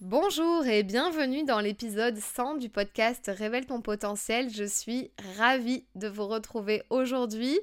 Bonjour 0.00 0.64
et 0.66 0.82
bienvenue 0.82 1.44
dans 1.44 1.60
l'épisode 1.60 2.16
100 2.16 2.54
du 2.54 2.70
podcast 2.70 3.30
Révèle 3.36 3.66
ton 3.66 3.82
potentiel. 3.82 4.48
Je 4.48 4.64
suis 4.64 5.10
ravie 5.36 5.84
de 5.94 6.08
vous 6.08 6.26
retrouver 6.26 6.82
aujourd'hui. 6.88 7.60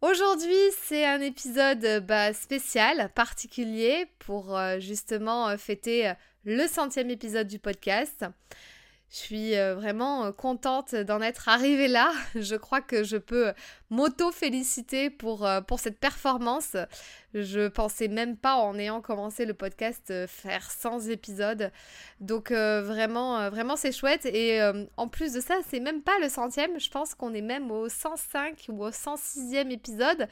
Aujourd'hui, 0.00 0.56
c'est 0.82 1.06
un 1.06 1.20
épisode 1.20 2.04
bah, 2.04 2.32
spécial, 2.32 3.12
particulier, 3.14 4.06
pour 4.18 4.58
euh, 4.58 4.80
justement 4.80 5.50
euh, 5.50 5.56
fêter 5.56 6.08
euh, 6.08 6.14
le 6.44 6.66
centième 6.66 7.10
épisode 7.10 7.46
du 7.46 7.60
podcast. 7.60 8.24
Je 9.12 9.18
suis 9.18 9.58
euh, 9.58 9.74
vraiment 9.74 10.24
euh, 10.24 10.32
contente 10.32 10.94
d'en 10.94 11.20
être 11.20 11.50
arrivée 11.50 11.86
là. 11.86 12.10
Je 12.34 12.56
crois 12.56 12.80
que 12.80 13.04
je 13.04 13.18
peux 13.18 13.52
m'auto-féliciter 13.90 15.10
pour, 15.10 15.44
euh, 15.46 15.60
pour 15.60 15.80
cette 15.80 15.98
performance. 15.98 16.78
Je 17.34 17.68
pensais 17.68 18.08
même 18.08 18.38
pas 18.38 18.54
en 18.54 18.78
ayant 18.78 19.02
commencé 19.02 19.44
le 19.44 19.52
podcast 19.52 20.26
faire 20.26 20.70
100 20.70 21.08
épisodes. 21.08 21.70
Donc 22.20 22.52
vraiment, 22.52 23.48
vraiment 23.48 23.74
c'est 23.76 23.92
chouette. 23.92 24.26
Et 24.26 24.60
en 24.98 25.08
plus 25.08 25.32
de 25.32 25.40
ça, 25.40 25.54
c'est 25.66 25.80
même 25.80 26.02
pas 26.02 26.18
le 26.20 26.28
centième. 26.28 26.78
Je 26.78 26.90
pense 26.90 27.14
qu'on 27.14 27.32
est 27.32 27.40
même 27.40 27.70
au 27.70 27.88
105 27.88 28.66
ou 28.68 28.84
au 28.84 28.90
106e 28.90 29.70
épisode. 29.70 30.28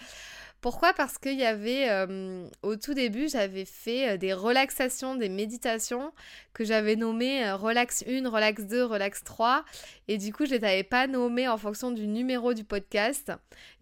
Pourquoi? 0.61 0.93
Parce 0.93 1.17
qu'il 1.17 1.39
y 1.39 1.45
avait, 1.47 1.89
euh, 1.89 2.47
au 2.63 2.77
tout 2.77 2.93
début, 2.93 3.31
j'avais 3.31 3.65
fait 3.65 4.11
euh, 4.11 4.17
des 4.19 4.35
relaxations, 4.35 5.15
des 5.15 5.31
méditations 5.31 6.13
que 6.53 6.65
j'avais 6.65 6.97
nommées 6.97 7.47
euh, 7.47 7.57
Relax 7.57 8.05
1, 8.07 8.29
Relax 8.29 8.65
2, 8.65 8.85
Relax 8.85 9.25
3. 9.25 9.65
Et 10.09 10.19
du 10.19 10.35
coup, 10.35 10.45
je 10.45 10.51
les 10.51 10.65
avais 10.65 10.83
pas 10.83 11.07
nommées 11.07 11.49
en 11.49 11.57
fonction 11.57 11.91
du 11.91 12.07
numéro 12.07 12.53
du 12.53 12.65
podcast. 12.65 13.33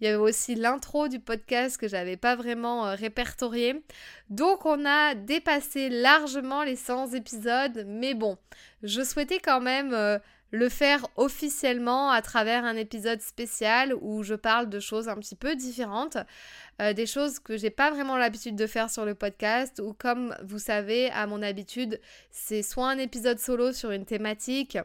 Il 0.00 0.04
y 0.04 0.06
avait 0.08 0.16
aussi 0.16 0.54
l'intro 0.54 1.08
du 1.08 1.18
podcast 1.18 1.78
que 1.78 1.88
j'avais 1.88 2.16
pas 2.16 2.36
vraiment 2.36 2.94
répertorié. 2.94 3.82
Donc, 4.30 4.64
on 4.64 4.86
a 4.86 5.16
dépassé 5.16 5.88
largement 5.88 6.62
les 6.62 6.76
100 6.76 7.14
épisodes. 7.14 7.84
Mais 7.88 8.14
bon, 8.14 8.38
je 8.84 9.02
souhaitais 9.02 9.40
quand 9.40 9.60
même 9.60 10.20
le 10.50 10.68
faire 10.68 11.06
officiellement 11.16 12.10
à 12.10 12.22
travers 12.22 12.64
un 12.64 12.76
épisode 12.76 13.20
spécial 13.20 13.94
où 14.00 14.22
je 14.22 14.34
parle 14.34 14.68
de 14.68 14.80
choses 14.80 15.08
un 15.08 15.16
petit 15.16 15.36
peu 15.36 15.56
différentes, 15.56 16.16
euh, 16.80 16.92
des 16.92 17.06
choses 17.06 17.38
que 17.38 17.56
j'ai 17.56 17.70
pas 17.70 17.90
vraiment 17.90 18.16
l'habitude 18.16 18.56
de 18.56 18.66
faire 18.66 18.90
sur 18.90 19.04
le 19.04 19.14
podcast 19.14 19.80
ou 19.84 19.92
comme 19.92 20.34
vous 20.42 20.58
savez 20.58 21.10
à 21.10 21.26
mon 21.26 21.42
habitude 21.42 22.00
c'est 22.30 22.62
soit 22.62 22.88
un 22.88 22.98
épisode 22.98 23.38
solo 23.38 23.72
sur 23.72 23.90
une 23.90 24.06
thématique, 24.06 24.78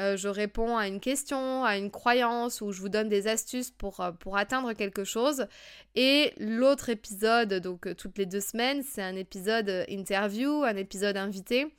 euh, 0.00 0.16
je 0.16 0.28
réponds 0.28 0.76
à 0.76 0.88
une 0.88 0.98
question, 0.98 1.64
à 1.64 1.76
une 1.76 1.90
croyance 1.90 2.60
ou 2.60 2.72
je 2.72 2.80
vous 2.80 2.88
donne 2.88 3.08
des 3.08 3.28
astuces 3.28 3.70
pour, 3.70 4.00
euh, 4.00 4.10
pour 4.10 4.36
atteindre 4.36 4.72
quelque 4.72 5.04
chose. 5.04 5.46
Et 5.94 6.32
l'autre 6.38 6.88
épisode, 6.88 7.54
donc 7.54 7.94
toutes 7.96 8.18
les 8.18 8.26
deux 8.26 8.40
semaines, 8.40 8.82
c'est 8.82 9.02
un 9.02 9.14
épisode 9.14 9.84
interview, 9.88 10.64
un 10.64 10.76
épisode 10.76 11.16
invité. 11.16 11.72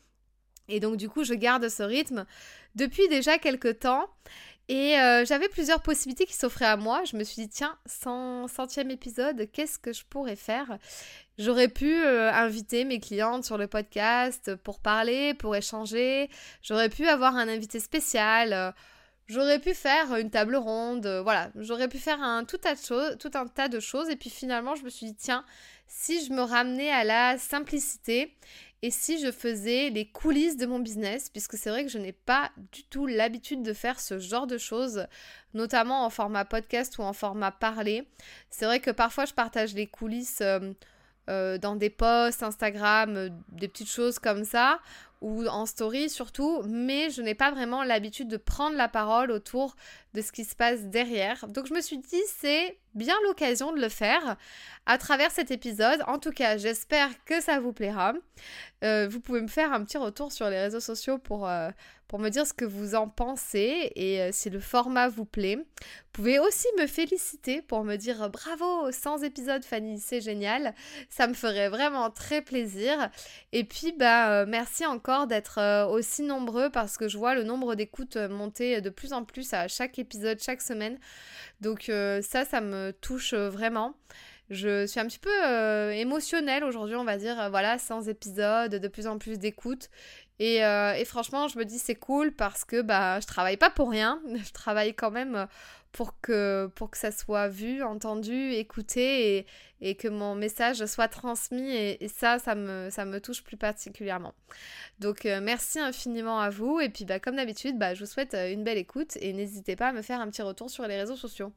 Et 0.67 0.79
donc 0.79 0.97
du 0.97 1.09
coup, 1.09 1.23
je 1.23 1.33
garde 1.33 1.67
ce 1.69 1.83
rythme 1.83 2.25
depuis 2.75 3.07
déjà 3.07 3.37
quelques 3.37 3.79
temps. 3.79 4.09
Et 4.67 4.99
euh, 4.99 5.25
j'avais 5.25 5.47
plusieurs 5.47 5.81
possibilités 5.81 6.25
qui 6.25 6.33
s'offraient 6.33 6.65
à 6.65 6.75
moi. 6.75 7.03
Je 7.05 7.15
me 7.17 7.23
suis 7.23 7.43
dit, 7.43 7.49
tiens, 7.49 7.77
100, 7.85 8.47
centième 8.47 8.89
épisode, 8.89 9.47
qu'est-ce 9.51 9.77
que 9.77 9.93
je 9.93 10.03
pourrais 10.09 10.35
faire? 10.35 10.79
J'aurais 11.37 11.67
pu 11.67 12.03
euh, 12.03 12.31
inviter 12.31 12.83
mes 12.83 12.99
clientes 12.99 13.45
sur 13.45 13.59
le 13.59 13.67
podcast 13.67 14.55
pour 14.55 14.79
parler, 14.79 15.35
pour 15.35 15.55
échanger. 15.55 16.29
J'aurais 16.63 16.89
pu 16.89 17.07
avoir 17.07 17.35
un 17.35 17.47
invité 17.47 17.79
spécial. 17.79 18.73
J'aurais 19.27 19.59
pu 19.59 19.75
faire 19.75 20.15
une 20.15 20.31
table 20.31 20.55
ronde. 20.55 21.05
voilà, 21.23 21.51
j'aurais 21.55 21.87
pu 21.87 21.99
faire 21.99 22.21
un, 22.23 22.43
tout, 22.43 22.57
tas 22.57 22.73
de 22.73 22.79
choses, 22.79 23.17
tout 23.19 23.31
un 23.35 23.45
tas 23.45 23.67
de 23.67 23.79
choses. 23.79 24.09
Et 24.09 24.15
puis 24.15 24.31
finalement, 24.31 24.75
je 24.75 24.83
me 24.83 24.89
suis 24.89 25.07
dit, 25.07 25.15
tiens, 25.15 25.45
si 25.87 26.25
je 26.25 26.33
me 26.33 26.41
ramenais 26.41 26.91
à 26.91 27.03
la 27.03 27.37
simplicité 27.37 28.35
et 28.85 28.91
si 28.91 29.17
je 29.17 29.31
faisais 29.31 29.89
les 29.89 30.05
coulisses 30.05 30.57
de 30.57 30.67
mon 30.67 30.77
business, 30.77 31.31
puisque 31.31 31.57
c'est 31.57 31.71
vrai 31.71 31.85
que 31.85 31.89
je 31.89 31.97
n'ai 31.97 32.11
pas 32.11 32.51
du 32.71 32.83
tout 32.83 33.07
l'habitude 33.07 33.63
de 33.63 33.73
faire 33.73 33.99
ce 33.99 34.19
genre 34.19 34.45
de 34.45 34.59
choses, 34.59 35.07
notamment 35.55 36.05
en 36.05 36.11
format 36.11 36.45
podcast 36.45 36.99
ou 36.99 37.01
en 37.01 37.11
format 37.11 37.49
parlé. 37.49 38.07
C'est 38.51 38.65
vrai 38.65 38.79
que 38.79 38.91
parfois 38.91 39.25
je 39.25 39.33
partage 39.33 39.73
les 39.73 39.87
coulisses 39.87 40.41
euh, 40.41 40.71
euh, 41.31 41.57
dans 41.57 41.75
des 41.75 41.89
posts 41.89 42.43
Instagram, 42.43 43.15
euh, 43.15 43.29
des 43.51 43.67
petites 43.67 43.89
choses 43.89 44.19
comme 44.19 44.43
ça, 44.43 44.79
ou 45.19 45.47
en 45.47 45.65
story 45.65 46.07
surtout, 46.07 46.61
mais 46.67 47.09
je 47.09 47.23
n'ai 47.23 47.33
pas 47.33 47.49
vraiment 47.49 47.83
l'habitude 47.83 48.27
de 48.27 48.37
prendre 48.37 48.77
la 48.77 48.87
parole 48.87 49.31
autour 49.31 49.75
de 50.15 50.21
ce 50.21 50.31
qui 50.31 50.45
se 50.45 50.55
passe 50.55 50.81
derrière. 50.85 51.47
Donc 51.47 51.67
je 51.67 51.73
me 51.73 51.81
suis 51.81 51.99
dit, 51.99 52.21
c'est 52.39 52.77
bien 52.95 53.15
l'occasion 53.25 53.73
de 53.73 53.79
le 53.79 53.89
faire 53.89 54.37
à 54.85 54.97
travers 54.97 55.31
cet 55.31 55.51
épisode. 55.51 56.01
En 56.07 56.17
tout 56.17 56.31
cas, 56.31 56.57
j'espère 56.57 57.09
que 57.25 57.41
ça 57.41 57.59
vous 57.59 57.73
plaira. 57.73 58.13
Euh, 58.83 59.07
vous 59.09 59.19
pouvez 59.19 59.41
me 59.41 59.47
faire 59.47 59.73
un 59.73 59.83
petit 59.83 59.97
retour 59.97 60.31
sur 60.31 60.49
les 60.49 60.59
réseaux 60.59 60.79
sociaux 60.79 61.17
pour, 61.17 61.47
euh, 61.47 61.69
me 62.17 62.29
dire 62.29 62.47
ce 62.47 62.53
que 62.53 62.63
vous 62.63 62.95
en 62.95 63.09
pensez 63.09 63.91
et 63.97 64.21
euh, 64.21 64.29
si 64.31 64.49
le 64.49 64.61
format 64.61 65.09
vous 65.09 65.25
plaît. 65.25 65.57
Vous 65.57 65.63
pouvez 66.13 66.39
aussi 66.39 66.67
me 66.79 66.87
féliciter 66.87 67.61
pour 67.61 67.83
me 67.83 67.97
dire 67.97 68.29
bravo, 68.29 68.89
100 68.89 69.23
épisodes 69.23 69.65
Fanny, 69.65 69.99
c'est 69.99 70.21
génial. 70.21 70.73
Ça 71.09 71.27
me 71.27 71.33
ferait 71.33 71.67
vraiment 71.67 72.09
très 72.09 72.41
plaisir. 72.41 73.09
Et 73.51 73.65
puis, 73.65 73.91
bah, 73.91 74.45
merci 74.45 74.85
encore 74.85 75.27
d'être 75.27 75.89
aussi 75.89 76.21
nombreux 76.21 76.69
parce 76.69 76.97
que 76.97 77.09
je 77.09 77.17
vois 77.17 77.35
le 77.35 77.43
nombre 77.43 77.75
d'écoutes 77.75 78.15
monter 78.15 78.79
de 78.79 78.89
plus 78.89 79.11
en 79.11 79.25
plus 79.25 79.53
à 79.53 79.67
chaque 79.67 79.99
épisode, 79.99 80.04
chaque 80.39 80.61
semaine. 80.61 80.97
Donc 81.61 81.91
ça, 82.21 82.45
ça 82.45 82.61
me 82.61 82.91
touche 82.91 83.33
vraiment. 83.33 83.95
Je 84.49 84.85
suis 84.85 84.99
un 84.99 85.07
petit 85.07 85.19
peu 85.19 85.31
euh, 85.43 85.89
émotionnelle 85.91 86.63
aujourd'hui, 86.63 86.95
on 86.95 87.03
va 87.03 87.17
dire, 87.17 87.39
euh, 87.39 87.49
voilà, 87.49 87.79
sans 87.79 88.07
épisodes, 88.07 88.75
de 88.75 88.87
plus 88.87 89.07
en 89.07 89.17
plus 89.17 89.39
d'écoute. 89.39 89.89
Euh, 90.41 90.93
et, 90.93 91.05
franchement, 91.05 91.47
je 91.47 91.57
me 91.57 91.65
dis 91.65 91.79
c'est 91.79 91.95
cool 91.95 92.31
parce 92.33 92.65
que 92.65 92.81
bah, 92.81 93.19
je 93.19 93.27
travaille 93.27 93.57
pas 93.57 93.69
pour 93.69 93.89
rien, 93.89 94.21
je 94.45 94.51
travaille 94.51 94.93
quand 94.93 95.11
même 95.11 95.47
pour 95.91 96.19
que, 96.19 96.69
pour 96.75 96.91
que 96.91 96.97
ça 96.97 97.11
soit 97.11 97.47
vu, 97.47 97.81
entendu, 97.81 98.51
écouté 98.51 99.45
et, 99.79 99.95
que 99.95 100.09
mon 100.09 100.35
message 100.35 100.85
soit 100.87 101.07
transmis. 101.07 101.73
Et, 101.73 102.07
ça, 102.09 102.37
ça 102.37 102.53
me, 102.55 102.89
ça 102.89 103.05
me 103.05 103.21
touche 103.21 103.43
plus 103.43 103.57
particulièrement. 103.57 104.33
Donc 104.99 105.23
merci 105.23 105.79
infiniment 105.79 106.39
à 106.39 106.49
vous. 106.49 106.81
Et 106.81 106.89
puis 106.89 107.05
bah, 107.05 107.19
comme 107.19 107.37
d'habitude, 107.37 107.77
bah, 107.77 107.93
je 107.93 108.01
vous 108.01 108.11
souhaite 108.11 108.33
une 108.33 108.63
belle 108.63 108.77
écoute 108.77 109.17
et 109.21 109.31
n'hésitez 109.31 109.77
pas 109.77 109.89
à 109.89 109.93
me 109.93 110.01
faire 110.01 110.19
un 110.19 110.29
petit 110.29 110.41
retour 110.41 110.69
sur 110.69 110.85
les 110.85 110.97
réseaux 110.97 111.15
sociaux. 111.15 111.53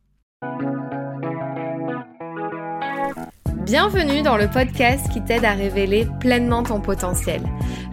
Bienvenue 3.68 4.22
dans 4.22 4.38
le 4.38 4.48
podcast 4.48 5.10
qui 5.12 5.22
t'aide 5.22 5.44
à 5.44 5.52
révéler 5.52 6.08
pleinement 6.20 6.62
ton 6.62 6.80
potentiel. 6.80 7.42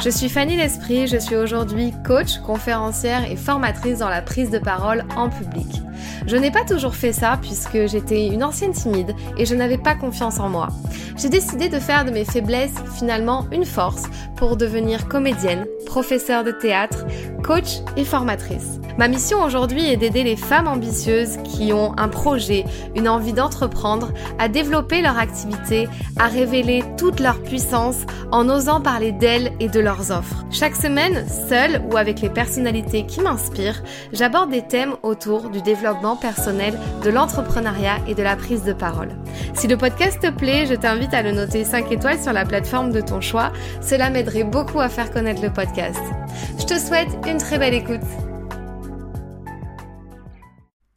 Je 0.02 0.10
suis 0.10 0.30
Fanny 0.30 0.56
L'Esprit, 0.56 1.06
je 1.06 1.18
suis 1.18 1.36
aujourd'hui 1.36 1.92
coach, 2.08 2.38
conférencière 2.38 3.30
et 3.30 3.36
formatrice 3.36 4.00
dans 4.00 4.08
la 4.08 4.22
prise 4.22 4.52
de 4.52 4.58
parole 4.58 5.04
en 5.18 5.30
public. 5.30 5.82
Je 6.28 6.36
n'ai 6.36 6.52
pas 6.52 6.64
toujours 6.64 6.96
fait 6.96 7.14
ça 7.14 7.38
puisque 7.42 7.88
j'étais 7.88 8.28
une 8.28 8.44
ancienne 8.44 8.74
timide 8.74 9.16
et 9.38 9.46
je 9.46 9.56
n'avais 9.56 9.78
pas 9.78 9.96
confiance 9.96 10.40
en 10.40 10.50
moi. 10.50 10.68
J'ai 11.18 11.30
décidé 11.30 11.70
de 11.70 11.80
faire 11.80 12.06
de 12.06 12.12
mes 12.12 12.26
faiblesses 12.26 12.76
finalement 12.98 13.46
une 13.52 13.66
force 13.66 14.04
pour 14.36 14.58
devenir 14.58 15.08
comédienne, 15.08 15.66
professeure 15.86 16.44
de 16.44 16.52
théâtre, 16.52 17.06
coach 17.44 17.80
et 17.96 18.04
formatrice. 18.04 18.80
Ma 18.98 19.08
mission 19.08 19.44
aujourd'hui 19.44 19.86
est 19.86 19.98
d'aider 19.98 20.24
les 20.24 20.38
femmes 20.38 20.68
ambitieuses 20.68 21.38
qui 21.44 21.74
ont 21.74 21.98
un 21.98 22.08
projet, 22.08 22.64
une 22.96 23.10
envie 23.10 23.34
d'entreprendre, 23.34 24.12
à 24.40 24.48
développer 24.48 25.02
leur 25.02 25.18
activité, 25.18 25.90
à 26.18 26.28
révéler 26.28 26.84
toute 26.98 27.20
leur 27.20 27.42
puissance 27.42 28.06
en 28.32 28.50
osant 28.50 28.80
parler 28.80 29.12
d'elles 29.12 29.52
et 29.60 29.68
de 29.68 29.80
leurs 29.82 30.12
offres. 30.12 30.46
Chaque 30.50 30.76
semaine, 30.76 31.26
seule 31.50 31.82
ou 31.92 31.98
avec 31.98 32.22
les 32.22 32.30
personnalités 32.30 33.06
qui 33.06 33.20
m'inspirent, 33.20 33.84
j'aborde 34.14 34.52
des 34.52 34.66
thèmes 34.66 34.96
autour 35.04 35.50
du 35.50 35.62
développement 35.62 35.86
personnel, 36.20 36.78
de 37.04 37.10
l'entrepreneuriat 37.10 37.98
et 38.08 38.16
de 38.16 38.22
la 38.22 38.36
prise 38.36 38.64
de 38.64 38.74
parole. 38.74 39.10
Si 39.54 39.68
le 39.68 39.78
podcast 39.78 40.22
te 40.22 40.30
plaît, 40.30 40.66
je 40.66 40.76
t'invite 40.76 41.14
à 41.14 41.22
le 41.22 41.32
noter 41.32 41.64
5 41.64 41.92
étoiles 41.92 42.22
sur 42.22 42.34
la 42.34 42.46
plateforme 42.46 42.92
de 42.92 43.02
ton 43.02 43.22
choix. 43.22 43.52
Cela 43.82 44.10
m'aiderait 44.10 44.44
beaucoup 44.44 44.80
à 44.80 44.90
faire 44.90 45.12
connaître 45.12 45.42
le 45.42 45.52
podcast. 45.52 46.02
Je 46.60 46.66
te 46.66 46.78
souhaite 46.80 47.10
une 47.28 47.38
très 47.38 47.58
belle 47.58 47.74
écoute. 47.74 48.06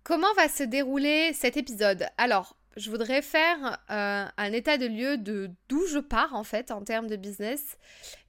Comment 0.05 0.33
va 0.37 0.49
se 0.49 0.63
dérouler 0.63 1.33
cet 1.33 1.57
épisode? 1.57 2.07
Alors, 2.17 2.57
je 2.77 2.91
voudrais 2.91 3.23
faire 3.23 3.79
euh, 3.91 4.25
un 4.37 4.53
état 4.53 4.79
de 4.79 4.87
lieu 4.87 5.19
de 5.19 5.51
d'où 5.69 5.87
je 5.87 5.99
pars 5.99 6.35
en 6.35 6.45
fait 6.45 6.71
en 6.71 6.83
termes 6.83 7.09
de 7.09 7.17
business 7.17 7.77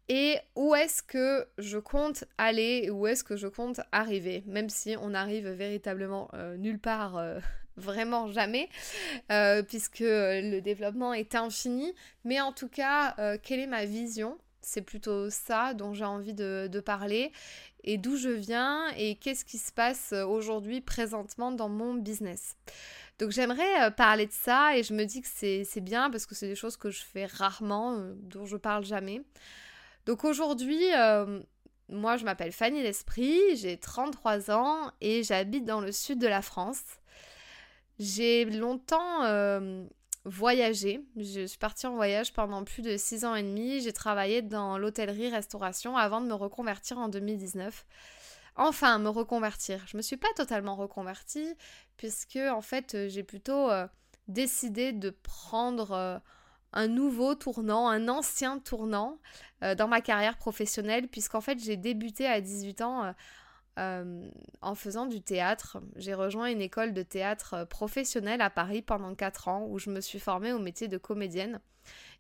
et 0.10 0.38
où 0.56 0.76
est-ce 0.76 1.02
que 1.02 1.48
je 1.58 1.78
compte 1.78 2.26
aller 2.38 2.90
où 2.90 3.08
est-ce 3.08 3.24
que 3.24 3.38
je 3.38 3.48
compte 3.48 3.80
arriver, 3.92 4.44
même 4.48 4.70
si 4.70 4.96
on 5.02 5.14
arrive 5.14 5.48
véritablement 5.48 6.30
euh, 6.34 6.58
nulle 6.58 6.80
part, 6.80 7.18
euh, 7.18 7.40
vraiment 7.78 8.28
jamais, 8.28 8.68
puisque 9.70 10.02
le 10.02 10.60
développement 10.60 11.14
est 11.14 11.34
infini. 11.34 11.94
Mais 12.26 12.42
en 12.42 12.52
tout 12.52 12.68
cas, 12.68 13.16
quelle 13.38 13.62
est 13.62 13.68
ma 13.68 13.86
vision? 13.86 14.38
C'est 14.60 14.82
plutôt 14.82 15.30
ça 15.30 15.74
dont 15.74 15.94
j'ai 15.94 16.04
envie 16.04 16.34
de, 16.34 16.82
parler 16.86 17.32
et 17.86 17.98
d'où 17.98 18.18
je 18.18 18.28
viens 18.28 18.90
et 18.98 19.16
qu'est-ce 19.16 19.46
qui 19.46 19.58
se 19.58 19.72
passe 19.72 20.12
aujourd'hui 20.12 20.82
présentement 20.82 21.54
dans 21.54 21.70
mon 21.70 21.94
business? 21.94 22.58
Donc 23.20 23.32
j'aimerais 23.32 23.84
euh, 23.84 23.92
parler 23.92 24.26
de 24.26 24.32
ça 24.32 24.78
et 24.78 24.84
je 24.84 24.94
me 24.94 25.04
dis 25.04 25.22
que 25.22 25.28
c'est 25.28 25.82
bien 25.82 26.10
parce 26.10 26.26
que 26.26 26.36
c'est 26.36 26.48
des 26.48 26.56
choses 26.56 26.78
que 26.78 26.90
je 26.90 27.04
fais 27.04 27.26
rarement, 27.26 27.98
euh, 27.98 28.14
dont 28.16 28.46
je 28.46 28.56
parle 28.56 28.86
jamais. 28.86 29.22
Donc 30.10 30.24
aujourd'hui, 30.24 30.84
moi 31.88 32.18
je 32.18 32.26
m'appelle 32.26 32.52
Fanny 32.52 32.82
L'Esprit, 32.82 33.56
j'ai 33.58 33.78
33 33.78 34.50
ans 34.50 34.92
et 35.02 35.22
j'habite 35.22 35.66
dans 35.66 35.82
le 35.82 35.92
sud 35.92 36.18
de 36.18 36.26
la 36.26 36.42
France. 36.42 36.82
J'ai 38.00 38.46
longtemps 38.46 39.24
voyagé. 40.26 41.06
Je 41.16 41.46
suis 41.46 41.60
partie 41.60 41.86
en 41.86 41.94
voyage 41.94 42.34
pendant 42.34 42.64
plus 42.64 42.82
de 42.82 42.98
6 42.98 43.24
ans 43.24 43.36
et 43.36 43.44
demi. 43.44 43.82
J'ai 43.82 43.94
travaillé 43.94 44.42
dans 44.42 44.80
l'hôtellerie-restauration 44.80 45.96
avant 45.96 46.22
de 46.22 46.26
me 46.26 46.34
reconvertir 46.34 46.98
en 46.98 47.08
2019. 47.08 47.86
Enfin, 48.56 48.98
me 48.98 49.10
reconvertir. 49.10 49.86
Je 49.86 49.96
me 49.96 50.02
suis 50.02 50.18
pas 50.18 50.34
totalement 50.36 50.76
reconvertie 50.76 51.54
puisque 51.98 52.40
en 52.52 52.62
fait 52.62 52.98
j'ai 53.10 53.22
plutôt 53.22 53.70
euh, 53.70 53.86
décidé 54.28 54.92
de 54.92 55.12
prendre 55.12 55.92
euh, 55.92 56.18
un 56.74 56.88
nouveau 56.88 57.36
tournant, 57.36 57.88
un 57.88 58.08
ancien 58.08 58.60
tournant 58.60 59.20
euh, 59.64 59.76
dans 59.76 59.88
ma 59.88 60.02
carrière 60.02 60.38
professionnelle 60.38 61.08
puisqu'en 61.08 61.42
fait 61.42 61.60
j'ai 61.60 61.78
débuté 61.78 62.28
à 62.28 62.42
18 62.42 62.82
ans 62.82 63.14
euh, 63.80 64.30
en 64.62 64.76
faisant 64.76 65.06
du 65.06 65.22
théâtre. 65.22 65.78
J'ai 65.96 66.14
rejoint 66.14 66.48
une 66.48 66.62
école 66.62 66.94
de 66.94 67.02
théâtre 67.02 67.54
euh, 67.54 67.66
professionnelle 67.66 68.42
à 68.42 68.50
Paris 68.50 68.82
pendant 68.82 69.16
4 69.16 69.48
ans 69.48 69.66
où 69.70 69.80
je 69.80 69.90
me 69.90 70.02
suis 70.02 70.20
formée 70.20 70.52
au 70.52 70.60
métier 70.60 70.90
de 70.90 70.98
comédienne 70.98 71.62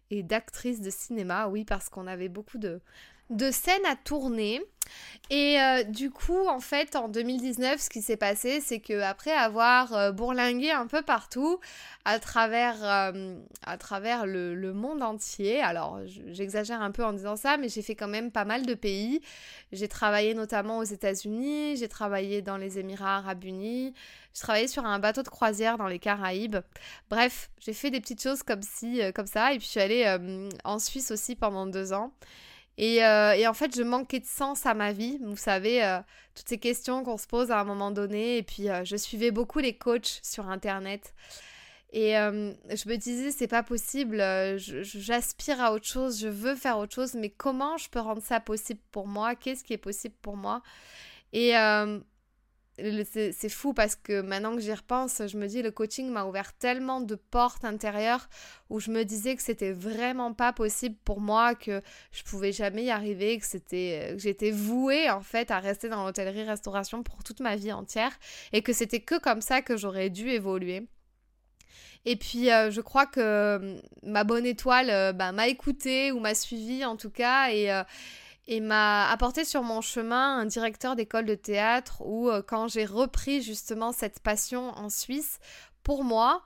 et 0.09 0.23
d'actrice 0.23 0.79
de 0.79 0.89
cinéma, 0.89 1.47
oui, 1.47 1.65
parce 1.65 1.89
qu'on 1.89 2.07
avait 2.07 2.29
beaucoup 2.29 2.57
de, 2.57 2.81
de 3.29 3.51
scènes 3.51 3.85
à 3.85 3.95
tourner. 3.95 4.61
Et 5.29 5.61
euh, 5.61 5.83
du 5.83 6.09
coup, 6.09 6.47
en 6.47 6.59
fait, 6.59 6.95
en 6.95 7.07
2019, 7.07 7.79
ce 7.79 7.89
qui 7.89 8.01
s'est 8.01 8.17
passé, 8.17 8.61
c'est 8.61 8.79
que 8.79 8.99
après 9.01 9.31
avoir 9.31 9.93
euh, 9.93 10.11
bourlingué 10.11 10.71
un 10.71 10.87
peu 10.87 11.03
partout, 11.03 11.59
à 12.03 12.17
travers, 12.17 12.77
euh, 12.83 13.35
à 13.63 13.77
travers 13.77 14.25
le, 14.25 14.73
monde 14.73 15.03
entier, 15.03 15.61
alors 15.61 15.99
j'exagère 16.27 16.81
un 16.81 16.89
peu 16.89 17.03
en 17.03 17.13
disant 17.13 17.35
ça, 17.35 17.57
mais 17.57 17.69
j'ai 17.69 17.83
fait 17.83 17.95
quand 17.95 18.07
même 18.07 18.31
pas 18.31 18.45
mal 18.45 18.65
de 18.65 18.73
pays. 18.73 19.21
J'ai 19.71 19.87
travaillé 19.87 20.33
notamment 20.33 20.79
aux 20.79 20.83
États-Unis, 20.83 21.77
j'ai 21.77 21.87
travaillé 21.87 22.41
dans 22.41 22.57
les 22.57 22.79
Émirats 22.79 23.17
arabes 23.17 23.43
unis, 23.43 23.93
j'ai 24.33 24.41
travaillé 24.41 24.67
sur 24.67 24.85
un 24.85 24.97
bateau 24.97 25.21
de 25.21 25.29
croisière 25.29 25.77
dans 25.77 25.87
les 25.87 25.99
Caraïbes. 25.99 26.57
Bref, 27.11 27.51
j'ai 27.59 27.73
fait 27.73 27.91
des 27.91 27.99
petites 28.01 28.23
choses 28.23 28.41
comme, 28.41 28.63
si, 28.63 29.01
comme 29.13 29.27
ça, 29.27 29.53
et 29.53 29.57
puis 29.57 29.65
je 29.65 29.71
suis 29.71 29.79
allée 29.79 30.17
en 30.63 30.79
Suisse 30.79 31.11
aussi 31.11 31.35
pendant 31.35 31.67
deux 31.67 31.93
ans. 31.93 32.11
Euh, 32.79 33.31
et, 33.33 33.47
en 33.47 33.53
fait, 33.53 33.75
je 33.75 33.83
manquais 33.83 34.19
de 34.19 34.25
sens 34.25 34.65
à 34.65 34.73
ma 34.73 34.93
vie. 34.93 35.19
Vous 35.21 35.35
savez, 35.35 35.83
euh, 35.83 35.99
toutes 36.35 36.47
ces 36.47 36.57
questions 36.57 37.03
qu'on 37.03 37.17
se 37.17 37.27
pose 37.27 37.51
à 37.51 37.59
un 37.59 37.63
moment 37.63 37.91
donné. 37.91 38.37
Et 38.37 38.43
puis, 38.43 38.69
euh, 38.69 38.83
je 38.85 38.95
suivais 38.95 39.31
beaucoup 39.31 39.59
les 39.59 39.73
coachs 39.77 40.19
sur 40.23 40.49
Internet. 40.49 41.13
Et 41.91 42.11
je 42.11 42.87
me 42.87 42.95
disais, 42.97 43.31
c'est 43.31 43.47
pas 43.47 43.63
possible, 43.63 44.17
j'aspire 44.57 45.59
à 45.59 45.73
autre 45.73 45.87
chose, 45.87 46.21
je 46.21 46.27
veux 46.27 46.53
faire 46.53 46.77
autre 46.77 46.93
chose, 46.93 47.15
mais 47.15 47.31
comment 47.31 47.77
je 47.77 47.89
peux 47.89 47.99
rendre 47.99 48.21
ça 48.21 48.39
possible 48.39 48.79
pour 48.91 49.07
moi? 49.07 49.33
Qu'est-ce 49.33 49.63
qui 49.63 49.73
est 49.73 49.79
possible 49.79 50.13
pour 50.21 50.37
moi? 50.37 50.61
Et 51.33 51.53
c'est 53.11 53.49
fou 53.49 53.73
parce 53.73 53.95
que 53.95 54.21
maintenant 54.21 54.55
que 54.55 54.61
j'y 54.61 54.73
repense, 54.73 55.21
je 55.27 55.37
me 55.37 55.47
dis 55.47 55.61
le 55.61 55.71
coaching 55.71 56.09
m'a 56.09 56.25
ouvert 56.25 56.53
tellement 56.53 57.01
de 57.01 57.15
portes 57.15 57.65
intérieures 57.65 58.29
où 58.69 58.79
je 58.79 58.91
me 58.91 59.03
disais 59.03 59.35
que 59.35 59.41
c'était 59.41 59.71
vraiment 59.71 60.33
pas 60.33 60.53
possible 60.53 60.95
pour 61.05 61.21
moi, 61.21 61.55
que 61.55 61.81
je 62.11 62.23
pouvais 62.23 62.51
jamais 62.51 62.85
y 62.85 62.91
arriver, 62.91 63.37
que 63.37 63.45
c'était 63.45 64.11
que 64.13 64.19
j'étais 64.19 64.51
vouée 64.51 65.09
en 65.09 65.21
fait 65.21 65.51
à 65.51 65.59
rester 65.59 65.89
dans 65.89 66.05
l'hôtellerie-restauration 66.05 67.03
pour 67.03 67.23
toute 67.23 67.39
ma 67.39 67.55
vie 67.55 67.71
entière 67.71 68.17
et 68.53 68.61
que 68.61 68.73
c'était 68.73 69.01
que 69.01 69.19
comme 69.19 69.41
ça 69.41 69.61
que 69.61 69.77
j'aurais 69.77 70.09
dû 70.09 70.29
évoluer. 70.29 70.87
Et 72.05 72.15
puis, 72.15 72.51
euh, 72.51 72.71
je 72.71 72.81
crois 72.81 73.05
que 73.05 73.57
hum, 73.57 73.81
ma 74.03 74.23
bonne 74.23 74.45
étoile 74.45 74.89
euh, 74.89 75.13
bah, 75.13 75.31
m'a 75.31 75.47
écouté 75.47 76.11
ou 76.11 76.19
m'a 76.19 76.35
suivi 76.35 76.85
en 76.85 76.95
tout 76.95 77.09
cas. 77.09 77.51
Et, 77.51 77.71
euh, 77.71 77.83
et 78.49 78.61
m'a 78.61 79.07
apporté 79.11 79.45
sur 79.45 79.61
mon 79.61 79.79
chemin 79.79 80.39
un 80.39 80.45
directeur 80.45 80.95
d'école 80.95 81.25
de 81.25 81.35
théâtre 81.35 82.01
où 82.03 82.29
euh, 82.29 82.41
quand 82.41 82.67
j'ai 82.67 82.83
repris 82.83 83.43
justement 83.43 83.91
cette 83.91 84.19
passion 84.21 84.71
en 84.71 84.89
Suisse, 84.89 85.39
pour 85.83 86.03
moi, 86.03 86.41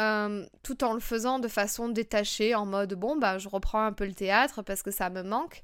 euh, 0.00 0.44
tout 0.64 0.82
en 0.82 0.92
le 0.92 0.98
faisant 0.98 1.38
de 1.38 1.46
façon 1.46 1.88
détachée, 1.88 2.56
en 2.56 2.66
mode 2.66 2.94
bon 2.94 3.16
bah 3.16 3.38
je 3.38 3.48
reprends 3.48 3.84
un 3.84 3.92
peu 3.92 4.04
le 4.06 4.12
théâtre 4.12 4.62
parce 4.62 4.82
que 4.82 4.90
ça 4.90 5.08
me 5.08 5.22
manque, 5.22 5.62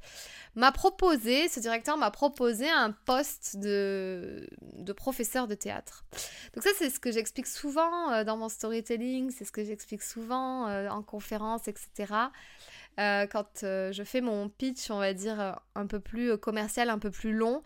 m'a 0.55 0.70
proposé, 0.70 1.49
ce 1.49 1.58
directeur 1.58 1.96
m'a 1.96 2.12
proposé 2.12 2.70
un 2.70 2.93
poste 2.93 3.56
de, 3.56 4.46
professeur 4.96 5.49
de 5.49 5.56
théâtre. 5.56 6.05
Donc 6.55 6.62
ça 6.62 6.70
c'est 6.78 6.90
ce 6.90 7.00
que 7.00 7.11
j'explique 7.11 7.49
souvent 7.49 8.12
euh, 8.12 8.23
dans 8.23 8.37
mon 8.37 8.49
storytelling, 8.49 9.32
c'est 9.32 9.44
ce 9.44 9.52
que 9.52 9.64
j'explique 9.64 10.02
souvent 10.02 10.69
en 10.88 11.02
conférence, 11.02 11.67
etc. 11.67 12.31
Euh, 13.00 13.27
quand 13.27 13.62
euh, 13.62 13.91
je 13.93 14.03
fais 14.03 14.21
mon 14.21 14.49
pitch, 14.49 14.91
on 14.91 14.99
va 14.99 15.15
dire, 15.15 15.41
euh, 15.41 15.53
un 15.75 15.87
peu 15.87 16.00
plus 16.00 16.37
commercial, 16.37 16.91
un 16.91 16.99
peu 16.99 17.11
plus 17.11 17.33
long, 17.33 17.62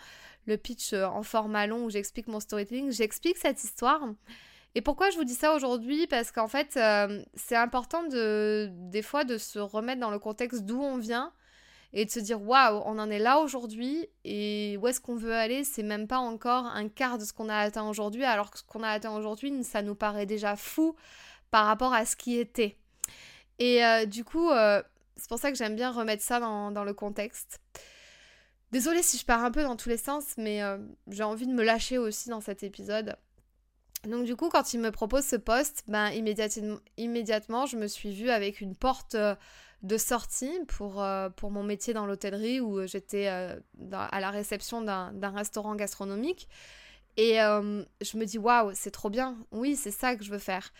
le 0.46 0.56
pitch 0.56 0.92
en 0.92 1.22
format 1.22 1.66
long 1.66 1.84
où 1.84 1.90
j'explique 1.90 2.28
mon 2.28 2.38
storytelling, 2.38 2.92
j'explique 2.92 3.36
cette 3.36 3.64
histoire. 3.64 4.00
Et 4.76 4.80
pourquoi 4.80 5.10
je 5.10 5.16
vous 5.16 5.24
dis 5.24 5.34
ça 5.34 5.54
aujourd'hui? 5.54 6.06
Parce 6.06 6.30
qu'en 6.30 6.46
fait, 6.46 6.78
c'est 7.34 7.56
important 7.56 8.04
de, 8.04 8.70
des 8.72 9.02
fois 9.02 9.24
de 9.24 9.38
se 9.38 9.58
remettre 9.58 10.00
dans 10.00 10.10
le 10.10 10.20
contexte 10.20 10.64
d'où 10.64 10.80
on 10.80 10.98
vient 10.98 11.32
et 11.92 12.04
de 12.04 12.10
se 12.10 12.20
dire 12.20 12.40
waouh, 12.42 12.82
on 12.84 12.98
en 12.98 13.10
est 13.10 13.18
là 13.18 13.38
aujourd'hui 13.38 14.06
et 14.24 14.78
où 14.80 14.86
est-ce 14.86 15.00
qu'on 15.00 15.16
veut 15.16 15.34
aller? 15.34 15.64
C'est 15.64 15.82
même 15.82 16.06
pas 16.06 16.18
encore 16.18 16.66
un 16.66 16.88
quart 16.88 17.18
de 17.18 17.24
ce 17.24 17.32
qu'on 17.32 17.48
a 17.48 17.56
atteint 17.56 17.88
aujourd'hui, 17.88 18.22
alors 18.22 18.52
que 18.52 18.58
ce 18.58 18.64
qu'on 18.64 18.84
a 18.84 18.90
atteint 18.90 19.16
aujourd'hui, 19.16 19.64
ça 19.64 19.82
nous 19.82 19.96
paraît 19.96 20.26
déjà 20.26 20.54
fou 20.54 20.94
par 21.50 21.66
rapport 21.66 21.92
à 21.92 22.04
ce 22.04 22.14
qui 22.14 22.38
était. 22.38 22.76
Et 23.58 23.80
du 24.06 24.22
coup, 24.22 24.50
c'est 25.16 25.28
pour 25.28 25.38
ça 25.38 25.50
que 25.50 25.56
j'aime 25.56 25.76
bien 25.76 25.90
remettre 25.90 26.22
ça 26.22 26.40
dans, 26.40 26.84
le 26.84 26.94
contexte. 26.94 27.60
Désolée 28.72 29.02
si 29.02 29.16
je 29.16 29.24
pars 29.24 29.42
un 29.44 29.50
peu 29.50 29.62
dans 29.62 29.76
tous 29.76 29.88
les 29.88 29.96
sens, 29.96 30.34
mais 30.36 30.62
euh, 30.62 30.78
j'ai 31.08 31.22
envie 31.22 31.46
de 31.46 31.52
me 31.52 31.62
lâcher 31.62 31.98
aussi 31.98 32.28
dans 32.28 32.40
cet 32.40 32.62
épisode. 32.62 33.16
Donc 34.04 34.24
du 34.24 34.36
coup, 34.36 34.50
quand 34.50 34.74
il 34.74 34.80
me 34.80 34.90
propose 34.90 35.24
ce 35.24 35.36
poste, 35.36 35.84
ben, 35.88 36.10
immédiatement, 36.10 36.78
immédiatement, 36.96 37.66
je 37.66 37.76
me 37.76 37.86
suis 37.86 38.12
vue 38.12 38.30
avec 38.30 38.60
une 38.60 38.76
porte 38.76 39.14
euh, 39.14 39.34
de 39.82 39.96
sortie 39.96 40.52
pour, 40.68 41.02
euh, 41.02 41.30
pour 41.30 41.50
mon 41.50 41.62
métier 41.62 41.94
dans 41.94 42.06
l'hôtellerie 42.06 42.60
où 42.60 42.86
j'étais 42.86 43.26
à 43.28 44.20
la 44.20 44.30
réception 44.30 44.82
d'un 44.82 45.30
restaurant 45.30 45.74
gastronomique. 45.74 46.48
Et 47.16 47.36
je 47.36 48.16
me 48.18 48.24
dis, 48.24 48.36
waouh, 48.36 48.72
c'est 48.74 48.90
trop 48.90 49.10
bien. 49.10 49.38
Oui, 49.50 49.76
c'est 49.76 49.90
ça 49.90 50.16
que 50.16 50.24
je 50.24 50.30
veux 50.30 50.38
faire. 50.38 50.72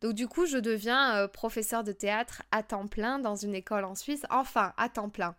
Donc 0.00 0.14
du 0.14 0.28
coup, 0.28 0.46
je 0.46 0.56
deviens 0.56 1.16
euh, 1.16 1.28
professeur 1.28 1.84
de 1.84 1.92
théâtre 1.92 2.42
à 2.50 2.62
temps 2.62 2.86
plein 2.86 3.18
dans 3.18 3.36
une 3.36 3.54
école 3.54 3.84
en 3.84 3.94
Suisse. 3.94 4.24
Enfin, 4.30 4.72
à 4.76 4.88
temps 4.88 5.10
plein. 5.10 5.36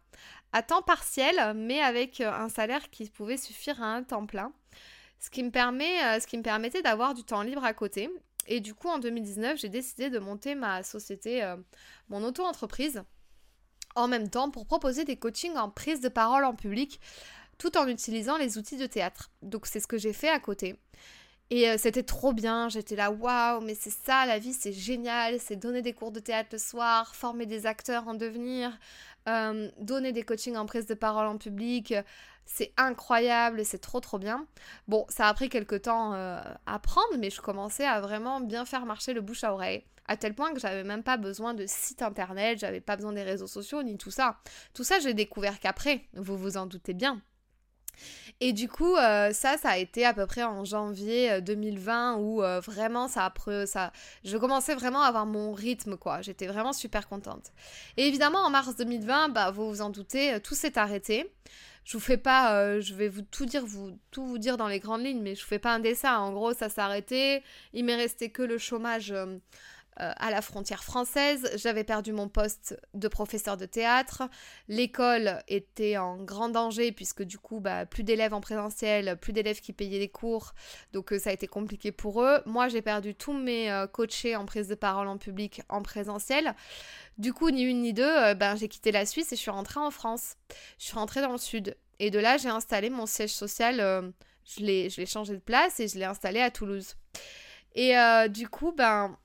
À 0.53 0.61
temps 0.61 0.81
partiel, 0.81 1.53
mais 1.55 1.81
avec 1.81 2.21
euh, 2.21 2.31
un 2.31 2.49
salaire 2.49 2.89
qui 2.91 3.09
pouvait 3.09 3.37
suffire 3.37 3.81
à 3.81 3.87
un 3.87 4.03
temps 4.03 4.25
plein. 4.25 4.53
Ce 5.19 5.29
qui 5.29 5.43
me, 5.43 5.51
permet, 5.51 6.03
euh, 6.03 6.19
ce 6.19 6.27
qui 6.27 6.37
me 6.37 6.43
permettait 6.43 6.81
d'avoir 6.81 7.13
du 7.13 7.23
temps 7.23 7.41
libre 7.41 7.63
à 7.63 7.73
côté. 7.73 8.09
Et 8.47 8.59
du 8.59 8.73
coup, 8.73 8.87
en 8.87 8.99
2019, 8.99 9.57
j'ai 9.57 9.69
décidé 9.69 10.09
de 10.09 10.19
monter 10.19 10.55
ma 10.55 10.81
société, 10.81 11.47
mon 12.09 12.23
auto-entreprise, 12.23 13.03
en 13.93 14.07
même 14.07 14.31
temps 14.31 14.49
pour 14.49 14.65
proposer 14.65 15.05
des 15.05 15.15
coachings 15.15 15.55
en 15.57 15.69
prise 15.69 16.01
de 16.01 16.09
parole 16.09 16.43
en 16.43 16.55
public, 16.55 16.99
tout 17.59 17.77
en 17.77 17.87
utilisant 17.87 18.37
les 18.37 18.57
outils 18.57 18.77
de 18.77 18.87
théâtre. 18.87 19.29
Donc 19.43 19.67
c'est 19.67 19.79
ce 19.79 19.85
que 19.85 19.99
j'ai 19.99 20.11
fait 20.11 20.29
à 20.29 20.39
côté. 20.39 20.75
Et 21.51 21.69
euh, 21.69 21.75
c'était 21.77 22.03
trop 22.03 22.31
bien, 22.31 22.69
j'étais 22.69 22.95
là, 22.95 23.11
waouh, 23.11 23.59
mais 23.59 23.75
c'est 23.75 23.91
ça, 23.91 24.25
la 24.25 24.39
vie, 24.39 24.53
c'est 24.53 24.71
génial, 24.71 25.37
c'est 25.37 25.57
donner 25.57 25.81
des 25.81 25.91
cours 25.91 26.13
de 26.13 26.21
théâtre 26.21 26.47
le 26.53 26.57
soir, 26.57 27.13
former 27.13 27.45
des 27.45 27.65
acteurs 27.65 28.07
en 28.07 28.13
devenir, 28.13 28.71
euh, 29.27 29.69
donner 29.77 30.13
des 30.13 30.23
coachings 30.23 30.55
en 30.55 30.65
prise 30.65 30.85
de 30.85 30.93
parole 30.93 31.27
en 31.27 31.37
public, 31.37 31.93
c'est 32.45 32.71
incroyable, 32.77 33.65
c'est 33.65 33.79
trop 33.79 33.99
trop 33.99 34.17
bien. 34.17 34.47
Bon, 34.87 35.05
ça 35.09 35.27
a 35.27 35.33
pris 35.33 35.49
quelques 35.49 35.81
temps 35.81 36.13
euh, 36.13 36.39
à 36.65 36.79
prendre, 36.79 37.17
mais 37.19 37.29
je 37.29 37.41
commençais 37.41 37.85
à 37.85 37.99
vraiment 37.99 38.39
bien 38.39 38.63
faire 38.63 38.85
marcher 38.85 39.11
le 39.13 39.19
bouche 39.19 39.43
à 39.43 39.53
oreille, 39.53 39.83
à 40.07 40.15
tel 40.15 40.33
point 40.33 40.53
que 40.53 40.59
j'avais 40.61 40.85
même 40.85 41.03
pas 41.03 41.17
besoin 41.17 41.53
de 41.53 41.65
site 41.67 42.01
internet, 42.01 42.59
j'avais 42.59 42.79
pas 42.79 42.95
besoin 42.95 43.11
des 43.11 43.23
réseaux 43.23 43.47
sociaux 43.47 43.83
ni 43.83 43.97
tout 43.97 44.11
ça. 44.11 44.37
Tout 44.73 44.85
ça, 44.85 44.99
j'ai 44.99 45.13
découvert 45.13 45.59
qu'après, 45.59 46.05
vous 46.13 46.37
vous 46.37 46.55
en 46.55 46.65
doutez 46.65 46.93
bien. 46.93 47.21
Et 48.43 48.53
du 48.53 48.67
coup, 48.67 48.95
euh, 48.95 49.31
ça, 49.33 49.57
ça 49.57 49.69
a 49.69 49.77
été 49.77 50.03
à 50.03 50.15
peu 50.15 50.25
près 50.25 50.43
en 50.43 50.65
janvier 50.65 51.41
2020 51.41 52.13
euh, 52.13 52.17
où 52.17 52.43
euh, 52.43 52.59
vraiment 52.59 53.07
ça 53.07 53.25
a 53.25 53.65
ça, 53.67 53.91
je 54.23 54.35
commençais 54.35 54.73
vraiment 54.73 55.03
à 55.03 55.07
avoir 55.07 55.27
mon 55.27 55.53
rythme 55.53 55.95
quoi. 55.95 56.23
J'étais 56.23 56.47
vraiment 56.47 56.73
super 56.73 57.07
contente. 57.07 57.51
Et 57.97 58.07
évidemment, 58.07 58.39
en 58.39 58.49
mars 58.49 58.75
2020, 58.75 59.29
bah 59.29 59.51
vous 59.51 59.69
vous 59.69 59.81
en 59.81 59.91
doutez, 59.91 60.39
tout 60.41 60.55
s'est 60.55 60.79
arrêté. 60.79 61.31
Je 61.83 61.93
vous 61.93 62.03
fais 62.03 62.17
pas, 62.17 62.79
je 62.79 62.93
vais 62.93 63.09
vous 63.09 63.21
tout 63.23 63.45
dire, 63.45 63.65
vous 63.65 63.97
tout 64.11 64.25
vous 64.25 64.37
dire 64.37 64.57
dans 64.57 64.67
les 64.67 64.79
grandes 64.79 65.03
lignes, 65.03 65.21
mais 65.21 65.35
je 65.35 65.41
vous 65.41 65.47
fais 65.47 65.59
pas 65.59 65.73
un 65.73 65.79
dessin. 65.79 66.17
En 66.17 66.31
gros, 66.31 66.53
ça 66.53 66.69
s'est 66.69 66.81
arrêté. 66.81 67.43
Il 67.73 67.85
m'est 67.85 67.95
resté 67.95 68.29
que 68.29 68.43
le 68.43 68.57
chômage 68.57 69.13
euh, 70.01 70.11
à 70.15 70.31
la 70.31 70.41
frontière 70.41 70.83
française, 70.83 71.51
j'avais 71.55 71.83
perdu 71.83 72.11
mon 72.11 72.27
poste 72.27 72.75
de 72.95 73.07
professeur 73.07 73.55
de 73.55 73.67
théâtre, 73.67 74.23
l'école 74.67 75.43
était 75.47 75.97
en 75.97 76.17
grand 76.17 76.49
danger 76.49 76.91
puisque 76.91 77.21
du 77.21 77.37
coup, 77.37 77.59
bah, 77.59 77.85
plus 77.85 78.01
d'élèves 78.01 78.33
en 78.33 78.41
présentiel, 78.41 79.17
plus 79.17 79.31
d'élèves 79.31 79.59
qui 79.59 79.73
payaient 79.73 79.99
les 79.99 80.09
cours, 80.09 80.53
donc 80.91 81.13
euh, 81.13 81.19
ça 81.19 81.29
a 81.29 81.33
été 81.33 81.45
compliqué 81.45 81.91
pour 81.91 82.23
eux. 82.23 82.41
Moi, 82.47 82.67
j'ai 82.67 82.81
perdu 82.81 83.13
tous 83.13 83.33
mes 83.33 83.71
euh, 83.71 83.85
coachés 83.85 84.35
en 84.35 84.45
prise 84.45 84.67
de 84.67 84.73
parole 84.73 85.07
en 85.07 85.19
public 85.19 85.61
en 85.69 85.83
présentiel. 85.83 86.55
Du 87.19 87.31
coup, 87.31 87.51
ni 87.51 87.61
une 87.61 87.81
ni 87.81 87.93
deux, 87.93 88.33
ben, 88.33 88.55
j'ai 88.55 88.67
quitté 88.67 88.91
la 88.91 89.05
Suisse 89.05 89.31
et 89.31 89.35
je 89.35 89.41
suis 89.41 89.51
rentrée 89.51 89.79
en 89.79 89.91
France. 89.91 90.35
Je 90.79 90.85
suis 90.85 90.95
rentrée 90.95 91.21
dans 91.21 91.31
le 91.31 91.37
sud. 91.37 91.77
Et 91.99 92.09
de 92.09 92.17
là, 92.17 92.37
j'ai 92.37 92.49
installé 92.49 92.89
mon 92.89 93.05
siège 93.05 93.33
social, 93.33 94.13
je 94.45 94.63
l'ai 94.63 95.05
changé 95.05 95.33
de 95.33 95.39
place 95.39 95.79
et 95.79 95.87
je 95.87 95.99
l'ai 95.99 96.05
installé 96.05 96.39
à 96.39 96.49
Toulouse. 96.49 96.95
Et 97.75 97.93
du 98.29 98.47
coup, 98.47 98.71
ben 98.71 99.15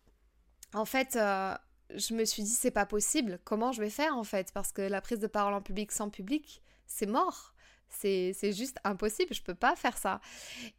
en 0.75 0.85
fait, 0.85 1.16
euh, 1.16 1.54
je 1.94 2.14
me 2.14 2.25
suis 2.25 2.42
dit, 2.42 2.50
c'est 2.50 2.70
pas 2.70 2.87
possible. 2.87 3.38
Comment 3.44 3.73
je 3.73 3.80
vais 3.80 3.90
faire 3.90 4.16
en 4.16 4.25
fait? 4.25 4.52
Parce 4.52 4.73
que 4.73 4.82
la 4.82 5.00
prise 5.00 5.18
de 5.18 5.26
parole 5.26 5.54
en 5.54 5.62
public 5.62 5.92
sans 5.92 6.11
public, 6.11 6.62
c'est 6.87 7.06
mort. 7.06 7.52
C'est 7.88 8.52
juste 8.52 8.78
impossible, 8.85 9.32
je 9.32 9.42
peux 9.42 9.54
pas 9.54 9.75
faire 9.75 9.96
ça. 9.96 10.20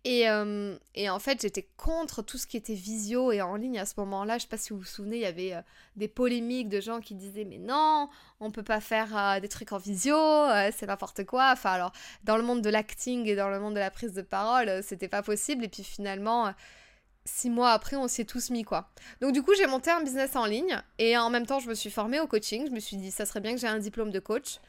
Et, 0.03 0.29
euh, 0.29 0.77
et 0.93 1.09
en 1.09 1.17
fait, 1.19 1.41
j'étais 1.41 1.67
contre 1.77 2.21
tout 2.21 2.37
ce 2.37 2.45
qui 2.45 2.57
était 2.57 2.75
visio 2.75 3.31
et 3.31 3.41
en 3.41 3.55
ligne 3.55 3.79
à 3.79 3.85
ce 3.85 3.93
moment-là. 3.97 4.37
Je 4.37 4.43
sais 4.43 4.49
pas 4.49 4.57
si 4.57 4.71
vous 4.71 4.79
vous 4.79 4.85
souvenez, 4.85 5.15
il 5.15 5.21
y 5.21 5.25
avait 5.25 5.53
euh, 5.53 5.61
des 5.95 6.09
polémiques 6.09 6.69
de 6.69 6.79
gens 6.81 6.99
qui 6.99 7.15
disaient 7.15 7.45
Mais 7.45 7.57
non, 7.57 8.09
on 8.39 8.51
peut 8.51 8.61
pas 8.61 8.81
faire 8.81 9.39
des 9.41 9.47
trucs 9.47 9.71
en 9.71 9.77
visio, 9.77 10.17
c'est 10.75 10.85
n'importe 10.85 11.23
quoi. 11.25 11.51
Enfin, 11.53 11.71
alors, 11.71 11.93
dans 12.23 12.37
le 12.37 12.43
monde 12.43 12.61
de 12.61 12.69
l'acting 12.69 13.25
et 13.25 13.35
dans 13.35 13.49
le 13.49 13.59
monde 13.59 13.73
de 13.73 13.79
la 13.79 13.89
prise 13.89 14.13
de 14.13 14.21
parole, 14.21 14.83
c'était 14.83 15.07
pas 15.07 15.23
possible. 15.23 15.63
Et 15.63 15.69
puis 15.69 15.83
finalement 15.83 16.53
six 17.27 17.49
mois 17.49 17.71
après, 17.71 17.95
on 17.95 18.07
s'y 18.07 18.21
est 18.21 18.25
tous 18.25 18.49
mis, 18.49 18.63
quoi. 18.63 18.89
Donc, 19.21 19.33
du 19.33 19.43
coup, 19.43 19.53
j'ai 19.55 19.67
monté 19.67 19.91
un 19.91 20.01
business 20.01 20.35
en 20.35 20.45
ligne 20.45 20.81
et 20.97 21.17
en 21.17 21.29
même 21.29 21.45
temps, 21.45 21.59
je 21.59 21.69
me 21.69 21.75
suis 21.75 21.91
formée 21.91 22.19
au 22.19 22.27
coaching. 22.27 22.65
Je 22.67 22.71
me 22.71 22.79
suis 22.79 22.97
dit, 22.97 23.11
ça 23.11 23.25
serait 23.25 23.41
bien 23.41 23.53
que 23.53 23.59
j'ai 23.59 23.67
un 23.67 23.79
diplôme 23.79 24.11
de 24.11 24.19
coach. 24.19 24.59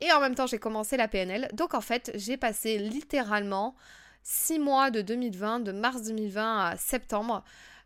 Et 0.00 0.12
en 0.12 0.20
même 0.20 0.34
temps, 0.34 0.46
j'ai 0.46 0.58
commencé 0.58 0.96
la 0.96 1.08
PNL. 1.08 1.48
Donc, 1.52 1.74
en 1.74 1.80
fait, 1.80 2.10
j'ai 2.14 2.36
passé 2.36 2.78
littéralement 2.78 3.74
six 4.22 4.58
mois 4.58 4.90
de 4.90 5.02
2020, 5.02 5.60
de 5.60 5.72
mars 5.72 6.02
2020 6.02 6.66
à 6.66 6.76
septembre, 6.76 7.44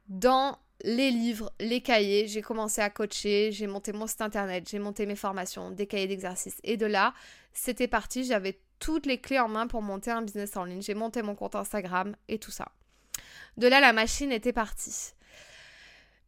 dans 0.09 0.59
les 0.83 1.11
livres, 1.11 1.53
les 1.61 1.81
cahiers. 1.81 2.27
J'ai 2.27 2.43
commencé 2.43 2.81
à 2.81 2.91
coacher, 2.91 3.53
j'ai 3.53 3.67
monté 3.67 3.93
mon 3.93 4.07
site 4.07 4.23
internet, 4.23 4.69
j'ai 4.69 4.79
monté 4.79 5.07
mes 5.07 5.17
formations, 5.17 5.71
des 5.71 5.87
cahiers 5.87 6.07
d'exercice. 6.07 6.57
Et 6.65 6.77
de 6.77 6.87
là, 6.87 7.15
c'était 7.53 7.89
parti. 7.89 8.25
J'avais 8.25 8.59
toutes 8.79 9.07
les 9.07 9.19
clés 9.19 9.39
en 9.39 9.49
main 9.49 9.67
pour 9.67 9.83
monter 9.83 10.11
un 10.11 10.23
business 10.23 10.57
en 10.57 10.65
ligne. 10.65 10.83
J'ai 10.83 10.95
monté 10.95 11.23
mon 11.23 11.35
compte 11.35 11.55
Instagram 11.55 12.15
et 12.29 12.39
tout 12.39 12.51
ça. 12.51 12.69
De 13.57 13.67
là, 13.67 13.81
la 13.81 13.93
machine 13.93 14.33
était 14.33 14.53
partie. 14.53 15.15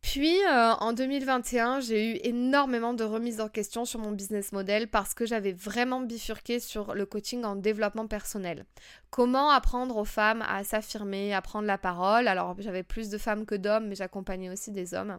Puis 0.07 0.39
euh, 0.45 0.73
en 0.75 0.93
2021, 0.93 1.81
j'ai 1.81 2.13
eu 2.13 2.21
énormément 2.23 2.95
de 2.95 3.03
remises 3.03 3.41
en 3.41 3.49
question 3.49 3.85
sur 3.85 3.99
mon 3.99 4.13
business 4.13 4.53
model 4.53 4.89
parce 4.89 5.15
que 5.15 5.27
j'avais 5.27 5.53
vraiment 5.53 6.01
bifurqué 6.01 6.61
sur 6.61 6.95
le 6.95 7.07
coaching 7.07 7.45
en 7.45 7.57
développement 7.57 8.07
personnel. 8.07 8.67
Comment 9.11 9.51
apprendre 9.51 9.97
aux 9.97 10.05
femmes 10.05 10.45
à 10.49 10.63
s'affirmer, 10.63 11.35
à 11.35 11.43
prendre 11.43 11.67
la 11.67 11.77
parole? 11.77 12.29
Alors 12.29 12.55
j'avais 12.61 12.85
plus 12.85 13.09
de 13.09 13.19
femmes 13.19 13.47
que 13.47 13.57
d'hommes, 13.57 13.89
mais 13.89 13.97
j'accompagnais 13.97 14.49
aussi 14.49 14.71
des 14.71 14.95
hommes. 14.95 15.19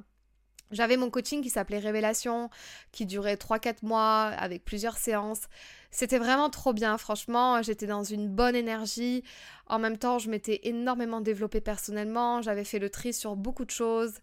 J'avais 0.71 0.97
mon 0.97 1.09
coaching 1.09 1.41
qui 1.41 1.50
s'appelait 1.50 1.79
Révélation, 1.79 2.50
qui 2.91 3.05
durait 3.05 3.36
3-4 3.36 3.77
mois 3.83 4.25
avec 4.38 4.65
plusieurs 4.65 4.97
séances. 4.97 5.47
C'était 5.91 6.17
vraiment 6.17 6.50
trop 6.50 6.74
bien, 6.74 6.97
franchement, 6.97 7.62
j'étais 7.62 7.88
dans 7.88 8.03
une 8.03 8.27
bonne 8.27 8.55
énergie. 8.55 9.24
En 9.67 9.79
même 9.79 9.97
temps, 9.97 10.19
je 10.19 10.29
m'étais 10.29 10.59
énormément 10.63 11.21
développée 11.21 11.62
personnellement, 11.62 12.41
j'avais 12.41 12.65
fait 12.65 12.79
le 12.79 12.89
tri 12.89 13.13
sur 13.13 13.36
beaucoup 13.36 13.65
de 13.65 13.71
choses. 13.71 14.15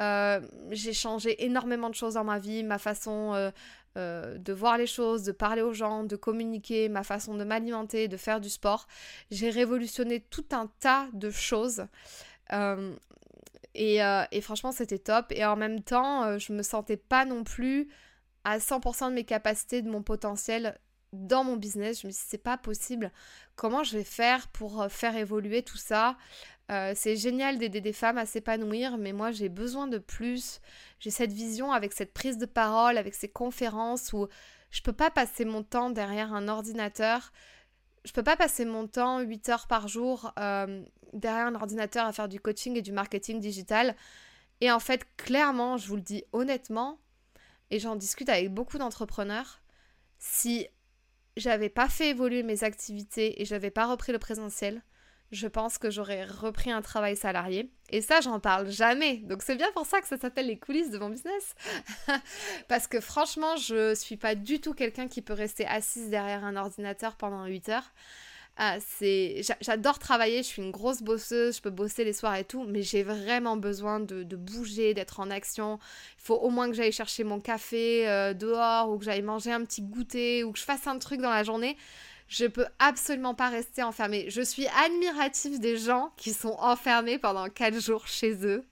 Euh, 0.00 0.40
j'ai 0.70 0.92
changé 0.92 1.44
énormément 1.44 1.88
de 1.88 1.94
choses 1.94 2.14
dans 2.14 2.24
ma 2.24 2.38
vie, 2.38 2.64
ma 2.64 2.78
façon 2.78 3.32
euh, 3.34 3.50
euh, 3.96 4.38
de 4.38 4.52
voir 4.52 4.76
les 4.76 4.88
choses, 4.88 5.22
de 5.22 5.30
parler 5.30 5.62
aux 5.62 5.72
gens, 5.72 6.02
de 6.02 6.16
communiquer, 6.16 6.88
ma 6.88 7.04
façon 7.04 7.36
de 7.36 7.44
m'alimenter, 7.44 8.08
de 8.08 8.16
faire 8.16 8.40
du 8.40 8.50
sport. 8.50 8.88
J'ai 9.30 9.50
révolutionné 9.50 10.20
tout 10.20 10.46
un 10.50 10.68
tas 10.80 11.06
de 11.12 11.30
choses. 11.30 11.86
Et, 13.74 13.98
et, 14.30 14.40
franchement, 14.40 14.72
c'était 14.72 14.98
top. 14.98 15.26
Et 15.30 15.44
en 15.44 15.56
même 15.56 15.82
temps, 15.82 16.38
je 16.38 16.52
me 16.52 16.62
sentais 16.62 16.96
pas 16.96 17.24
non 17.24 17.42
plus 17.44 17.88
à 18.44 18.58
100% 18.58 19.08
de 19.10 19.14
mes 19.14 19.24
capacités, 19.24 19.82
de 19.82 19.90
mon 19.90 20.02
potentiel 20.02 20.78
dans 21.14 21.44
mon 21.44 21.56
business. 21.56 22.02
Je 22.02 22.06
me 22.06 22.12
suis 22.12 22.22
dit, 22.22 22.28
c'est 22.28 22.38
pas 22.38 22.58
possible. 22.58 23.10
Comment 23.56 23.82
je 23.82 23.96
vais 23.96 24.04
faire 24.04 24.48
pour 24.48 24.82
euh, 24.82 24.88
faire 24.88 25.16
évoluer 25.16 25.62
tout 25.62 25.78
ça? 25.78 26.16
Euh, 26.70 26.92
C'est 26.94 27.16
génial 27.16 27.58
d'aider 27.58 27.80
des 27.80 27.92
femmes 27.92 28.18
à 28.18 28.26
s'épanouir, 28.26 28.98
mais 28.98 29.12
moi 29.12 29.30
j'ai 29.30 29.48
besoin 29.48 29.86
de 29.86 29.98
plus. 29.98 30.60
J'ai 31.00 31.10
cette 31.10 31.32
vision 31.32 31.72
avec 31.72 31.92
cette 31.92 32.12
prise 32.12 32.38
de 32.38 32.46
parole, 32.46 32.98
avec 32.98 33.14
ces 33.14 33.28
conférences 33.28 34.12
où 34.12 34.28
je 34.70 34.82
peux 34.82 34.92
pas 34.92 35.10
passer 35.10 35.44
mon 35.44 35.62
temps 35.62 35.90
derrière 35.90 36.32
un 36.34 36.48
ordinateur. 36.48 37.32
Je 38.04 38.12
peux 38.12 38.22
pas 38.22 38.36
passer 38.36 38.64
mon 38.64 38.86
temps 38.86 39.20
8 39.20 39.48
heures 39.48 39.66
par 39.66 39.88
jour 39.88 40.32
euh, 40.38 40.84
derrière 41.12 41.46
un 41.46 41.54
ordinateur 41.54 42.06
à 42.06 42.12
faire 42.12 42.28
du 42.28 42.40
coaching 42.40 42.76
et 42.76 42.82
du 42.82 42.92
marketing 42.92 43.40
digital. 43.40 43.96
Et 44.60 44.70
en 44.70 44.80
fait, 44.80 45.06
clairement, 45.16 45.76
je 45.78 45.88
vous 45.88 45.96
le 45.96 46.02
dis 46.02 46.24
honnêtement, 46.32 46.98
et 47.70 47.78
j'en 47.78 47.96
discute 47.96 48.28
avec 48.28 48.52
beaucoup 48.52 48.78
d'entrepreneurs, 48.78 49.60
si 50.18 50.68
j'avais 51.36 51.68
pas 51.68 51.88
fait 51.88 52.10
évoluer 52.10 52.42
mes 52.42 52.62
activités 52.62 53.40
et 53.42 53.44
j'avais 53.44 53.70
pas 53.70 53.86
repris 53.86 54.12
le 54.12 54.18
présentiel, 54.18 54.82
je 55.32 55.46
pense 55.46 55.78
que 55.78 55.90
j'aurais 55.90 56.24
repris 56.24 56.70
un 56.70 56.82
travail 56.82 57.16
salarié. 57.16 57.70
Et 57.90 58.00
ça, 58.00 58.20
j'en 58.20 58.40
parle 58.40 58.70
jamais. 58.70 59.16
Donc 59.18 59.42
c'est 59.42 59.56
bien 59.56 59.70
pour 59.72 59.86
ça 59.86 60.00
que 60.00 60.06
ça 60.06 60.18
s'appelle 60.18 60.46
les 60.46 60.58
coulisses 60.58 60.90
de 60.90 60.98
mon 60.98 61.10
business. 61.10 61.54
Parce 62.68 62.86
que 62.86 63.00
franchement, 63.00 63.56
je 63.56 63.94
suis 63.94 64.16
pas 64.16 64.34
du 64.34 64.60
tout 64.60 64.74
quelqu'un 64.74 65.08
qui 65.08 65.22
peut 65.22 65.32
rester 65.32 65.66
assise 65.66 66.10
derrière 66.10 66.44
un 66.44 66.56
ordinateur 66.56 67.16
pendant 67.16 67.44
8 67.46 67.68
heures. 67.70 67.92
Ah, 68.56 68.76
c'est 68.78 69.42
j'adore 69.60 69.98
travailler, 69.98 70.38
je 70.38 70.46
suis 70.46 70.62
une 70.62 70.70
grosse 70.70 71.02
bosseuse, 71.02 71.56
je 71.56 71.60
peux 71.60 71.70
bosser 71.70 72.04
les 72.04 72.12
soirs 72.12 72.36
et 72.36 72.44
tout, 72.44 72.62
mais 72.62 72.82
j'ai 72.82 73.02
vraiment 73.02 73.56
besoin 73.56 73.98
de, 73.98 74.36
bouger, 74.36 74.94
d'être 74.94 75.18
en 75.18 75.28
action. 75.30 75.80
Il 76.18 76.22
faut 76.22 76.36
au 76.36 76.50
moins 76.50 76.68
que 76.68 76.74
j'aille 76.74 76.92
chercher 76.92 77.24
mon 77.24 77.40
café 77.40 78.08
euh, 78.08 78.32
dehors 78.32 78.90
ou 78.90 78.98
que 78.98 79.04
j'aille 79.04 79.22
manger 79.22 79.50
un 79.50 79.64
petit 79.64 79.82
goûter 79.82 80.44
ou 80.44 80.52
que 80.52 80.58
je 80.60 80.64
fasse 80.64 80.86
un 80.86 80.98
truc 80.98 81.20
dans 81.20 81.30
la 81.30 81.42
journée. 81.42 81.76
Je 82.28 82.46
peux 82.46 82.66
absolument 82.78 83.34
pas 83.34 83.48
rester 83.48 83.82
enfermée. 83.82 84.30
Je 84.30 84.42
suis 84.42 84.66
admirative 84.84 85.60
des 85.60 85.76
gens 85.76 86.12
qui 86.16 86.32
sont 86.32 86.56
enfermés 86.58 87.18
pendant 87.18 87.48
4 87.48 87.80
jours 87.80 88.06
chez 88.06 88.46
eux. 88.46 88.64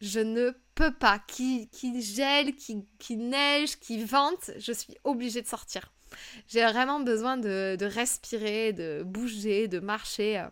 Je 0.00 0.20
ne 0.20 0.52
peux 0.74 0.92
pas. 0.92 1.18
Qui, 1.26 1.68
qui 1.68 2.02
gèle, 2.02 2.54
qui, 2.54 2.84
qui 2.98 3.16
neige, 3.16 3.78
qui 3.78 4.02
vente, 4.04 4.50
je 4.58 4.72
suis 4.72 4.96
obligée 5.04 5.42
de 5.42 5.46
sortir. 5.46 5.92
J'ai 6.48 6.64
vraiment 6.64 7.00
besoin 7.00 7.36
de, 7.36 7.84
respirer, 7.84 8.72
de 8.72 9.02
bouger, 9.04 9.68
de 9.68 9.78
marcher. 9.78 10.44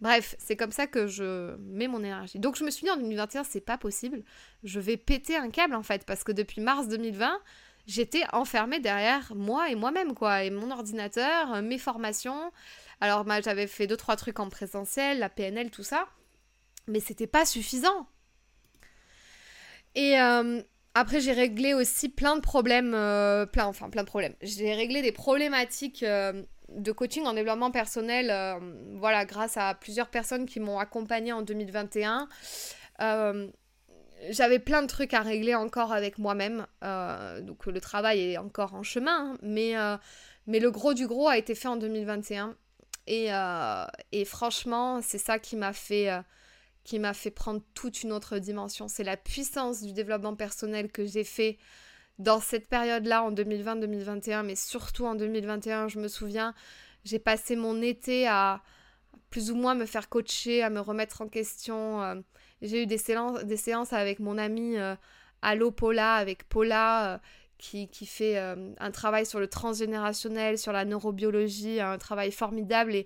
Bref, 0.00 0.34
c'est 0.38 0.56
comme 0.56 0.72
ça 0.72 0.86
que 0.86 1.06
je 1.06 1.56
mets 1.58 1.88
mon 1.88 1.98
énergie. 1.98 2.38
Donc 2.38 2.56
je 2.56 2.64
me 2.64 2.70
suis 2.70 2.84
dit 2.84 2.90
en 2.90 2.96
2021, 2.96 3.44
c'est 3.44 3.60
pas 3.60 3.76
possible. 3.76 4.22
Je 4.64 4.80
vais 4.80 4.96
péter 4.96 5.36
un 5.36 5.50
câble 5.50 5.74
en 5.74 5.82
fait, 5.82 6.04
parce 6.04 6.24
que 6.24 6.32
depuis 6.32 6.60
mars 6.60 6.88
2020, 6.88 7.38
j'étais 7.86 8.22
enfermée 8.32 8.80
derrière 8.80 9.34
moi 9.34 9.70
et 9.70 9.74
moi-même, 9.74 10.14
quoi. 10.14 10.44
Et 10.44 10.50
mon 10.50 10.70
ordinateur, 10.70 11.62
mes 11.62 11.78
formations. 11.78 12.52
Alors, 13.00 13.24
bah, 13.24 13.40
j'avais 13.40 13.66
fait 13.66 13.86
deux, 13.86 13.96
trois 13.96 14.16
trucs 14.16 14.40
en 14.40 14.48
présentiel, 14.48 15.18
la 15.18 15.28
PNL, 15.28 15.70
tout 15.70 15.82
ça. 15.82 16.06
Mais 16.86 17.00
c'était 17.00 17.26
pas 17.26 17.44
suffisant. 17.44 18.06
Et, 19.94 20.20
euh, 20.20 20.62
après, 20.94 21.20
j'ai 21.20 21.32
réglé 21.32 21.72
aussi 21.72 22.08
plein 22.08 22.36
de 22.36 22.40
problèmes, 22.40 22.94
euh, 22.94 23.46
plein, 23.46 23.66
enfin 23.66 23.90
plein 23.90 24.02
de 24.02 24.08
problèmes. 24.08 24.34
J'ai 24.42 24.74
réglé 24.74 25.02
des 25.02 25.12
problématiques 25.12 26.02
euh, 26.02 26.42
de 26.68 26.92
coaching 26.92 27.24
en 27.26 27.34
développement 27.34 27.70
personnel, 27.70 28.30
euh, 28.30 28.58
voilà, 28.98 29.24
grâce 29.24 29.56
à 29.56 29.74
plusieurs 29.74 30.08
personnes 30.08 30.46
qui 30.46 30.58
m'ont 30.58 30.78
accompagnée 30.78 31.32
en 31.32 31.42
2021. 31.42 32.28
J'avais 34.28 34.58
plein 34.58 34.82
de 34.82 34.86
trucs 34.86 35.14
à 35.14 35.22
régler 35.22 35.54
encore 35.54 35.92
avec 35.92 36.18
moi-même, 36.18 36.66
donc 36.82 37.66
le 37.66 37.80
travail 37.80 38.20
est 38.20 38.38
encore 38.38 38.74
en 38.74 38.82
chemin, 38.82 39.32
hein, 39.32 39.38
mais, 39.42 39.74
mais 40.46 40.60
le 40.60 40.70
gros 40.70 40.92
du 40.92 41.06
gros 41.06 41.28
a 41.28 41.38
été 41.38 41.54
fait 41.54 41.68
en 41.68 41.76
2021. 41.76 42.54
Et, 43.06 43.30
et 44.12 44.24
franchement, 44.26 45.00
c'est 45.02 45.18
ça 45.18 45.38
qui 45.38 45.56
m'a 45.56 45.72
fait 45.72 46.10
qui 46.84 46.98
m'a 46.98 47.14
fait 47.14 47.30
prendre 47.30 47.62
toute 47.74 48.02
une 48.02 48.12
autre 48.12 48.38
dimension. 48.38 48.88
C'est 48.88 49.04
la 49.04 49.16
puissance 49.16 49.82
du 49.82 49.92
développement 49.92 50.34
personnel 50.34 50.90
que 50.90 51.04
j'ai 51.04 51.24
fait 51.24 51.58
dans 52.18 52.40
cette 52.40 52.68
période-là, 52.68 53.22
en 53.22 53.32
2020-2021, 53.32 54.44
mais 54.44 54.56
surtout 54.56 55.06
en 55.06 55.14
2021, 55.14 55.88
je 55.88 55.98
me 55.98 56.08
souviens, 56.08 56.54
j'ai 57.04 57.18
passé 57.18 57.56
mon 57.56 57.80
été 57.80 58.26
à 58.26 58.62
plus 59.30 59.50
ou 59.50 59.54
moins 59.54 59.74
me 59.74 59.86
faire 59.86 60.08
coacher, 60.08 60.62
à 60.62 60.70
me 60.70 60.80
remettre 60.80 61.22
en 61.22 61.28
question. 61.28 62.22
Euh, 62.62 62.66
j'ai 62.66 62.82
eu 62.82 62.86
des 62.86 62.98
séances, 62.98 63.92
avec 63.92 64.18
mon 64.20 64.38
amie 64.38 64.78
euh, 64.78 64.94
Allo 65.42 65.70
Paula, 65.70 66.14
avec 66.14 66.48
Paula, 66.48 67.14
euh, 67.14 67.18
qui, 67.58 67.88
fait 68.06 68.38
un 68.38 68.90
travail 68.90 69.26
sur 69.26 69.38
le 69.38 69.46
transgénérationnel, 69.46 70.56
sur 70.58 70.72
la 70.72 70.86
neurobiologie, 70.86 71.80
un 71.80 71.98
travail 71.98 72.32
formidable. 72.32 73.04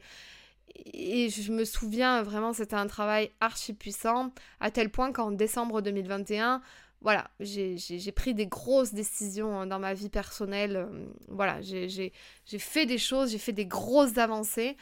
Et, 0.95 1.29
je 1.29 1.53
me 1.53 1.65
souviens 1.65 2.23
vraiment, 2.23 2.53
c'était 2.53 2.77
un 2.77 2.87
travail 2.87 3.31
archi 3.41 3.73
puissant, 3.73 4.33
à 4.61 4.71
tel 4.71 4.91
point 4.91 5.13
qu'en 5.13 5.33
décembre 5.33 5.83
2021, 5.83 6.63
voilà, 7.05 7.31
j'ai 7.39 8.13
pris 8.13 8.33
des 8.33 8.47
grosses 8.47 8.95
décisions 8.95 9.61
hein, 9.61 9.67
dans 9.67 9.79
ma 9.79 9.93
vie 9.93 10.09
personnelle. 10.09 10.77
Euh, 10.77 11.07
voilà, 11.29 11.61
j'ai 11.61 12.11
fait 12.59 12.87
des 12.87 12.97
choses, 12.97 13.31
j'ai 13.33 13.39
fait 13.39 13.53
des 13.53 13.67
grosses 13.67 14.17
avancées. 14.17 14.79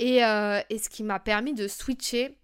Euh, 0.00 0.60
et 0.68 0.78
ce 0.78 0.88
qui 0.88 1.04
m'a 1.04 1.20
permis 1.20 1.54
de 1.54 1.68
switcher 1.68 2.36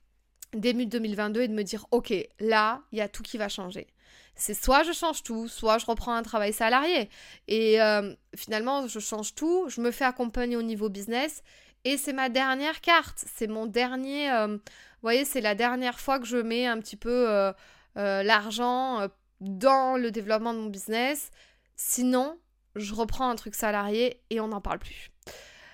début 0.61 0.87
2022 0.87 1.43
et 1.43 1.49
de 1.49 1.55
me 1.55 1.63
dire, 1.63 1.87
ok, 1.91 2.13
là, 2.41 2.83
il 2.93 2.99
y 2.99 3.01
a 3.01 3.09
tout 3.09 3.23
qui 3.23 3.39
va 3.39 3.49
changer. 3.49 3.87
C'est 4.35 4.55
soit 4.55 4.83
je 4.83 4.93
change 4.93 5.23
tout, 5.23 5.49
soit 5.49 5.79
je 5.79 5.87
reprends 5.87 6.15
un 6.15 6.23
travail 6.23 6.53
salarié. 6.53 7.09
Et 7.49 7.81
euh, 7.81 8.15
finalement, 8.37 8.87
je 8.87 8.99
change 8.99 9.35
tout, 9.35 9.69
je 9.69 9.81
me 9.81 9.91
fais 9.91 10.05
accompagner 10.05 10.57
au 10.57 10.63
niveau 10.63 10.89
business. 10.89 11.43
Et 11.85 11.97
c'est 11.97 12.13
ma 12.13 12.29
dernière 12.29 12.81
carte, 12.81 13.25
c'est 13.27 13.47
mon 13.47 13.67
dernier... 13.67 14.29
vous 14.49 14.59
voyez, 15.03 15.25
c'est 15.25 15.41
la 15.41 15.55
dernière 15.55 16.01
fois 16.01 16.19
que 16.19 16.27
je 16.27 16.37
mets 16.37 16.67
un 16.67 16.81
petit 16.81 16.97
peu 16.97 17.53
euh, 17.97 18.23
l'argent 18.23 19.01
euh, 19.01 19.09
dans 19.41 19.97
le 19.97 20.11
développement 20.11 20.53
de 20.53 20.59
mon 20.59 20.69
business. 20.69 21.31
Sinon, 21.77 22.39
je 22.75 22.95
reprends 22.95 23.29
un 23.29 23.37
truc 23.37 23.55
salarié 23.55 24.23
et 24.31 24.41
on 24.41 24.49
n'en 24.49 24.61
parle 24.61 24.79
plus. 24.79 25.11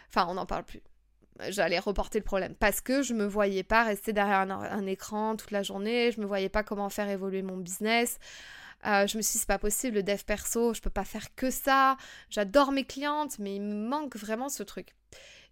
Enfin, 0.08 0.26
on 0.28 0.34
n'en 0.34 0.46
parle 0.46 0.64
plus. 0.64 0.82
J'allais 1.48 1.78
reporter 1.78 2.18
le 2.18 2.24
problème 2.24 2.54
parce 2.54 2.80
que 2.80 3.02
je 3.02 3.14
me 3.14 3.24
voyais 3.24 3.62
pas 3.62 3.84
rester 3.84 4.12
derrière 4.12 4.40
un, 4.40 4.86
écran 4.86 5.36
toute 5.36 5.50
la 5.50 5.62
journée, 5.62 6.12
je 6.12 6.20
me 6.20 6.26
voyais 6.26 6.48
pas 6.48 6.62
comment 6.62 6.88
faire 6.88 7.08
évoluer 7.08 7.42
mon 7.42 7.56
business. 7.56 8.18
Euh, 8.86 9.06
je 9.06 9.16
me 9.16 9.22
suis 9.22 9.34
dit, 9.34 9.38
c'est 9.38 9.46
pas 9.46 9.58
possible, 9.58 9.96
le 9.96 10.02
dev 10.02 10.22
perso, 10.24 10.74
je 10.74 10.80
peux 10.80 10.90
pas 10.90 11.04
faire 11.04 11.34
que 11.34 11.50
ça. 11.50 11.96
J'adore 12.30 12.72
mes 12.72 12.84
clientes, 12.84 13.38
mais 13.38 13.56
il 13.56 13.62
me 13.62 13.88
manque 13.88 14.16
vraiment 14.16 14.48
ce 14.48 14.62
truc. 14.62 14.94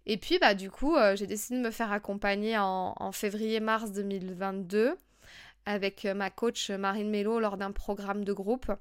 Et 0.05 0.17
puis, 0.17 0.37
bah, 0.39 0.53
du 0.53 0.69
coup, 0.69 0.95
j'ai 1.15 1.27
décidé 1.27 1.59
de 1.59 1.63
me 1.63 1.71
faire 1.71 1.91
accompagner 1.91 2.57
en, 2.57 2.93
en 2.97 3.11
février-mars 3.11 3.91
2022 3.91 4.97
avec 5.65 6.05
euh, 6.05 6.13
ma 6.13 6.29
coach 6.29 6.69
Marine 6.71 7.09
Mello 7.09 7.39
lors 7.39 7.57
d'un 7.57 7.71
programme 7.71 8.23
de 8.23 8.33
groupe. 8.33 8.71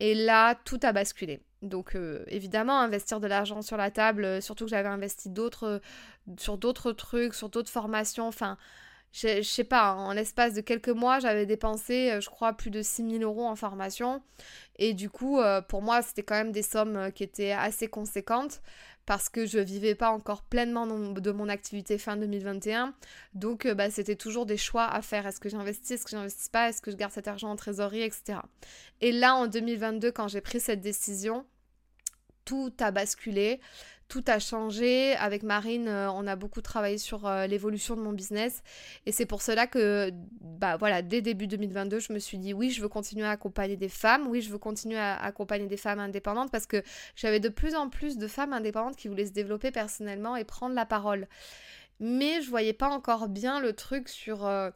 Et 0.00 0.14
là, 0.14 0.54
tout 0.64 0.80
a 0.82 0.92
basculé. 0.92 1.40
Donc 1.62 1.94
euh, 1.94 2.24
évidemment, 2.28 2.78
investir 2.80 3.20
de 3.20 3.26
l'argent 3.26 3.62
sur 3.62 3.76
la 3.76 3.90
table, 3.90 4.24
euh, 4.24 4.40
surtout 4.40 4.64
que 4.64 4.70
j'avais 4.70 4.88
investi 4.88 5.30
d'autres, 5.30 5.80
sur 6.38 6.58
d'autres 6.58 6.92
trucs, 6.92 7.34
sur 7.34 7.48
d'autres 7.48 7.70
formations. 7.70 8.26
Enfin, 8.28 8.58
je, 9.12 9.40
sais 9.42 9.64
pas, 9.64 9.94
en 9.94 10.12
l'espace 10.12 10.52
de 10.54 10.60
quelques 10.60 10.90
mois, 10.90 11.20
j'avais 11.20 11.46
dépensé, 11.46 12.18
je 12.20 12.28
crois, 12.28 12.52
plus 12.52 12.70
de 12.70 12.82
6000 12.82 13.22
euros 13.22 13.46
en 13.46 13.56
formation. 13.56 14.22
Et 14.78 14.92
du 14.92 15.08
coup, 15.08 15.40
pour 15.68 15.80
moi, 15.80 16.02
c'était 16.02 16.22
quand 16.22 16.34
même 16.34 16.52
des 16.52 16.62
sommes 16.62 17.10
qui 17.12 17.22
étaient 17.22 17.52
assez 17.52 17.88
conséquentes 17.88 18.60
parce 19.06 19.28
que 19.28 19.46
je 19.46 19.58
vivais 19.58 19.94
pas 19.94 20.10
encore 20.10 20.42
pleinement 20.42 20.86
de 20.86 21.30
mon 21.30 21.48
activité 21.48 21.96
fin 21.96 22.16
2021. 22.16 22.92
Donc 23.34 23.64
euh, 23.64 23.74
bah, 23.74 23.90
c'était 23.90 24.16
toujours 24.16 24.46
des 24.46 24.56
choix 24.56 24.84
à 24.84 25.00
faire. 25.00 25.26
Est-ce 25.26 25.40
que 25.40 25.48
j'investis, 25.48 25.92
est-ce 25.92 26.04
que 26.04 26.10
j'investis 26.10 26.48
pas, 26.48 26.68
est-ce 26.68 26.82
que 26.82 26.90
je 26.90 26.96
garde 26.96 27.12
cet 27.12 27.28
argent 27.28 27.48
en 27.48 27.56
trésorerie, 27.56 28.02
etc. 28.02 28.40
Et 29.00 29.12
là 29.12 29.36
en 29.36 29.46
2022, 29.46 30.10
quand 30.10 30.28
j'ai 30.28 30.40
pris 30.40 30.58
cette 30.58 30.80
décision, 30.80 31.46
tout 32.44 32.72
a 32.80 32.90
basculé 32.90 33.60
tout 34.08 34.24
a 34.26 34.38
changé. 34.38 35.14
Avec 35.16 35.42
Marine, 35.42 35.88
euh, 35.88 36.10
on 36.10 36.26
a 36.26 36.36
beaucoup 36.36 36.60
travaillé 36.60 36.98
sur 36.98 37.26
euh, 37.26 37.46
l'évolution 37.46 37.96
de 37.96 38.00
mon 38.00 38.12
business. 38.12 38.62
Et 39.04 39.12
c'est 39.12 39.26
pour 39.26 39.42
cela 39.42 39.66
que, 39.66 40.10
bah 40.40 40.76
voilà, 40.76 41.02
dès 41.02 41.20
début 41.20 41.46
2022, 41.46 41.98
je 41.98 42.12
me 42.12 42.18
suis 42.18 42.38
dit 42.38 42.52
oui, 42.52 42.70
je 42.70 42.82
veux 42.82 42.88
continuer 42.88 43.26
à 43.26 43.30
accompagner 43.30 43.76
des 43.76 43.88
femmes. 43.88 44.26
Oui, 44.28 44.42
je 44.42 44.50
veux 44.50 44.58
continuer 44.58 44.98
à 44.98 45.16
accompagner 45.16 45.66
des 45.66 45.76
femmes 45.76 46.00
indépendantes 46.00 46.50
parce 46.50 46.66
que 46.66 46.82
j'avais 47.14 47.40
de 47.40 47.48
plus 47.48 47.74
en 47.74 47.88
plus 47.88 48.18
de 48.18 48.26
femmes 48.26 48.52
indépendantes 48.52 48.96
qui 48.96 49.08
voulaient 49.08 49.26
se 49.26 49.32
développer 49.32 49.70
personnellement 49.70 50.36
et 50.36 50.44
prendre 50.44 50.74
la 50.74 50.86
parole. 50.86 51.28
Mais 51.98 52.42
je 52.42 52.50
voyais 52.50 52.74
pas 52.74 52.88
encore 52.88 53.28
bien 53.28 53.60
le 53.60 53.72
truc 53.72 54.08
sur. 54.08 54.46
Euh, 54.46 54.70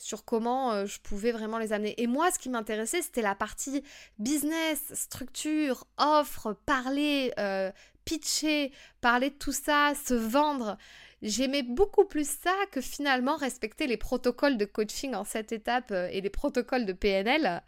sur 0.00 0.24
comment 0.24 0.86
je 0.86 0.98
pouvais 1.00 1.32
vraiment 1.32 1.58
les 1.58 1.72
amener. 1.72 1.94
Et 2.00 2.06
moi, 2.06 2.30
ce 2.30 2.38
qui 2.38 2.48
m'intéressait, 2.48 3.02
c'était 3.02 3.22
la 3.22 3.34
partie 3.34 3.82
business, 4.18 4.92
structure, 4.94 5.86
offre, 5.98 6.56
parler, 6.66 7.32
pitcher, 8.04 8.72
parler 9.00 9.30
de 9.30 9.34
tout 9.34 9.52
ça, 9.52 9.92
se 9.94 10.14
vendre. 10.14 10.76
J'aimais 11.22 11.62
beaucoup 11.62 12.06
plus 12.06 12.26
ça 12.26 12.54
que 12.72 12.80
finalement 12.80 13.36
respecter 13.36 13.86
les 13.86 13.98
protocoles 13.98 14.56
de 14.56 14.64
coaching 14.64 15.14
en 15.14 15.24
cette 15.24 15.52
étape 15.52 15.90
euh, 15.90 16.08
et 16.10 16.22
les 16.22 16.30
protocoles 16.30 16.86
de 16.86 16.94
PNL. 16.94 17.62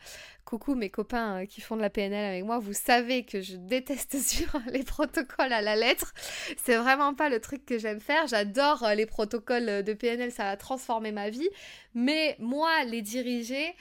Coucou 0.47 0.75
mes 0.75 0.88
copains 0.88 1.42
euh, 1.42 1.47
qui 1.47 1.61
font 1.61 1.76
de 1.76 1.82
la 1.82 1.90
PNL 1.90 2.25
avec 2.25 2.44
moi, 2.44 2.59
vous 2.59 2.73
savez 2.73 3.26
que 3.26 3.42
je 3.42 3.56
déteste 3.56 4.18
suivre 4.26 4.59
les 4.73 4.82
protocoles 4.82 5.52
à 5.52 5.61
la 5.61 5.76
lettre. 5.76 6.14
C'est 6.56 6.76
vraiment 6.76 7.12
pas 7.12 7.28
le 7.28 7.40
truc 7.40 7.66
que 7.66 7.78
j'aime 7.78 8.00
faire. 8.00 8.26
J'adore 8.26 8.85
euh, 8.85 8.94
les 8.94 9.04
protocoles 9.04 9.82
de 9.82 9.92
PNL, 9.92 10.32
ça 10.32 10.49
a 10.49 10.56
transformé 10.56 11.12
ma 11.12 11.28
vie. 11.28 11.50
Mais 11.95 12.36
moi, 12.38 12.84
les 12.84 13.02
diriger, 13.02 13.75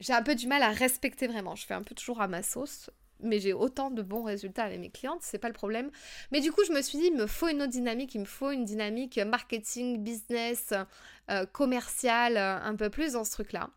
j'ai 0.00 0.12
un 0.12 0.22
peu 0.22 0.34
du 0.34 0.46
mal 0.46 0.62
à 0.62 0.70
respecter 0.70 1.28
vraiment. 1.28 1.54
Je 1.54 1.64
fais 1.64 1.74
un 1.74 1.82
peu 1.82 1.94
toujours 1.94 2.20
à 2.20 2.28
ma 2.28 2.42
sauce 2.42 2.90
mais 3.20 3.38
j'ai 3.38 3.52
autant 3.52 3.90
de 3.90 4.02
bons 4.02 4.22
résultats 4.22 4.64
avec 4.64 4.80
mes 4.80 4.90
clientes, 4.90 5.20
c'est 5.22 5.38
pas 5.38 5.48
le 5.48 5.54
problème. 5.54 5.90
Mais 6.32 6.40
du 6.40 6.52
coup, 6.52 6.62
je 6.66 6.72
me 6.72 6.82
suis 6.82 6.98
dit, 6.98 7.06
il 7.06 7.16
me 7.16 7.26
faut 7.26 7.48
une 7.48 7.62
autre 7.62 7.72
dynamique, 7.72 8.14
il 8.14 8.20
me 8.20 8.26
faut 8.26 8.50
une 8.50 8.64
dynamique 8.64 9.18
marketing, 9.18 10.02
business, 10.02 10.72
euh, 11.30 11.46
commercial, 11.46 12.36
euh, 12.36 12.58
un 12.60 12.76
peu 12.76 12.90
plus 12.90 13.12
dans 13.12 13.24
ce 13.24 13.32
truc-là. 13.32 13.70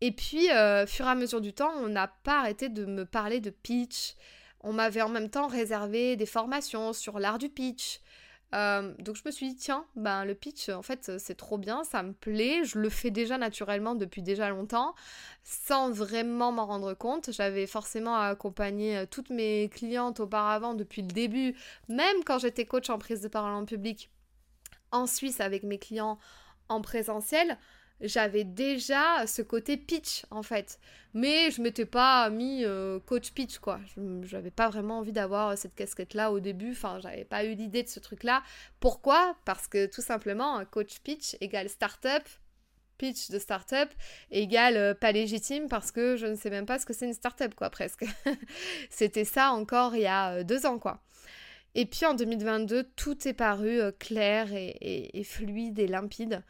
Et 0.00 0.12
puis, 0.12 0.50
euh, 0.50 0.86
fur 0.86 1.06
et 1.06 1.10
à 1.10 1.14
mesure 1.14 1.40
du 1.40 1.52
temps, 1.52 1.72
on 1.76 1.88
n'a 1.88 2.08
pas 2.08 2.38
arrêté 2.38 2.68
de 2.68 2.86
me 2.86 3.04
parler 3.04 3.40
de 3.40 3.50
pitch. 3.50 4.14
On 4.60 4.72
m'avait 4.72 5.02
en 5.02 5.08
même 5.08 5.30
temps 5.30 5.46
réservé 5.46 6.16
des 6.16 6.26
formations 6.26 6.92
sur 6.92 7.18
l'art 7.18 7.38
du 7.38 7.48
pitch, 7.48 8.00
euh, 8.54 8.94
donc 8.98 9.16
je 9.16 9.22
me 9.24 9.30
suis 9.30 9.48
dit, 9.48 9.56
tiens, 9.56 9.84
ben, 9.96 10.24
le 10.24 10.34
pitch, 10.34 10.68
en 10.68 10.82
fait, 10.82 11.18
c'est 11.18 11.36
trop 11.36 11.58
bien, 11.58 11.84
ça 11.84 12.02
me 12.02 12.12
plaît, 12.12 12.64
je 12.64 12.78
le 12.78 12.88
fais 12.88 13.10
déjà 13.10 13.38
naturellement 13.38 13.94
depuis 13.94 14.22
déjà 14.22 14.48
longtemps, 14.50 14.94
sans 15.44 15.90
vraiment 15.90 16.52
m'en 16.52 16.66
rendre 16.66 16.94
compte. 16.94 17.30
J'avais 17.32 17.66
forcément 17.66 18.16
accompagné 18.16 18.98
euh, 18.98 19.06
toutes 19.08 19.30
mes 19.30 19.68
clientes 19.68 20.20
auparavant 20.20 20.74
depuis 20.74 21.02
le 21.02 21.08
début, 21.08 21.54
même 21.88 22.24
quand 22.24 22.38
j'étais 22.38 22.66
coach 22.66 22.90
en 22.90 22.98
prise 22.98 23.20
de 23.20 23.28
parole 23.28 23.52
en 23.52 23.64
public 23.64 24.10
en 24.92 25.06
Suisse 25.06 25.40
avec 25.40 25.62
mes 25.62 25.78
clients 25.78 26.18
en 26.68 26.80
présentiel 26.80 27.58
j'avais 28.00 28.44
déjà 28.44 29.26
ce 29.26 29.42
côté 29.42 29.76
pitch 29.76 30.24
en 30.30 30.42
fait. 30.42 30.78
Mais 31.12 31.50
je 31.50 31.60
m'étais 31.60 31.86
pas 31.86 32.30
mis 32.30 32.64
euh, 32.64 33.00
coach 33.00 33.32
pitch 33.32 33.58
quoi. 33.58 33.80
J'avais 34.22 34.50
pas 34.50 34.68
vraiment 34.68 34.98
envie 34.98 35.12
d'avoir 35.12 35.56
cette 35.58 35.74
casquette 35.74 36.14
là 36.14 36.30
au 36.32 36.40
début. 36.40 36.72
Enfin, 36.72 36.98
j'avais 37.00 37.24
pas 37.24 37.44
eu 37.44 37.54
l'idée 37.54 37.82
de 37.82 37.88
ce 37.88 38.00
truc 38.00 38.22
là. 38.22 38.42
Pourquoi? 38.78 39.36
Parce 39.44 39.66
que 39.66 39.86
tout 39.86 40.02
simplement, 40.02 40.64
coach 40.66 41.00
pitch 41.00 41.36
égale 41.40 41.68
startup. 41.68 42.22
Pitch 42.96 43.30
de 43.30 43.38
startup 43.38 43.88
égale 44.30 44.76
euh, 44.76 44.94
pas 44.94 45.10
légitime 45.10 45.68
parce 45.68 45.90
que 45.90 46.16
je 46.16 46.26
ne 46.26 46.34
sais 46.34 46.50
même 46.50 46.66
pas 46.66 46.78
ce 46.78 46.84
que 46.84 46.92
c'est 46.92 47.06
une 47.06 47.14
startup 47.14 47.54
quoi 47.54 47.70
presque. 47.70 48.04
C'était 48.90 49.24
ça 49.24 49.52
encore 49.52 49.96
il 49.96 50.02
y 50.02 50.06
a 50.06 50.32
euh, 50.34 50.44
deux 50.44 50.66
ans 50.66 50.78
quoi. 50.78 51.02
Et 51.74 51.86
puis 51.86 52.04
en 52.04 52.14
2022, 52.14 52.84
tout 52.96 53.26
est 53.26 53.32
paru 53.32 53.80
clair 53.98 54.48
et 54.52 55.22
fluide 55.24 55.78
et 55.78 55.86
limpide. 55.86 56.42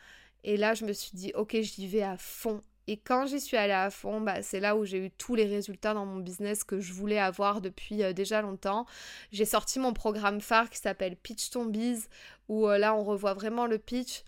Et 0.44 0.56
là, 0.56 0.74
je 0.74 0.84
me 0.84 0.92
suis 0.92 1.12
dit, 1.14 1.32
ok, 1.34 1.56
j'y 1.60 1.86
vais 1.86 2.02
à 2.02 2.16
fond. 2.16 2.62
Et 2.86 2.96
quand 2.96 3.26
j'y 3.26 3.40
suis 3.40 3.56
allée 3.56 3.72
à 3.72 3.90
fond, 3.90 4.20
bah, 4.20 4.42
c'est 4.42 4.58
là 4.58 4.74
où 4.76 4.84
j'ai 4.84 4.98
eu 4.98 5.10
tous 5.10 5.34
les 5.34 5.44
résultats 5.44 5.94
dans 5.94 6.06
mon 6.06 6.18
business 6.18 6.64
que 6.64 6.80
je 6.80 6.92
voulais 6.92 7.18
avoir 7.20 7.60
depuis 7.60 8.02
euh, 8.02 8.12
déjà 8.12 8.42
longtemps. 8.42 8.86
J'ai 9.30 9.44
sorti 9.44 9.78
mon 9.78 9.92
programme 9.92 10.40
phare 10.40 10.70
qui 10.70 10.78
s'appelle 10.78 11.14
Pitch 11.16 11.50
Ton 11.50 11.66
Biz, 11.66 12.08
où 12.48 12.66
euh, 12.66 12.78
là, 12.78 12.94
on 12.94 13.04
revoit 13.04 13.34
vraiment 13.34 13.66
le 13.66 13.78
pitch. 13.78 14.24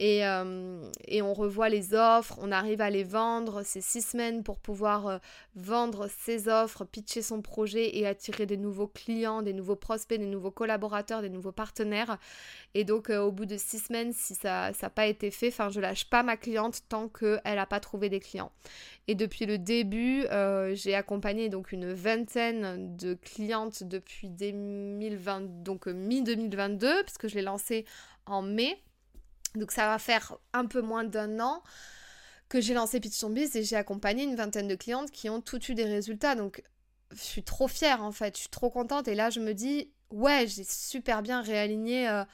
Euh, 0.00 0.90
et, 1.06 1.22
on 1.22 1.34
revoit 1.34 1.68
les 1.68 1.94
offres, 1.94 2.36
on 2.40 2.50
arrive 2.50 2.80
à 2.80 2.90
les 2.90 3.04
vendre. 3.04 3.62
C'est 3.64 3.80
six 3.80 4.02
semaines 4.02 4.42
pour 4.42 4.58
pouvoir 4.58 5.06
euh, 5.06 5.18
vendre 5.54 6.08
ses 6.08 6.48
offres, 6.48 6.84
pitcher 6.84 7.22
son 7.22 7.42
projet 7.42 7.96
et 7.96 8.06
attirer 8.06 8.46
des 8.46 8.56
nouveaux 8.56 8.88
clients, 8.88 9.42
des 9.42 9.52
nouveaux 9.52 9.76
prospects, 9.76 10.18
des 10.18 10.26
nouveaux 10.26 10.50
collaborateurs, 10.50 11.22
des 11.22 11.28
nouveaux 11.28 11.52
partenaires. 11.52 12.18
Et 12.74 12.84
donc 12.84 13.08
euh, 13.08 13.20
au 13.20 13.30
bout 13.30 13.46
de 13.46 13.56
six 13.56 13.78
semaines, 13.78 14.12
si 14.12 14.34
ça 14.34 14.72
n'a 14.80 14.90
pas 14.90 15.06
été 15.06 15.30
fait, 15.30 15.48
enfin 15.48 15.68
je 15.70 15.80
lâche 15.80 16.10
pas 16.10 16.22
ma 16.22 16.36
cliente 16.36 16.80
tant 16.88 17.08
qu'elle 17.08 17.40
n'a 17.44 17.66
pas 17.66 17.80
trouvé 17.80 18.08
des 18.08 18.20
clients. 18.20 18.50
Et 19.06 19.14
depuis 19.14 19.46
le 19.46 19.58
début, 19.58 20.26
j'ai 20.72 20.94
accompagné 20.94 21.50
donc 21.50 21.72
une 21.72 21.92
vingtaine 21.92 22.96
de 22.96 23.14
clientes 23.14 23.82
depuis 23.82 24.30
2020, 24.30 25.62
donc 25.62 25.86
mi-2022, 25.86 27.02
puisque 27.04 27.28
je 27.28 27.34
l'ai 27.34 27.42
lancé 27.42 27.84
en 28.26 28.40
mai. 28.40 28.78
Donc 29.54 29.70
ça 29.70 29.86
va 29.86 29.98
faire 29.98 30.36
un 30.52 30.66
peu 30.66 30.80
moins 30.80 31.04
d'un 31.04 31.40
an 31.40 31.62
que 32.48 32.60
j'ai 32.60 32.74
lancé 32.74 33.00
Pitch 33.00 33.24
Biz 33.24 33.56
et 33.56 33.64
j'ai 33.64 33.76
accompagné 33.76 34.24
une 34.24 34.36
vingtaine 34.36 34.68
de 34.68 34.74
clientes 34.74 35.10
qui 35.10 35.28
ont 35.30 35.40
toutes 35.40 35.68
eu 35.68 35.74
des 35.74 35.84
résultats. 35.84 36.34
Donc 36.34 36.62
je 37.12 37.22
suis 37.22 37.42
trop 37.42 37.68
fière 37.68 38.02
en 38.02 38.12
fait, 38.12 38.36
je 38.36 38.40
suis 38.40 38.50
trop 38.50 38.70
contente. 38.70 39.08
Et 39.08 39.14
là 39.14 39.30
je 39.30 39.40
me 39.40 39.54
dis 39.54 39.90
ouais 40.10 40.46
j'ai 40.46 40.64
super 40.64 41.22
bien 41.22 41.40
réaligné 41.40 42.08
euh, 42.08 42.24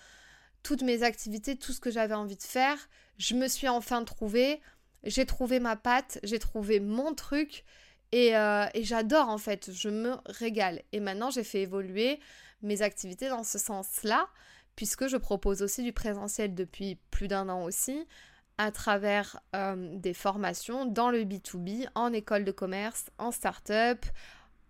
toutes 0.63 0.83
mes 0.83 1.03
activités, 1.03 1.57
tout 1.57 1.73
ce 1.73 1.81
que 1.81 1.91
j'avais 1.91 2.15
envie 2.15 2.37
de 2.37 2.43
faire. 2.43 2.77
Je 3.19 3.35
me 3.35 3.49
suis 3.49 3.69
enfin 3.69 4.03
trouvée, 4.05 4.61
j'ai 5.05 5.27
trouvé 5.27 5.61
ma 5.61 5.77
patte, 5.77 6.19
j'ai 6.23 6.39
trouvé 6.39 6.81
mon 6.81 7.15
truc. 7.15 7.65
Et, 8.13 8.37
euh, 8.37 8.67
et 8.75 8.83
j'adore 8.83 9.29
en 9.29 9.39
fait, 9.39 9.71
je 9.73 9.89
me 9.89 10.17
régale. 10.27 10.83
Et 10.93 11.01
maintenant 11.01 11.31
j'ai 11.31 11.45
fait 11.45 11.63
évoluer 11.63 12.19
mes 12.63 12.83
activités 12.83 13.29
dans 13.29 13.45
ce 13.45 13.59
sens-là 13.59 14.29
puisque 14.81 15.09
je 15.09 15.19
propose 15.19 15.61
aussi 15.61 15.83
du 15.83 15.93
présentiel 15.93 16.55
depuis 16.55 16.97
plus 17.11 17.29
d'un 17.29 17.51
an 17.51 17.65
aussi, 17.65 18.07
à 18.57 18.71
travers 18.73 19.43
des 19.77 20.15
formations 20.15 20.87
dans 20.87 21.11
le 21.11 21.25
B2B, 21.25 21.87
en 21.95 22.15
école 22.15 22.47
de 22.47 22.51
commerce, 22.51 23.11
en 23.19 23.31
start-up, 23.31 24.07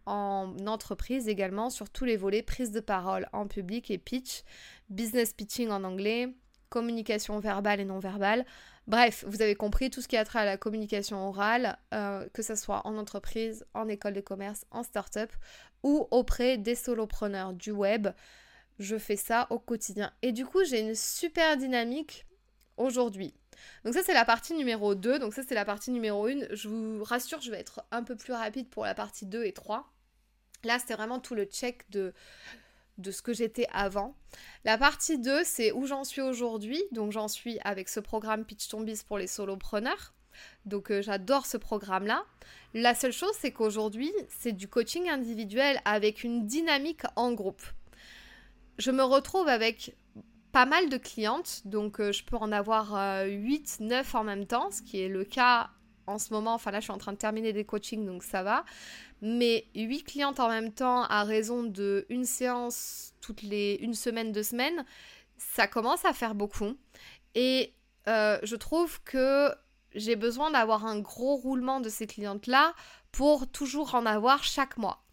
en 0.06 0.56
entreprise 0.66 1.28
également, 1.28 1.70
sur 1.70 1.90
tous 1.90 2.06
les 2.06 2.16
volets, 2.16 2.42
prise 2.42 2.72
de 2.72 2.80
parole 2.80 3.28
en 3.32 3.46
public 3.46 3.88
et 3.92 3.98
pitch, 3.98 4.42
business 4.88 5.32
pitching 5.32 5.70
en 5.70 5.84
anglais, 5.84 6.34
communication 6.70 7.38
verbale 7.38 7.78
et 7.78 7.84
non 7.84 8.00
verbale. 8.00 8.44
Bref, 8.88 9.24
vous 9.28 9.42
avez 9.42 9.54
compris 9.54 9.90
tout 9.90 10.02
ce 10.02 10.08
qui 10.08 10.16
a 10.16 10.24
trait 10.24 10.40
à 10.40 10.44
la 10.44 10.56
communication 10.56 11.28
orale, 11.28 11.78
euh, 11.94 12.28
que 12.34 12.42
ce 12.42 12.56
soit 12.56 12.84
en 12.84 12.98
entreprise, 12.98 13.64
en 13.74 13.86
école 13.86 14.14
de 14.14 14.20
commerce, 14.20 14.64
en 14.72 14.82
start-up 14.82 15.30
ou 15.84 16.08
auprès 16.10 16.58
des 16.58 16.74
solopreneurs 16.74 17.52
du 17.52 17.70
web. 17.70 18.08
Je 18.80 18.96
fais 18.96 19.16
ça 19.16 19.46
au 19.50 19.58
quotidien. 19.58 20.10
Et 20.22 20.32
du 20.32 20.46
coup, 20.46 20.64
j'ai 20.64 20.80
une 20.80 20.94
super 20.94 21.56
dynamique 21.58 22.26
aujourd'hui. 22.78 23.34
Donc 23.84 23.92
ça, 23.92 24.00
c'est 24.02 24.14
la 24.14 24.24
partie 24.24 24.54
numéro 24.54 24.94
2. 24.94 25.18
Donc 25.18 25.34
ça, 25.34 25.42
c'est 25.46 25.54
la 25.54 25.66
partie 25.66 25.90
numéro 25.90 26.26
1. 26.26 26.54
Je 26.54 26.68
vous 26.68 27.04
rassure, 27.04 27.42
je 27.42 27.50
vais 27.50 27.60
être 27.60 27.84
un 27.90 28.02
peu 28.02 28.16
plus 28.16 28.32
rapide 28.32 28.68
pour 28.70 28.84
la 28.84 28.94
partie 28.94 29.26
2 29.26 29.44
et 29.44 29.52
3. 29.52 29.92
Là, 30.64 30.78
c'était 30.78 30.94
vraiment 30.94 31.20
tout 31.20 31.34
le 31.34 31.44
check 31.44 31.90
de, 31.90 32.14
de 32.96 33.10
ce 33.10 33.20
que 33.20 33.34
j'étais 33.34 33.68
avant. 33.70 34.16
La 34.64 34.78
partie 34.78 35.18
2, 35.18 35.42
c'est 35.44 35.72
où 35.72 35.84
j'en 35.84 36.04
suis 36.04 36.22
aujourd'hui. 36.22 36.82
Donc 36.90 37.12
j'en 37.12 37.28
suis 37.28 37.58
avec 37.64 37.90
ce 37.90 38.00
programme 38.00 38.46
Pitch 38.46 38.68
Tombis 38.68 39.02
pour 39.06 39.18
les 39.18 39.26
solopreneurs. 39.26 40.14
Donc 40.64 40.90
euh, 40.90 41.02
j'adore 41.02 41.44
ce 41.44 41.58
programme-là. 41.58 42.24
La 42.72 42.94
seule 42.94 43.12
chose, 43.12 43.34
c'est 43.38 43.52
qu'aujourd'hui, 43.52 44.10
c'est 44.28 44.52
du 44.52 44.68
coaching 44.68 45.08
individuel 45.10 45.82
avec 45.84 46.24
une 46.24 46.46
dynamique 46.46 47.02
en 47.16 47.32
groupe. 47.32 47.62
Je 48.80 48.90
me 48.90 49.02
retrouve 49.02 49.46
avec 49.46 49.94
pas 50.52 50.64
mal 50.64 50.88
de 50.88 50.96
clientes, 50.96 51.60
donc 51.66 52.00
euh, 52.00 52.12
je 52.12 52.24
peux 52.24 52.36
en 52.36 52.50
avoir 52.50 53.26
8, 53.26 53.78
euh, 53.82 53.84
9 53.84 54.14
en 54.14 54.24
même 54.24 54.46
temps, 54.46 54.70
ce 54.70 54.80
qui 54.80 55.02
est 55.02 55.08
le 55.08 55.22
cas 55.22 55.68
en 56.06 56.18
ce 56.18 56.32
moment. 56.32 56.54
Enfin 56.54 56.70
là, 56.70 56.80
je 56.80 56.84
suis 56.84 56.92
en 56.92 56.96
train 56.96 57.12
de 57.12 57.18
terminer 57.18 57.52
des 57.52 57.66
coachings, 57.66 58.06
donc 58.06 58.22
ça 58.22 58.42
va. 58.42 58.64
Mais 59.20 59.66
8 59.74 60.04
clientes 60.04 60.40
en 60.40 60.48
même 60.48 60.72
temps 60.72 61.02
à 61.02 61.24
raison 61.24 61.62
de 61.62 62.06
une 62.08 62.24
séance 62.24 63.12
toutes 63.20 63.42
les 63.42 63.74
une 63.82 63.92
semaine, 63.92 64.32
deux 64.32 64.42
semaines, 64.42 64.86
ça 65.36 65.66
commence 65.66 66.06
à 66.06 66.14
faire 66.14 66.34
beaucoup. 66.34 66.74
Et 67.34 67.74
euh, 68.08 68.38
je 68.42 68.56
trouve 68.56 69.02
que 69.02 69.54
j'ai 69.94 70.16
besoin 70.16 70.50
d'avoir 70.52 70.86
un 70.86 71.00
gros 71.00 71.36
roulement 71.36 71.80
de 71.80 71.90
ces 71.90 72.06
clientes-là 72.06 72.72
pour 73.12 73.46
toujours 73.46 73.94
en 73.94 74.06
avoir 74.06 74.42
chaque 74.42 74.78
mois. 74.78 75.04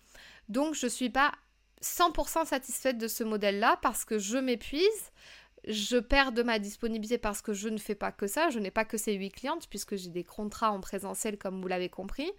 Donc 0.48 0.74
je 0.74 0.86
ne 0.86 0.90
suis 0.90 1.10
pas 1.10 1.34
100% 1.82 2.46
satisfaite 2.46 2.98
de 2.98 3.08
ce 3.08 3.24
modèle-là 3.24 3.78
parce 3.82 4.06
que 4.06 4.18
je 4.18 4.38
m'épuise, 4.38 5.12
je 5.68 5.98
perds 5.98 6.32
de 6.32 6.44
ma 6.44 6.60
disponibilité 6.60 7.18
parce 7.18 7.42
que 7.42 7.54
je 7.54 7.70
ne 7.70 7.78
fais 7.78 7.96
pas 7.96 8.12
que 8.12 8.28
ça, 8.28 8.50
je 8.50 8.60
n'ai 8.60 8.72
pas 8.72 8.86
que 8.86 8.98
ces 8.98 9.14
8 9.14 9.32
clientes 9.32 9.68
puisque 9.70 9.96
j'ai 9.96 10.10
des 10.10 10.24
contrats 10.24 10.72
en 10.72 10.80
présentiel 10.80 11.38
comme 11.38 11.62
vous 11.62 11.68
l'avez 11.68 11.90
compris. 11.90 12.32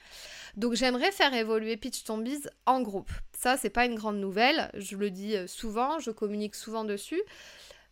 Donc 0.57 0.75
j'aimerais 0.75 1.13
faire 1.13 1.35
évoluer 1.35 1.77
Pitch 1.77 2.05
Ton 2.05 2.19
Biz 2.19 2.51
en 2.67 2.81
groupe. 2.81 3.11
Ça 3.33 3.57
c'est 3.57 3.71
pas 3.71 3.85
une 3.85 3.95
grande 3.95 4.19
nouvelle, 4.19 4.71
je 4.75 4.97
le 4.97 5.11
dis 5.11 5.37
euh, 5.37 5.47
souvent, 5.47 5.99
je 5.99 6.11
communique 6.11 6.55
souvent 6.55 6.85
dessus. 6.85 7.23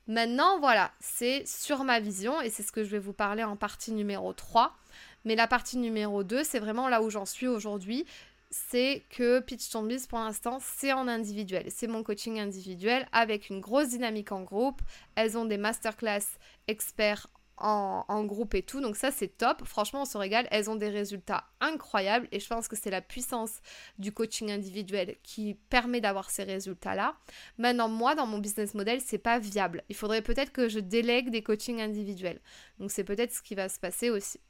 Maintenant 0.09 0.59
voilà, 0.61 0.93
c'est 1.01 1.47
sur 1.47 1.85
ma 1.85 2.01
vision 2.01 2.41
et 2.41 2.51
c'est 2.51 2.63
ce 2.63 2.73
que 2.73 2.85
je 2.85 2.91
vais 2.91 2.99
vous 2.99 3.13
parler 3.13 3.45
en 3.45 3.57
partie 3.57 3.93
numéro 3.93 4.33
3. 4.33 4.77
Mais 5.25 5.35
la 5.35 5.49
partie 5.49 5.77
numéro 5.77 6.23
2, 6.23 6.45
c'est 6.45 6.61
vraiment 6.61 6.89
là 6.89 7.03
où 7.03 7.11
j'en 7.11 7.27
suis 7.27 7.49
aujourd'hui 7.49 8.07
c'est 8.51 9.05
que 9.11 9.41
Pitch 9.41 9.71
Ton 9.71 9.83
Biz 9.83 10.07
pour 10.07 10.19
l'instant 10.19 10.59
c'est 10.61 10.93
en 10.93 11.09
individuel. 11.09 11.67
C'est 11.69 11.87
mon 11.87 12.03
coaching 12.03 12.39
individuel 12.39 13.07
avec 13.13 13.51
une 13.51 13.61
grosse 13.61 13.91
dynamique 13.91 14.33
en 14.33 14.43
groupe. 14.43 14.83
Elles 15.15 15.37
ont 15.37 15.45
des 15.45 15.59
masterclass 15.59 16.39
experts 16.69 17.27
en, 17.59 18.05
en, 18.09 18.25
groupe 18.25 18.55
et 18.55 18.63
tout. 18.63 18.81
Donc 18.81 18.97
ça 18.97 19.11
c'est 19.11 19.39
top. 19.39 19.65
Franchement 19.65 20.03
on 20.03 20.05
se 20.05 20.19
régale. 20.19 20.47
Elles 20.51 20.71
ont 20.71 20.77
des 20.77 20.89
résultats 20.89 21.45
incroyables 21.61 22.29
et 22.33 22.41
je 22.41 22.47
pense 22.47 22.69
que 22.69 22.77
c'est 22.77 22.91
la 22.91 23.01
puissance 23.01 23.61
du 23.99 24.13
coaching 24.13 24.51
individuel 24.51 25.17
qui 25.23 25.55
permet 25.69 26.01
d'avoir 26.01 26.31
ces 26.31 26.45
résultats-là. 26.45 27.17
Maintenant 27.59 27.89
moi 27.89 28.15
dans 28.15 28.27
mon 28.27 28.39
business 28.39 28.75
model 28.75 29.01
c'est 29.01 29.19
pas 29.19 29.39
viable. 29.39 29.85
Il 29.89 29.97
faudrait 29.97 30.23
peut-être 30.23 30.53
que 30.53 30.69
je 30.69 30.79
délègue 30.79 31.31
des 31.31 31.43
coachings 31.43 31.81
individuels. 31.81 32.41
Donc 32.79 32.91
c'est 32.91 33.05
peut-être 33.05 33.33
ce 33.33 33.43
qui 33.43 33.55
va 33.55 33.69
se 33.69 33.81
passer 33.81 34.11
aussi. 34.11 34.41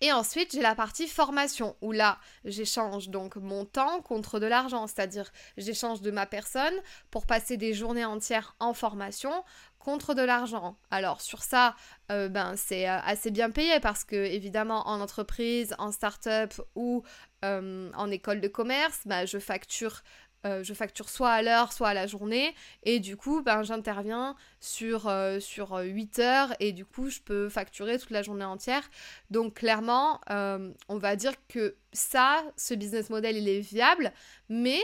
Et 0.00 0.12
ensuite, 0.12 0.52
j'ai 0.52 0.62
la 0.62 0.74
partie 0.74 1.08
formation 1.08 1.76
où 1.80 1.90
là, 1.92 2.18
j'échange 2.44 3.08
donc 3.08 3.36
mon 3.36 3.64
temps 3.64 4.00
contre 4.00 4.38
de 4.38 4.46
l'argent, 4.46 4.86
c'est-à-dire 4.86 5.30
j'échange 5.56 6.02
de 6.02 6.10
ma 6.10 6.26
personne 6.26 6.74
pour 7.10 7.26
passer 7.26 7.56
des 7.56 7.74
journées 7.74 8.04
entières 8.04 8.54
en 8.60 8.74
formation 8.74 9.32
contre 9.78 10.14
de 10.14 10.22
l'argent. 10.22 10.76
Alors 10.90 11.20
sur 11.20 11.42
ça, 11.42 11.74
euh, 12.12 12.28
ben 12.28 12.54
c'est 12.56 12.88
euh, 12.88 12.98
assez 13.04 13.30
bien 13.30 13.50
payé 13.50 13.80
parce 13.80 14.04
que 14.04 14.16
évidemment 14.16 14.86
en 14.88 15.00
entreprise, 15.00 15.74
en 15.78 15.92
start-up 15.92 16.52
ou 16.74 17.02
euh, 17.44 17.90
en 17.94 18.10
école 18.10 18.40
de 18.40 18.48
commerce, 18.48 19.00
ben, 19.06 19.24
je 19.26 19.38
facture 19.38 20.02
euh, 20.46 20.62
je 20.62 20.72
facture 20.72 21.08
soit 21.08 21.30
à 21.30 21.42
l'heure, 21.42 21.72
soit 21.72 21.88
à 21.88 21.94
la 21.94 22.06
journée. 22.06 22.54
Et 22.84 23.00
du 23.00 23.16
coup, 23.16 23.42
ben, 23.42 23.62
j'interviens 23.62 24.36
sur, 24.60 25.08
euh, 25.08 25.40
sur 25.40 25.76
8 25.78 26.18
heures 26.20 26.54
et 26.60 26.72
du 26.72 26.84
coup, 26.84 27.10
je 27.10 27.20
peux 27.20 27.48
facturer 27.48 27.98
toute 27.98 28.10
la 28.10 28.22
journée 28.22 28.44
entière. 28.44 28.88
Donc 29.30 29.54
clairement, 29.54 30.20
euh, 30.30 30.72
on 30.88 30.98
va 30.98 31.16
dire 31.16 31.32
que 31.48 31.76
ça, 31.92 32.44
ce 32.56 32.74
business 32.74 33.10
model, 33.10 33.36
il 33.36 33.48
est 33.48 33.60
viable, 33.60 34.12
mais 34.48 34.80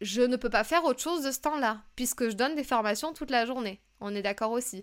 je 0.00 0.22
ne 0.22 0.36
peux 0.36 0.50
pas 0.50 0.64
faire 0.64 0.84
autre 0.84 1.02
chose 1.02 1.22
de 1.22 1.30
ce 1.30 1.40
temps-là, 1.40 1.82
puisque 1.94 2.30
je 2.30 2.34
donne 2.34 2.54
des 2.54 2.64
formations 2.64 3.12
toute 3.12 3.30
la 3.30 3.44
journée. 3.44 3.82
On 4.00 4.14
est 4.14 4.22
d'accord 4.22 4.52
aussi. 4.52 4.82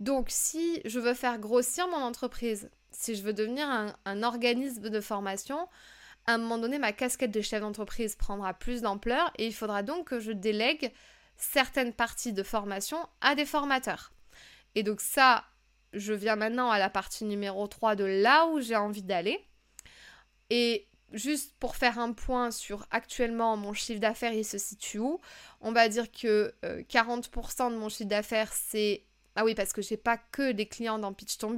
Donc 0.00 0.28
si 0.30 0.80
je 0.86 0.98
veux 0.98 1.12
faire 1.12 1.38
grossir 1.38 1.88
mon 1.88 1.98
entreprise, 1.98 2.70
si 2.90 3.14
je 3.14 3.22
veux 3.22 3.34
devenir 3.34 3.68
un 4.06 4.22
organisme 4.22 4.88
de 4.88 5.00
formation, 5.02 5.68
à 6.26 6.34
un 6.34 6.38
moment 6.38 6.58
donné, 6.58 6.78
ma 6.78 6.92
casquette 6.92 7.30
de 7.30 7.40
chef 7.40 7.60
d'entreprise 7.60 8.16
prendra 8.16 8.52
plus 8.54 8.82
d'ampleur 8.82 9.32
et 9.36 9.46
il 9.46 9.54
faudra 9.54 9.82
donc 9.82 10.08
que 10.08 10.20
je 10.20 10.32
délègue 10.32 10.92
certaines 11.36 11.92
parties 11.92 12.32
de 12.32 12.42
formation 12.42 12.98
à 13.20 13.34
des 13.34 13.46
formateurs. 13.46 14.12
Et 14.74 14.82
donc 14.82 15.00
ça, 15.00 15.44
je 15.92 16.12
viens 16.12 16.36
maintenant 16.36 16.70
à 16.70 16.78
la 16.78 16.90
partie 16.90 17.24
numéro 17.24 17.66
3 17.66 17.94
de 17.94 18.04
là 18.04 18.46
où 18.46 18.60
j'ai 18.60 18.76
envie 18.76 19.02
d'aller. 19.02 19.44
Et 20.50 20.88
juste 21.12 21.54
pour 21.58 21.76
faire 21.76 21.98
un 21.98 22.12
point 22.12 22.50
sur 22.50 22.86
actuellement 22.90 23.56
mon 23.56 23.72
chiffre 23.72 24.00
d'affaires, 24.00 24.32
il 24.32 24.44
se 24.44 24.58
situe 24.58 24.98
où? 24.98 25.20
On 25.60 25.72
va 25.72 25.88
dire 25.88 26.10
que 26.10 26.54
40% 26.62 27.66
euh, 27.66 27.70
de 27.70 27.76
mon 27.76 27.88
chiffre 27.88 28.08
d'affaires, 28.08 28.52
c'est 28.52 29.04
ah 29.36 29.44
oui, 29.44 29.54
parce 29.54 29.72
que 29.72 29.82
j'ai 29.82 29.96
pas 29.96 30.16
que 30.16 30.52
des 30.52 30.66
clients 30.66 30.98
dans 30.98 31.12
Pitch 31.12 31.38
Ton 31.38 31.54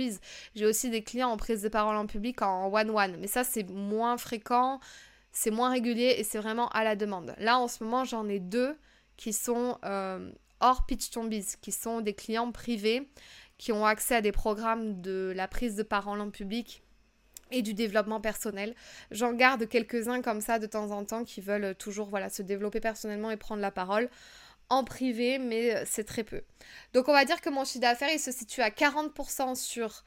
j'ai 0.54 0.66
aussi 0.66 0.90
des 0.90 1.02
clients 1.02 1.30
en 1.30 1.36
prise 1.36 1.62
de 1.62 1.68
parole 1.68 1.96
en 1.96 2.06
public 2.06 2.42
en 2.42 2.72
one-one. 2.72 3.16
Mais 3.20 3.26
ça, 3.26 3.44
c'est 3.44 3.68
moins 3.68 4.18
fréquent, 4.18 4.80
c'est 5.32 5.50
moins 5.50 5.70
régulier 5.70 6.16
et 6.18 6.24
c'est 6.24 6.38
vraiment 6.38 6.68
à 6.70 6.84
la 6.84 6.96
demande. 6.96 7.34
Là, 7.38 7.58
en 7.58 7.68
ce 7.68 7.82
moment, 7.84 8.04
j'en 8.04 8.28
ai 8.28 8.40
deux 8.40 8.76
qui 9.16 9.32
sont 9.32 9.78
euh, 9.84 10.30
hors 10.60 10.86
Pitch 10.86 11.10
Ton 11.10 11.28
qui 11.60 11.72
sont 11.72 12.00
des 12.00 12.14
clients 12.14 12.52
privés 12.52 13.08
qui 13.58 13.72
ont 13.72 13.84
accès 13.84 14.16
à 14.16 14.20
des 14.20 14.32
programmes 14.32 15.00
de 15.00 15.32
la 15.34 15.48
prise 15.48 15.74
de 15.74 15.82
parole 15.82 16.20
en 16.20 16.30
public 16.30 16.82
et 17.50 17.62
du 17.62 17.74
développement 17.74 18.20
personnel. 18.20 18.74
J'en 19.10 19.32
garde 19.32 19.66
quelques-uns 19.68 20.22
comme 20.22 20.40
ça 20.40 20.58
de 20.58 20.66
temps 20.66 20.90
en 20.90 21.04
temps 21.04 21.24
qui 21.24 21.40
veulent 21.40 21.74
toujours 21.74 22.10
se 22.30 22.42
développer 22.42 22.80
personnellement 22.80 23.30
et 23.30 23.36
prendre 23.36 23.62
la 23.62 23.70
parole 23.70 24.08
en 24.70 24.85
privé, 24.85 25.38
mais 25.38 25.74
euh, 25.74 25.83
c'est 25.87 26.04
très 26.04 26.24
peu. 26.24 26.42
Donc 26.92 27.09
on 27.09 27.12
va 27.12 27.24
dire 27.24 27.40
que 27.40 27.50
mon 27.50 27.64
chiffre 27.64 27.81
d'affaires, 27.81 28.12
il 28.12 28.20
se 28.20 28.33
situe 28.33 28.62
à 28.62 28.70
40% 28.70 29.54
sur 29.54 30.04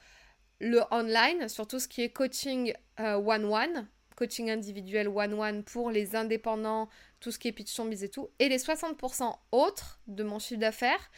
le 0.60 0.80
online, 0.90 1.48
sur 1.48 1.66
tout 1.66 1.80
ce 1.80 1.88
qui 1.88 2.02
est 2.02 2.10
coaching 2.10 2.72
euh, 3.00 3.16
one-one, 3.16 3.88
coaching 4.14 4.50
individuel 4.50 5.08
one-one 5.08 5.64
pour 5.64 5.90
les 5.90 6.14
indépendants, 6.14 6.88
tout 7.20 7.32
ce 7.32 7.38
qui 7.38 7.48
est 7.48 7.52
pitch 7.52 7.74
zombies 7.74 8.04
et 8.04 8.08
tout. 8.08 8.30
Et 8.38 8.48
les 8.48 8.58
60% 8.58 9.34
autres 9.50 10.00
de 10.06 10.22
mon 10.22 10.38
chiffre 10.38 10.60
d'affaires 10.60 11.10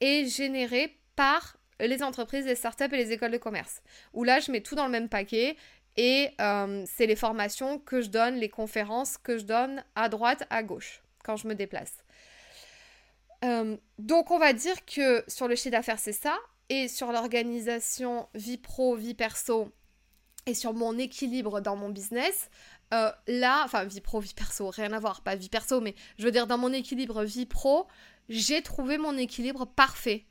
est 0.00 0.26
généré 0.26 0.98
par 1.16 1.56
les 1.78 2.02
entreprises, 2.02 2.44
les 2.44 2.54
startups 2.54 2.92
et 2.92 2.96
les 2.96 3.12
écoles 3.12 3.30
de 3.30 3.38
commerce. 3.38 3.82
Où 4.12 4.24
là, 4.24 4.40
je 4.40 4.52
mets 4.52 4.60
tout 4.60 4.74
dans 4.74 4.84
le 4.84 4.90
même 4.90 5.08
paquet. 5.08 5.56
Et 5.96 6.30
euh, 6.40 6.84
c'est 6.86 7.06
les 7.06 7.16
formations 7.16 7.78
que 7.78 8.00
je 8.00 8.08
donne, 8.08 8.36
les 8.36 8.48
conférences 8.48 9.18
que 9.18 9.38
je 9.38 9.44
donne 9.44 9.84
à 9.94 10.08
droite, 10.08 10.44
à 10.50 10.62
gauche, 10.62 11.02
quand 11.24 11.36
je 11.36 11.48
me 11.48 11.54
déplace. 11.54 11.99
Euh, 13.44 13.76
donc 13.98 14.30
on 14.30 14.38
va 14.38 14.52
dire 14.52 14.84
que 14.84 15.24
sur 15.28 15.48
le 15.48 15.54
chiffre 15.54 15.70
d'affaires 15.70 15.98
c'est 15.98 16.12
ça, 16.12 16.38
et 16.68 16.88
sur 16.88 17.10
l'organisation 17.12 18.28
vie 18.34 18.58
pro, 18.58 18.94
vie 18.94 19.14
perso, 19.14 19.72
et 20.46 20.54
sur 20.54 20.74
mon 20.74 20.98
équilibre 20.98 21.60
dans 21.60 21.76
mon 21.76 21.88
business, 21.88 22.50
euh, 22.92 23.10
là, 23.28 23.62
enfin 23.64 23.84
vie 23.84 24.00
pro, 24.00 24.20
vie 24.20 24.34
perso, 24.34 24.68
rien 24.70 24.92
à 24.92 24.98
voir, 24.98 25.22
pas 25.22 25.36
vie 25.36 25.48
perso, 25.48 25.80
mais 25.80 25.94
je 26.18 26.24
veux 26.24 26.32
dire 26.32 26.46
dans 26.46 26.58
mon 26.58 26.72
équilibre 26.72 27.22
vie 27.24 27.46
pro, 27.46 27.86
j'ai 28.28 28.62
trouvé 28.62 28.98
mon 28.98 29.16
équilibre 29.16 29.64
parfait. 29.64 30.26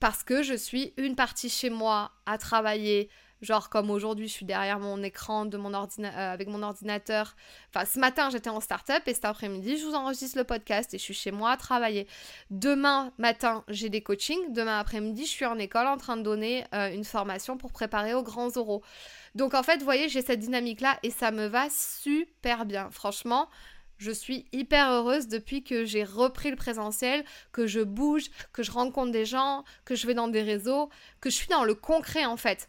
Parce 0.00 0.22
que 0.22 0.44
je 0.44 0.54
suis 0.54 0.94
une 0.96 1.16
partie 1.16 1.48
chez 1.48 1.70
moi 1.70 2.12
à 2.24 2.38
travailler 2.38 3.10
Genre 3.40 3.68
comme 3.68 3.90
aujourd'hui, 3.90 4.26
je 4.26 4.32
suis 4.32 4.46
derrière 4.46 4.80
mon 4.80 5.02
écran 5.02 5.46
de 5.46 5.56
mon 5.56 5.72
euh, 5.72 6.32
avec 6.32 6.48
mon 6.48 6.62
ordinateur. 6.62 7.36
Enfin, 7.72 7.84
ce 7.84 7.98
matin, 8.00 8.30
j'étais 8.30 8.50
en 8.50 8.60
start-up 8.60 9.02
et 9.06 9.14
cet 9.14 9.24
après-midi, 9.24 9.78
je 9.78 9.86
vous 9.86 9.94
enregistre 9.94 10.36
le 10.36 10.44
podcast 10.44 10.92
et 10.94 10.98
je 10.98 11.02
suis 11.04 11.14
chez 11.14 11.30
moi 11.30 11.52
à 11.52 11.56
travailler. 11.56 12.08
Demain 12.50 13.12
matin, 13.18 13.64
j'ai 13.68 13.90
des 13.90 14.00
coachings. 14.00 14.52
Demain 14.52 14.80
après-midi, 14.80 15.24
je 15.24 15.30
suis 15.30 15.46
en 15.46 15.58
école 15.58 15.86
en 15.86 15.96
train 15.96 16.16
de 16.16 16.22
donner 16.22 16.64
euh, 16.74 16.92
une 16.92 17.04
formation 17.04 17.56
pour 17.56 17.72
préparer 17.72 18.12
aux 18.14 18.24
grands 18.24 18.56
oraux. 18.56 18.82
Donc 19.34 19.54
en 19.54 19.62
fait, 19.62 19.78
vous 19.78 19.84
voyez, 19.84 20.08
j'ai 20.08 20.22
cette 20.22 20.40
dynamique-là 20.40 20.98
et 21.04 21.10
ça 21.10 21.30
me 21.30 21.46
va 21.46 21.68
super 21.70 22.66
bien. 22.66 22.90
Franchement, 22.90 23.48
je 23.98 24.12
suis 24.12 24.46
hyper 24.52 24.90
heureuse 24.90 25.28
depuis 25.28 25.62
que 25.62 25.84
j'ai 25.84 26.04
repris 26.04 26.50
le 26.50 26.56
présentiel, 26.56 27.24
que 27.52 27.66
je 27.66 27.80
bouge, 27.80 28.30
que 28.52 28.62
je 28.62 28.70
rencontre 28.70 29.10
des 29.10 29.24
gens, 29.24 29.64
que 29.84 29.94
je 29.94 30.06
vais 30.06 30.14
dans 30.14 30.28
des 30.28 30.42
réseaux, 30.42 30.88
que 31.20 31.30
je 31.30 31.34
suis 31.34 31.48
dans 31.48 31.64
le 31.64 31.74
concret 31.74 32.24
en 32.24 32.36
fait. 32.36 32.68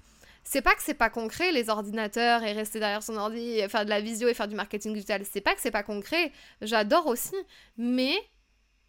C'est 0.52 0.64
pas 0.64 0.74
que 0.74 0.82
c'est 0.82 0.96
pas 0.96 1.12
concret 1.12 1.52
les 1.52 1.70
ordinateurs 1.70 2.42
et 2.42 2.54
rester 2.54 2.80
derrière 2.80 3.04
son 3.04 3.18
ordi 3.18 3.62
faire 3.70 3.86
de 3.86 3.90
la 3.92 4.02
visio 4.02 4.28
et 4.28 4.34
faire 4.34 4.48
du 4.48 4.56
marketing 4.56 4.96
digital. 4.96 5.22
C'est 5.24 5.42
pas 5.42 5.54
que 5.54 5.62
c'est 5.62 5.70
pas 5.70 5.84
concret. 5.84 6.32
J'adore 6.64 7.06
aussi, 7.06 7.36
mais 7.78 8.16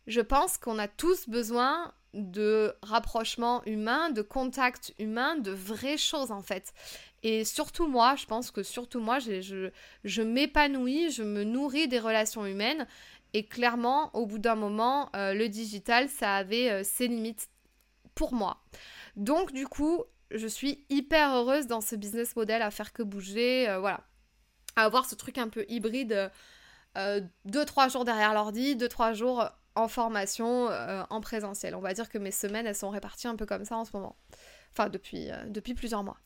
je 0.06 0.22
pense 0.22 0.56
qu'on 0.56 0.78
a 0.78 0.88
tous 0.88 1.28
besoin 1.28 1.92
de 2.14 2.74
rapprochement 2.82 3.62
humain, 3.66 4.08
de 4.08 4.22
contact 4.22 4.94
humain, 4.98 5.36
de 5.36 5.50
vraies 5.50 5.98
choses 5.98 6.30
en 6.30 6.40
fait. 6.40 6.72
Et 7.22 7.44
surtout 7.44 7.86
moi, 7.86 8.16
je 8.16 8.24
pense 8.24 8.50
que 8.50 8.62
surtout 8.62 9.00
moi, 9.00 9.18
je, 9.18 9.70
je, 10.02 10.22
m'épanouis, 10.22 11.10
je 11.10 11.22
me 11.22 11.44
nourris 11.44 11.88
des 11.88 11.98
relations 11.98 12.46
humaines. 12.46 12.86
Et 13.34 13.44
clairement, 13.44 14.08
au 14.16 14.24
bout 14.24 14.38
d'un 14.38 14.54
moment, 14.54 15.10
euh, 15.14 15.34
le 15.34 15.50
digital, 15.50 16.08
ça 16.08 16.36
avait 16.36 16.70
euh, 16.70 16.84
ses 16.84 17.06
limites 17.06 17.50
pour 18.14 18.32
moi. 18.32 18.62
Donc 19.16 19.52
du 19.52 19.66
coup, 19.66 20.06
je 20.30 20.46
suis 20.46 20.84
hyper 20.88 21.34
heureuse 21.34 21.66
dans 21.66 21.80
ce 21.80 21.96
business 21.96 22.36
model 22.36 22.62
à 22.62 22.70
faire 22.70 22.92
que 22.92 23.02
bouger, 23.02 23.68
euh, 23.68 23.78
voilà. 23.78 24.00
À 24.76 24.84
avoir 24.84 25.06
ce 25.06 25.14
truc 25.14 25.38
un 25.38 25.48
peu 25.48 25.64
hybride, 25.68 26.30
2-3 26.96 27.90
jours 27.90 28.04
derrière 28.04 28.34
l'ordi, 28.34 28.76
2-3 28.76 29.14
jours 29.14 29.48
en 29.74 29.88
formation, 29.88 30.68
en 31.10 31.20
présentiel. 31.20 31.74
On 31.74 31.80
va 31.80 31.92
dire 31.92 32.08
que 32.08 32.18
mes 32.18 32.30
semaines, 32.30 32.66
elles 32.66 32.76
sont 32.76 32.90
réparties 32.90 33.26
un 33.26 33.34
peu 33.34 33.46
comme 33.46 33.64
ça 33.64 33.76
en 33.76 33.84
ce 33.84 33.90
moment. 33.92 34.16
Enfin, 34.72 34.88
depuis, 34.88 35.28
depuis 35.48 35.74
plusieurs 35.74 36.04
mois. 36.04 36.18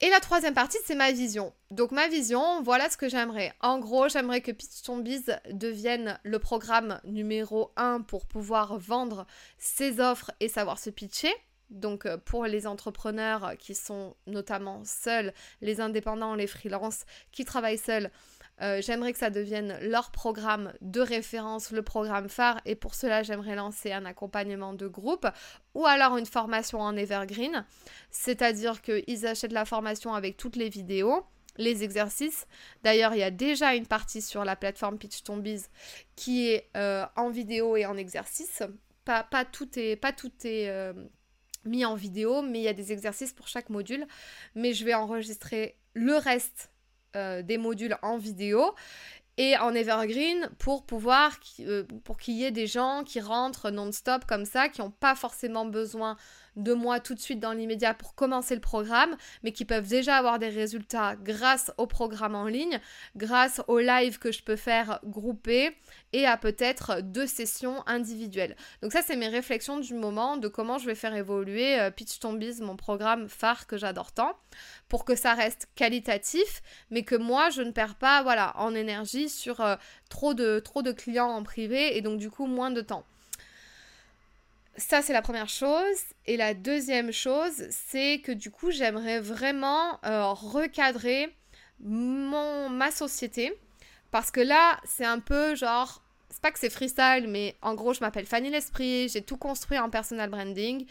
Et 0.00 0.10
la 0.10 0.20
troisième 0.20 0.54
partie, 0.54 0.78
c'est 0.84 0.94
ma 0.94 1.10
vision. 1.10 1.52
Donc 1.72 1.90
ma 1.90 2.06
vision, 2.06 2.62
voilà 2.62 2.88
ce 2.88 2.96
que 2.96 3.08
j'aimerais. 3.08 3.52
En 3.60 3.80
gros, 3.80 4.08
j'aimerais 4.08 4.40
que 4.40 4.52
Pitch 4.52 4.82
Ton 4.82 4.98
Biz 4.98 5.36
devienne 5.50 6.20
le 6.22 6.38
programme 6.38 7.00
numéro 7.02 7.72
1 7.76 8.02
pour 8.02 8.26
pouvoir 8.26 8.78
vendre 8.78 9.26
ses 9.58 9.98
offres 9.98 10.30
et 10.38 10.48
savoir 10.48 10.78
se 10.78 10.90
pitcher. 10.90 11.34
Donc 11.70 12.06
euh, 12.06 12.16
pour 12.16 12.44
les 12.44 12.66
entrepreneurs 12.66 13.54
qui 13.58 13.74
sont 13.74 14.16
notamment 14.26 14.82
seuls, 14.84 15.32
les 15.60 15.80
indépendants, 15.80 16.34
les 16.34 16.46
freelances 16.46 17.04
qui 17.32 17.44
travaillent 17.44 17.78
seuls, 17.78 18.10
euh, 18.60 18.80
j'aimerais 18.82 19.12
que 19.12 19.18
ça 19.18 19.30
devienne 19.30 19.78
leur 19.82 20.10
programme 20.10 20.72
de 20.80 21.00
référence, 21.00 21.70
le 21.70 21.82
programme 21.82 22.28
phare, 22.28 22.60
et 22.64 22.74
pour 22.74 22.94
cela, 22.94 23.22
j'aimerais 23.22 23.54
lancer 23.54 23.92
un 23.92 24.04
accompagnement 24.04 24.72
de 24.72 24.88
groupe 24.88 25.28
ou 25.74 25.86
alors 25.86 26.16
une 26.16 26.26
formation 26.26 26.80
en 26.80 26.96
evergreen, 26.96 27.64
c'est-à-dire 28.10 28.82
qu'ils 28.82 29.26
achètent 29.26 29.52
la 29.52 29.64
formation 29.64 30.14
avec 30.14 30.36
toutes 30.36 30.56
les 30.56 30.68
vidéos 30.68 31.24
les 31.58 31.82
exercices. 31.82 32.46
D'ailleurs, 32.84 33.14
il 33.14 33.18
y 33.18 33.24
a 33.24 33.32
déjà 33.32 33.74
une 33.74 33.86
partie 33.86 34.22
sur 34.22 34.44
la 34.44 34.56
plateforme 34.56 34.96
Pitch 34.96 35.24
Ton 35.24 35.42
qui 36.14 36.50
est 36.50 36.70
euh, 36.76 37.04
en 37.16 37.30
vidéo 37.30 37.76
et 37.76 37.84
en 37.84 37.96
exercice. 37.96 38.62
Pas, 39.04 39.24
tout 39.44 39.68
est, 39.76 39.96
mis 41.64 41.84
en 41.84 41.94
vidéo, 41.94 42.42
mais 42.42 42.60
il 42.60 42.62
y 42.62 42.68
a 42.68 42.72
des 42.72 42.92
exercices 42.92 43.32
pour 43.32 43.48
chaque 43.48 43.70
module. 43.70 44.06
Mais 44.54 44.72
je 44.72 44.84
vais 44.84 44.94
enregistrer 44.94 45.76
le 45.94 46.16
reste 46.16 46.70
euh, 47.16 47.42
des 47.42 47.58
modules 47.58 47.96
en 48.02 48.18
vidéo 48.18 48.74
et 49.38 49.56
en 49.56 49.72
evergreen 49.72 50.50
pour 50.58 50.84
pouvoir 50.84 51.38
euh, 51.60 51.84
pour 52.04 52.18
qu'il 52.18 52.34
y 52.34 52.44
ait 52.44 52.50
des 52.50 52.66
gens 52.66 53.04
qui 53.04 53.20
rentrent 53.20 53.70
non-stop 53.70 54.24
comme 54.26 54.44
ça 54.44 54.68
qui 54.68 54.80
n'ont 54.80 54.90
pas 54.90 55.14
forcément 55.14 55.64
besoin 55.64 56.16
de 56.58 56.74
moi 56.74 57.00
tout 57.00 57.14
de 57.14 57.20
suite 57.20 57.40
dans 57.40 57.52
l'immédiat 57.52 57.94
pour 57.94 58.14
commencer 58.14 58.54
le 58.54 58.60
programme, 58.60 59.16
mais 59.42 59.52
qui 59.52 59.64
peuvent 59.64 59.88
déjà 59.88 60.16
avoir 60.16 60.38
des 60.38 60.48
résultats 60.48 61.16
grâce 61.16 61.72
au 61.78 61.86
programme 61.86 62.34
en 62.34 62.46
ligne, 62.46 62.80
grâce 63.16 63.62
au 63.68 63.78
live 63.78 64.18
que 64.18 64.32
je 64.32 64.42
peux 64.42 64.56
faire 64.56 65.00
grouper 65.04 65.74
et 66.12 66.26
à 66.26 66.36
peut-être 66.36 67.00
deux 67.02 67.26
sessions 67.26 67.82
individuelles. 67.86 68.56
Donc 68.82 68.92
ça, 68.92 69.02
c'est 69.02 69.16
mes 69.16 69.28
réflexions 69.28 69.78
du 69.78 69.94
moment 69.94 70.36
de 70.36 70.48
comment 70.48 70.78
je 70.78 70.86
vais 70.86 70.94
faire 70.94 71.14
évoluer 71.14 71.78
euh, 71.78 71.90
Pitch 71.90 72.18
Ton 72.18 72.38
mon 72.60 72.76
programme 72.76 73.28
phare 73.28 73.66
que 73.66 73.76
j'adore 73.76 74.12
tant, 74.12 74.36
pour 74.88 75.04
que 75.04 75.14
ça 75.14 75.34
reste 75.34 75.68
qualitatif, 75.74 76.62
mais 76.90 77.02
que 77.02 77.14
moi, 77.14 77.50
je 77.50 77.62
ne 77.62 77.70
perds 77.70 77.96
pas 77.96 78.22
voilà, 78.22 78.54
en 78.56 78.74
énergie 78.74 79.28
sur 79.28 79.60
euh, 79.60 79.76
trop, 80.08 80.34
de, 80.34 80.60
trop 80.60 80.82
de 80.82 80.92
clients 80.92 81.28
en 81.28 81.42
privé 81.42 81.96
et 81.96 82.00
donc 82.00 82.18
du 82.18 82.30
coup 82.30 82.46
moins 82.46 82.70
de 82.70 82.80
temps. 82.80 83.04
Ça, 84.78 85.02
c'est 85.02 85.12
la 85.12 85.22
première 85.22 85.48
chose. 85.48 85.98
Et 86.26 86.36
la 86.36 86.54
deuxième 86.54 87.12
chose, 87.12 87.66
c'est 87.70 88.20
que 88.20 88.30
du 88.30 88.50
coup, 88.50 88.70
j'aimerais 88.70 89.20
vraiment 89.20 89.98
euh, 90.04 90.32
recadrer 90.32 91.36
mon, 91.80 92.68
ma 92.68 92.90
société. 92.90 93.52
Parce 94.12 94.30
que 94.30 94.40
là, 94.40 94.80
c'est 94.84 95.04
un 95.04 95.18
peu 95.18 95.56
genre, 95.56 96.02
c'est 96.30 96.40
pas 96.40 96.52
que 96.52 96.60
c'est 96.60 96.70
freestyle, 96.70 97.26
mais 97.28 97.56
en 97.60 97.74
gros, 97.74 97.92
je 97.92 98.00
m'appelle 98.00 98.24
Fanny 98.24 98.50
L'Esprit, 98.50 99.08
j'ai 99.08 99.22
tout 99.22 99.36
construit 99.36 99.78
en 99.78 99.90
personal 99.90 100.30
branding. 100.30 100.86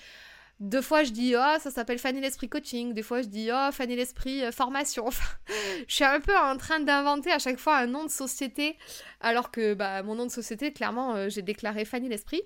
Deux 0.60 0.82
fois, 0.82 1.04
je 1.04 1.12
dis, 1.12 1.36
oh, 1.38 1.60
ça 1.60 1.72
s'appelle 1.72 2.00
Fanny 2.00 2.20
L'Esprit 2.20 2.50
Coaching. 2.50 2.94
Des 2.94 3.04
fois, 3.04 3.22
je 3.22 3.28
dis, 3.28 3.50
oh, 3.54 3.72
Fanny 3.72 3.96
L'Esprit 3.96 4.44
euh, 4.44 4.52
Formation. 4.52 5.10
je 5.88 5.94
suis 5.94 6.04
un 6.04 6.20
peu 6.20 6.36
en 6.36 6.58
train 6.58 6.82
d'inventer 6.82 7.32
à 7.32 7.40
chaque 7.40 7.60
fois 7.60 7.78
un 7.78 7.88
nom 7.88 8.04
de 8.04 8.10
société, 8.10 8.76
alors 9.22 9.50
que 9.52 9.76
bah, 9.76 10.04
mon 10.04 10.16
nom 10.16 10.26
de 10.26 10.32
société, 10.32 10.74
clairement, 10.74 11.16
euh, 11.16 11.30
j'ai 11.30 11.42
déclaré 11.42 11.86
Fanny 11.86 12.10
L'Esprit. 12.10 12.42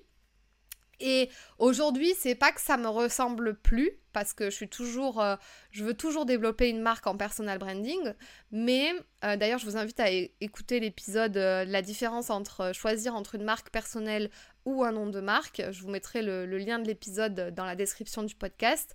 Et 1.00 1.30
aujourd'hui, 1.58 2.14
c'est 2.18 2.34
pas 2.34 2.52
que 2.52 2.60
ça 2.60 2.76
me 2.76 2.88
ressemble 2.88 3.56
plus, 3.56 3.92
parce 4.12 4.32
que 4.32 4.50
je 4.50 4.54
suis 4.54 4.68
toujours, 4.68 5.20
euh, 5.20 5.36
je 5.70 5.84
veux 5.84 5.94
toujours 5.94 6.26
développer 6.26 6.68
une 6.68 6.80
marque 6.80 7.06
en 7.06 7.16
personal 7.16 7.58
branding. 7.58 8.12
Mais 8.50 8.92
euh, 9.24 9.36
d'ailleurs, 9.36 9.58
je 9.58 9.66
vous 9.66 9.76
invite 9.76 9.98
à 10.00 10.10
écouter 10.10 10.80
l'épisode 10.80 11.36
euh, 11.36 11.64
La 11.64 11.82
différence 11.82 12.30
entre 12.30 12.72
choisir 12.72 13.14
entre 13.14 13.34
une 13.34 13.44
marque 13.44 13.70
personnelle 13.70 14.30
ou 14.64 14.84
un 14.84 14.92
nom 14.92 15.06
de 15.06 15.20
marque. 15.20 15.62
Je 15.70 15.82
vous 15.82 15.90
mettrai 15.90 16.22
le, 16.22 16.46
le 16.46 16.58
lien 16.58 16.78
de 16.78 16.86
l'épisode 16.86 17.52
dans 17.54 17.64
la 17.64 17.74
description 17.74 18.22
du 18.22 18.34
podcast. 18.34 18.94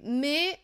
Mais 0.00 0.58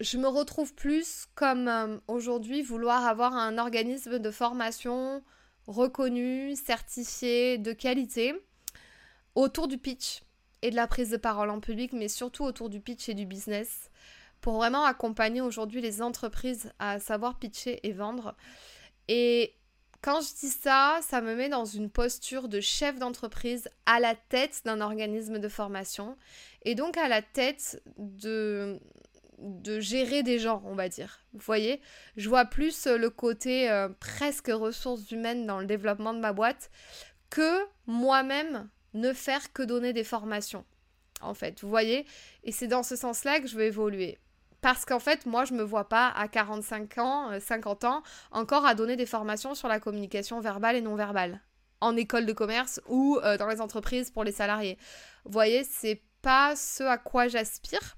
je 0.00 0.16
me 0.16 0.28
retrouve 0.28 0.74
plus 0.74 1.26
comme 1.34 2.00
aujourd'hui 2.06 2.62
vouloir 2.62 3.04
avoir 3.04 3.34
un 3.34 3.58
organisme 3.58 4.20
de 4.20 4.30
formation 4.30 5.24
reconnu, 5.66 6.54
certifié, 6.54 7.58
de 7.58 7.72
qualité 7.72 8.34
autour 9.38 9.68
du 9.68 9.78
pitch 9.78 10.22
et 10.62 10.70
de 10.70 10.76
la 10.76 10.88
prise 10.88 11.10
de 11.10 11.16
parole 11.16 11.50
en 11.50 11.60
public, 11.60 11.92
mais 11.92 12.08
surtout 12.08 12.42
autour 12.42 12.68
du 12.68 12.80
pitch 12.80 13.08
et 13.08 13.14
du 13.14 13.24
business, 13.24 13.88
pour 14.40 14.54
vraiment 14.54 14.84
accompagner 14.84 15.40
aujourd'hui 15.40 15.80
les 15.80 16.02
entreprises 16.02 16.72
à 16.80 16.98
savoir 16.98 17.38
pitcher 17.38 17.78
et 17.86 17.92
vendre. 17.92 18.34
Et 19.06 19.54
quand 20.00 20.20
je 20.22 20.34
dis 20.40 20.48
ça, 20.48 20.98
ça 21.02 21.20
me 21.20 21.36
met 21.36 21.48
dans 21.48 21.64
une 21.64 21.88
posture 21.88 22.48
de 22.48 22.60
chef 22.60 22.98
d'entreprise 22.98 23.68
à 23.86 24.00
la 24.00 24.16
tête 24.16 24.62
d'un 24.64 24.80
organisme 24.80 25.38
de 25.38 25.48
formation 25.48 26.16
et 26.64 26.74
donc 26.74 26.96
à 26.96 27.06
la 27.06 27.22
tête 27.22 27.80
de, 27.96 28.80
gérer 29.78 30.24
des 30.24 30.40
gens, 30.40 30.62
on 30.64 30.74
va 30.74 30.88
dire. 30.88 31.20
Vous 31.32 31.44
voyez, 31.46 31.80
je 32.16 32.28
vois 32.28 32.44
plus 32.44 32.88
le 32.88 33.08
côté 33.08 33.70
euh, 33.70 33.88
presque 34.00 34.48
ressources 34.48 35.12
humaines 35.12 35.46
dans 35.46 35.60
le 35.60 35.66
développement 35.66 36.12
de 36.12 36.18
ma 36.18 36.32
boîte 36.32 36.72
que 37.30 37.60
moi-même 37.86 38.68
ne 39.00 39.12
faire 39.12 39.52
que 39.52 39.62
donner 39.62 39.92
des 39.92 40.04
formations. 40.04 40.64
En 41.20 41.34
fait, 41.34 41.60
vous 41.60 41.68
voyez? 41.68 42.06
Et 42.44 42.52
c'est 42.52 42.68
dans 42.68 42.82
ce 42.82 42.96
sens-là 42.96 43.40
que 43.40 43.46
je 43.46 43.56
veux 43.56 43.64
évoluer. 43.64 44.18
Parce 44.60 44.84
qu'en 44.84 44.98
fait, 44.98 45.26
moi, 45.26 45.44
je 45.44 45.52
ne 45.52 45.58
me 45.58 45.62
vois 45.62 45.88
pas 45.88 46.08
à 46.08 46.26
45 46.28 46.98
ans, 46.98 47.40
50 47.40 47.84
euh, 47.84 47.88
ans, 47.88 48.02
encore 48.32 48.66
à 48.66 48.74
donner 48.74 48.96
des 48.96 49.06
formations 49.06 49.54
sur 49.54 49.68
la 49.68 49.78
communication 49.78 50.40
verbale 50.40 50.76
et 50.76 50.80
non 50.80 50.96
verbale. 50.96 51.40
En 51.80 51.96
école 51.96 52.26
de 52.26 52.32
commerce 52.32 52.80
ou 52.88 53.20
euh, 53.22 53.36
dans 53.36 53.46
les 53.46 53.60
entreprises 53.60 54.10
pour 54.10 54.24
les 54.24 54.32
salariés. 54.32 54.76
Vous 55.24 55.32
voyez, 55.32 55.62
c'est 55.62 56.02
pas 56.22 56.56
ce 56.56 56.82
à 56.82 56.98
quoi 56.98 57.28
j'aspire. 57.28 57.96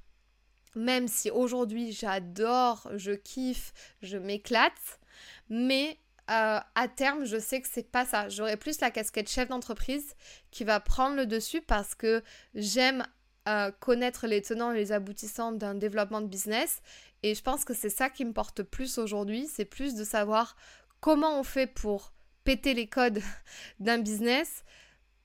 Même 0.76 1.08
si 1.08 1.30
aujourd'hui 1.30 1.92
j'adore, 1.92 2.88
je 2.94 3.12
kiffe, 3.12 3.72
je 4.02 4.18
m'éclate. 4.18 5.00
Mais 5.48 5.98
euh, 6.30 6.60
à 6.74 6.88
terme, 6.88 7.24
je 7.24 7.38
sais 7.38 7.60
que 7.60 7.68
c'est 7.70 7.90
pas 7.90 8.04
ça. 8.04 8.28
J'aurai 8.28 8.56
plus 8.56 8.80
la 8.80 8.90
casquette 8.90 9.28
chef 9.28 9.48
d'entreprise 9.48 10.14
qui 10.50 10.64
va 10.64 10.78
prendre 10.78 11.16
le 11.16 11.26
dessus 11.26 11.60
parce 11.60 11.94
que 11.94 12.22
j'aime 12.54 13.04
euh, 13.48 13.72
connaître 13.80 14.26
les 14.26 14.40
tenants 14.40 14.70
et 14.70 14.76
les 14.76 14.92
aboutissants 14.92 15.50
d'un 15.50 15.74
développement 15.74 16.20
de 16.20 16.28
business. 16.28 16.82
Et 17.22 17.34
je 17.34 17.42
pense 17.42 17.64
que 17.64 17.74
c'est 17.74 17.90
ça 17.90 18.10
qui 18.10 18.24
me 18.24 18.32
porte 18.32 18.62
plus 18.62 18.98
aujourd'hui. 18.98 19.48
C'est 19.52 19.64
plus 19.64 19.94
de 19.94 20.04
savoir 20.04 20.56
comment 21.00 21.40
on 21.40 21.42
fait 21.42 21.66
pour 21.66 22.12
péter 22.44 22.74
les 22.74 22.86
codes 22.86 23.20
d'un 23.80 23.98
business 23.98 24.64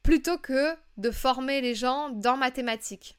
plutôt 0.02 0.38
que 0.38 0.76
de 0.98 1.12
former 1.12 1.62
les 1.62 1.76
gens 1.76 2.10
dans 2.10 2.38
ma 2.38 2.52
thématique. 2.52 3.18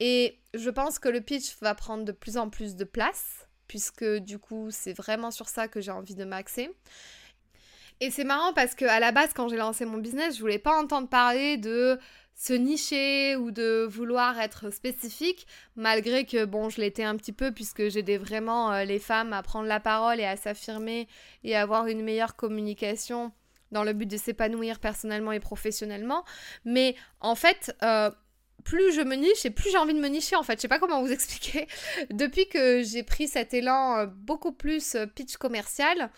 Et 0.00 0.40
je 0.54 0.70
pense 0.70 0.98
que 0.98 1.08
le 1.08 1.20
pitch 1.20 1.56
va 1.60 1.74
prendre 1.74 2.04
de 2.04 2.12
plus 2.12 2.38
en 2.38 2.48
plus 2.48 2.74
de 2.74 2.84
place, 2.84 3.46
puisque 3.68 4.04
du 4.04 4.38
coup, 4.38 4.70
c'est 4.70 4.94
vraiment 4.94 5.30
sur 5.30 5.48
ça 5.48 5.68
que 5.68 5.80
j'ai 5.80 5.90
envie 5.90 6.14
de 6.14 6.24
m'axer. 6.24 6.70
Et 8.00 8.10
c'est 8.10 8.24
marrant 8.24 8.54
parce 8.54 8.74
que 8.74 8.86
à 8.86 8.98
la 8.98 9.12
base, 9.12 9.32
quand 9.34 9.48
j'ai 9.48 9.56
lancé 9.56 9.84
mon 9.84 9.98
business, 9.98 10.36
je 10.36 10.40
voulais 10.40 10.58
pas 10.58 10.78
entendre 10.80 11.08
parler 11.08 11.58
de 11.58 11.98
se 12.34 12.54
nicher 12.54 13.36
ou 13.36 13.50
de 13.50 13.86
vouloir 13.90 14.40
être 14.40 14.72
spécifique, 14.72 15.46
malgré 15.76 16.24
que 16.24 16.46
bon, 16.46 16.70
je 16.70 16.80
l'étais 16.80 17.04
un 17.04 17.16
petit 17.16 17.34
peu 17.34 17.52
puisque 17.52 17.90
j'aidais 17.90 18.16
vraiment 18.16 18.72
euh, 18.72 18.84
les 18.84 18.98
femmes 18.98 19.34
à 19.34 19.42
prendre 19.42 19.66
la 19.68 19.80
parole 19.80 20.18
et 20.18 20.24
à 20.24 20.38
s'affirmer 20.38 21.06
et 21.44 21.54
à 21.54 21.60
avoir 21.60 21.86
une 21.86 22.02
meilleure 22.02 22.36
communication 22.36 23.32
dans 23.72 23.84
le 23.84 23.92
but 23.92 24.06
de 24.06 24.16
s'épanouir 24.16 24.78
personnellement 24.78 25.32
et 25.32 25.40
professionnellement. 25.40 26.24
Mais 26.64 26.96
en 27.20 27.34
fait, 27.34 27.76
euh, 27.82 28.10
plus 28.64 28.94
je 28.94 29.02
me 29.02 29.16
niche 29.16 29.44
et 29.44 29.50
plus 29.50 29.70
j'ai 29.70 29.76
envie 29.76 29.94
de 29.94 30.00
me 30.00 30.08
nicher 30.08 30.36
en 30.36 30.42
fait. 30.42 30.54
Je 30.54 30.62
sais 30.62 30.68
pas 30.68 30.78
comment 30.78 31.02
vous 31.02 31.12
expliquer. 31.12 31.68
Depuis 32.08 32.48
que 32.48 32.82
j'ai 32.82 33.02
pris 33.02 33.28
cet 33.28 33.52
élan 33.52 33.98
euh, 33.98 34.06
beaucoup 34.06 34.52
plus 34.52 34.96
pitch 35.14 35.36
commercial, 35.36 36.10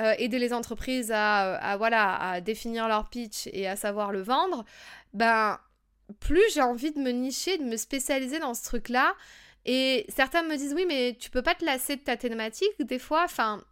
euh, 0.00 0.14
aider 0.18 0.38
les 0.38 0.52
entreprises 0.52 1.12
à, 1.14 1.76
voilà, 1.78 2.16
à 2.16 2.40
définir 2.40 2.88
leur 2.88 3.08
pitch 3.08 3.48
et 3.52 3.68
à 3.68 3.76
savoir 3.76 4.12
le 4.12 4.22
vendre, 4.22 4.64
ben, 5.12 5.58
plus 6.20 6.42
j'ai 6.52 6.62
envie 6.62 6.92
de 6.92 7.00
me 7.00 7.10
nicher, 7.10 7.58
de 7.58 7.64
me 7.64 7.76
spécialiser 7.76 8.38
dans 8.38 8.54
ce 8.54 8.64
truc-là. 8.64 9.14
Et 9.66 10.04
certains 10.08 10.42
me 10.42 10.56
disent, 10.56 10.74
oui, 10.74 10.84
mais 10.86 11.16
tu 11.18 11.30
peux 11.30 11.42
pas 11.42 11.54
te 11.54 11.64
lasser 11.64 11.96
de 11.96 12.02
ta 12.02 12.16
thématique 12.16 12.80
des 12.80 12.98
fois. 12.98 13.22
Enfin, 13.24 13.62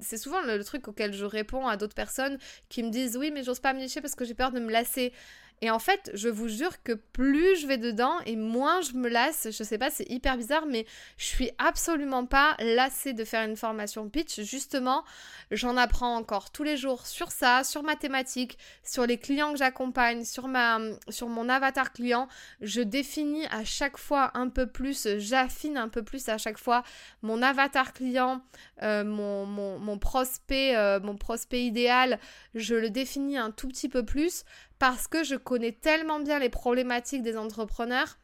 c'est 0.00 0.18
souvent 0.18 0.40
le, 0.42 0.62
truc 0.64 0.88
auquel 0.88 1.14
je 1.14 1.24
réponds 1.24 1.66
à 1.66 1.76
d'autres 1.76 1.94
personnes 1.94 2.38
qui 2.68 2.82
me 2.82 2.90
disent, 2.90 3.16
oui, 3.16 3.30
mais 3.30 3.42
j'ose 3.42 3.60
pas 3.60 3.72
me 3.72 3.78
nicher 3.78 4.00
parce 4.00 4.14
que 4.14 4.24
j'ai 4.24 4.34
peur 4.34 4.50
de 4.50 4.60
me 4.60 4.70
lasser. 4.70 5.12
Et 5.60 5.70
en 5.70 5.78
fait, 5.78 6.10
je 6.14 6.28
vous 6.28 6.48
jure 6.48 6.82
que 6.82 6.92
plus 6.92 7.60
je 7.60 7.66
vais 7.66 7.78
dedans 7.78 8.18
et 8.26 8.36
moins 8.36 8.80
je 8.80 8.92
me 8.92 9.08
lasse. 9.08 9.48
Je 9.50 9.62
sais 9.64 9.78
pas, 9.78 9.90
c'est 9.90 10.08
hyper 10.08 10.36
bizarre, 10.36 10.66
mais 10.66 10.86
je 11.16 11.24
suis 11.24 11.50
absolument 11.58 12.26
pas 12.26 12.54
lassée 12.60 13.12
de 13.12 13.24
faire 13.24 13.44
une 13.44 13.56
formation 13.56 14.08
pitch. 14.08 14.40
Justement, 14.42 15.04
j'en 15.50 15.76
apprends 15.76 16.16
encore 16.16 16.50
tous 16.50 16.62
les 16.62 16.76
jours 16.76 17.06
sur 17.06 17.32
ça, 17.32 17.64
sur 17.64 17.82
ma 17.82 17.96
thématique, 17.96 18.58
sur 18.84 19.06
les 19.06 19.18
clients 19.18 19.52
que 19.52 19.58
j'accompagne, 19.58 20.24
sur 20.24 20.48
mon 20.48 21.48
avatar 21.48 21.92
client. 21.92 22.28
Je 22.60 22.80
définis 22.80 23.46
à 23.46 23.64
chaque 23.64 23.96
fois 23.96 24.30
un 24.34 24.48
peu 24.48 24.66
plus, 24.66 25.08
j'affine 25.18 25.76
un 25.76 25.88
peu 25.88 26.02
plus 26.02 26.28
à 26.28 26.38
chaque 26.38 26.58
fois 26.58 26.82
mon 27.22 27.42
avatar 27.42 27.92
client, 27.92 28.42
euh, 28.82 29.04
mon, 29.04 29.46
mon, 29.46 29.98
prospect, 29.98 30.76
euh, 30.76 31.00
mon 31.00 31.16
prospect 31.16 31.64
idéal. 31.64 32.18
Je 32.54 32.74
le 32.74 32.90
définis 32.90 33.38
un 33.38 33.50
tout 33.50 33.68
petit 33.68 33.88
peu 33.88 34.04
plus 34.04 34.44
parce 34.78 35.08
que 35.08 35.24
je 35.24 35.34
connais 35.34 35.72
tellement 35.72 36.20
bien 36.20 36.38
les 36.38 36.50
problématiques 36.50 37.22
des 37.22 37.36
entrepreneurs 37.36 38.18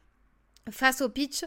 face 0.69 1.01
au 1.01 1.09
pitch 1.09 1.45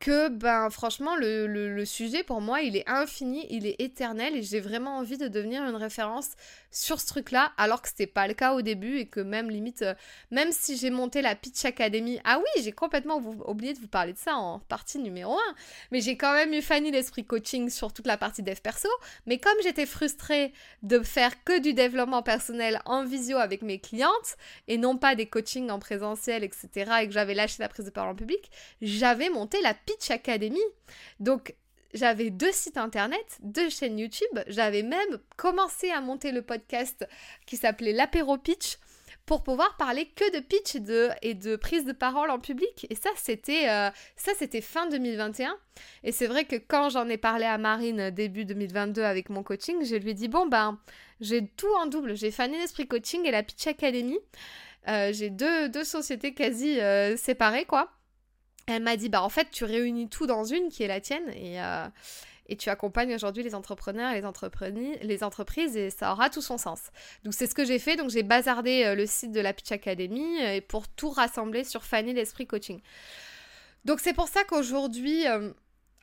que 0.00 0.28
ben 0.28 0.70
franchement 0.70 1.16
le, 1.16 1.84
sujet 1.84 2.22
pour 2.22 2.40
moi 2.40 2.60
il 2.60 2.76
est 2.76 2.88
infini, 2.88 3.46
il 3.50 3.66
est 3.66 3.80
éternel 3.80 4.36
et 4.36 4.42
j'ai 4.42 4.60
vraiment 4.60 4.98
envie 4.98 5.18
de 5.18 5.28
devenir 5.28 5.62
une 5.64 5.76
référence 5.76 6.30
sur 6.70 7.00
ce 7.00 7.06
truc 7.06 7.30
là 7.30 7.52
alors 7.56 7.82
que 7.82 7.88
c'était 7.88 8.06
pas 8.06 8.28
le 8.28 8.34
cas 8.34 8.52
au 8.52 8.62
début 8.62 8.98
et 8.98 9.06
que 9.06 9.20
même 9.20 9.50
limite 9.50 9.82
euh, 9.82 9.94
même 10.30 10.52
si 10.52 10.76
j'ai 10.76 10.90
monté 10.90 11.22
la 11.22 11.34
Pitch 11.34 11.64
Academy 11.64 12.20
ah 12.24 12.38
oui 12.38 12.62
j'ai 12.62 12.72
complètement 12.72 13.16
oublié 13.46 13.72
de 13.72 13.78
vous 13.78 13.88
parler 13.88 14.12
de 14.12 14.18
ça 14.18 14.36
en 14.36 14.60
partie 14.60 14.98
numéro 14.98 15.34
1 15.34 15.38
mais 15.90 16.00
j'ai 16.00 16.16
quand 16.16 16.32
même 16.32 16.52
eu 16.52 16.62
Fanny 16.62 16.90
l'esprit 16.90 17.24
coaching 17.24 17.70
sur 17.70 17.92
toute 17.92 18.06
la 18.06 18.18
partie 18.18 18.42
dev 18.42 18.60
perso 18.60 18.88
mais 19.26 19.38
comme 19.38 19.56
j'étais 19.62 19.86
frustrée 19.86 20.52
de 20.82 21.00
faire 21.00 21.42
que 21.44 21.58
du 21.58 21.74
développement 21.74 22.22
personnel 22.22 22.80
en 22.84 23.04
visio 23.04 23.38
avec 23.38 23.62
mes 23.62 23.78
clientes 23.78 24.36
et 24.68 24.78
non 24.78 24.96
pas 24.96 25.14
des 25.14 25.26
coachings 25.26 25.70
en 25.70 25.78
présentiel 25.78 26.44
etc 26.44 26.68
et 27.02 27.06
que 27.06 27.12
j'avais 27.12 27.34
lâché 27.34 27.56
la 27.60 27.68
prise 27.68 27.86
de 27.86 27.90
parole 27.90 28.12
en 28.12 28.16
public 28.16 28.50
j'avais 28.82 29.30
monté 29.30 29.60
la 29.62 29.74
Pitch 29.88 30.10
Academy. 30.10 30.60
Donc, 31.18 31.54
j'avais 31.94 32.28
deux 32.28 32.52
sites 32.52 32.76
internet, 32.76 33.38
deux 33.40 33.70
chaînes 33.70 33.98
YouTube. 33.98 34.38
J'avais 34.46 34.82
même 34.82 35.18
commencé 35.38 35.90
à 35.90 36.02
monter 36.02 36.30
le 36.30 36.42
podcast 36.42 37.08
qui 37.46 37.56
s'appelait 37.56 37.94
l'apéro 37.94 38.36
pitch 38.36 38.76
pour 39.24 39.42
pouvoir 39.42 39.76
parler 39.78 40.06
que 40.06 40.36
de 40.36 40.40
pitch 40.40 40.74
et 40.74 40.80
de, 40.80 41.08
et 41.22 41.32
de 41.32 41.56
prise 41.56 41.86
de 41.86 41.92
parole 41.92 42.30
en 42.30 42.38
public. 42.38 42.86
Et 42.90 42.94
ça, 42.94 43.08
c'était 43.16 43.68
euh, 43.70 43.88
ça, 44.16 44.32
c'était 44.38 44.60
fin 44.60 44.88
2021. 44.88 45.56
Et 46.04 46.12
c'est 46.12 46.26
vrai 46.26 46.44
que 46.44 46.56
quand 46.56 46.90
j'en 46.90 47.08
ai 47.08 47.16
parlé 47.16 47.46
à 47.46 47.56
Marine 47.56 48.10
début 48.10 48.44
2022 48.44 49.02
avec 49.02 49.30
mon 49.30 49.42
coaching, 49.42 49.84
je 49.84 49.96
lui 49.96 50.10
ai 50.10 50.14
dit 50.14 50.28
bon 50.28 50.46
ben 50.46 50.78
j'ai 51.22 51.46
tout 51.46 51.72
en 51.80 51.86
double. 51.86 52.14
J'ai 52.14 52.30
Fanny 52.30 52.58
l'esprit 52.58 52.86
coaching 52.86 53.24
et 53.24 53.30
la 53.30 53.42
Pitch 53.42 53.66
Academy. 53.66 54.18
Euh, 54.88 55.12
j'ai 55.12 55.30
deux, 55.30 55.70
deux, 55.70 55.84
sociétés 55.84 56.34
quasi 56.34 56.78
euh, 56.80 57.16
séparées 57.16 57.64
quoi 57.64 57.90
elle 58.68 58.82
m'a 58.82 58.96
dit, 58.96 59.08
bah 59.08 59.22
en 59.22 59.28
fait, 59.28 59.50
tu 59.50 59.64
réunis 59.64 60.08
tout 60.08 60.26
dans 60.26 60.44
une 60.44 60.68
qui 60.68 60.82
est 60.82 60.88
la 60.88 61.00
tienne 61.00 61.28
et, 61.30 61.60
euh, 61.62 61.86
et 62.46 62.56
tu 62.56 62.68
accompagnes 62.68 63.14
aujourd'hui 63.14 63.42
les 63.42 63.54
entrepreneurs 63.54 64.12
et 64.12 64.20
les, 65.02 65.24
entreprises 65.24 65.76
et 65.76 65.90
ça 65.90 66.12
aura 66.12 66.28
tout 66.28 66.42
son 66.42 66.58
sens. 66.58 66.82
Donc 67.24 67.34
c'est 67.34 67.46
ce 67.46 67.54
que 67.54 67.64
j'ai 67.64 67.78
fait, 67.78 67.96
donc 67.96 68.10
j'ai 68.10 68.22
bazardé 68.22 68.84
euh, 68.84 68.94
le 68.94 69.06
site 69.06 69.32
de 69.32 69.40
la 69.40 69.52
Pitch 69.52 69.72
Academy 69.72 70.42
euh, 70.42 70.60
pour 70.66 70.86
tout 70.86 71.10
rassembler 71.10 71.64
sur 71.64 71.84
Fanny 71.84 72.12
l'Esprit 72.12 72.46
Coaching. 72.46 72.80
Donc 73.84 74.00
c'est 74.00 74.12
pour 74.12 74.28
ça 74.28 74.44
qu'aujourd'hui, 74.44 75.24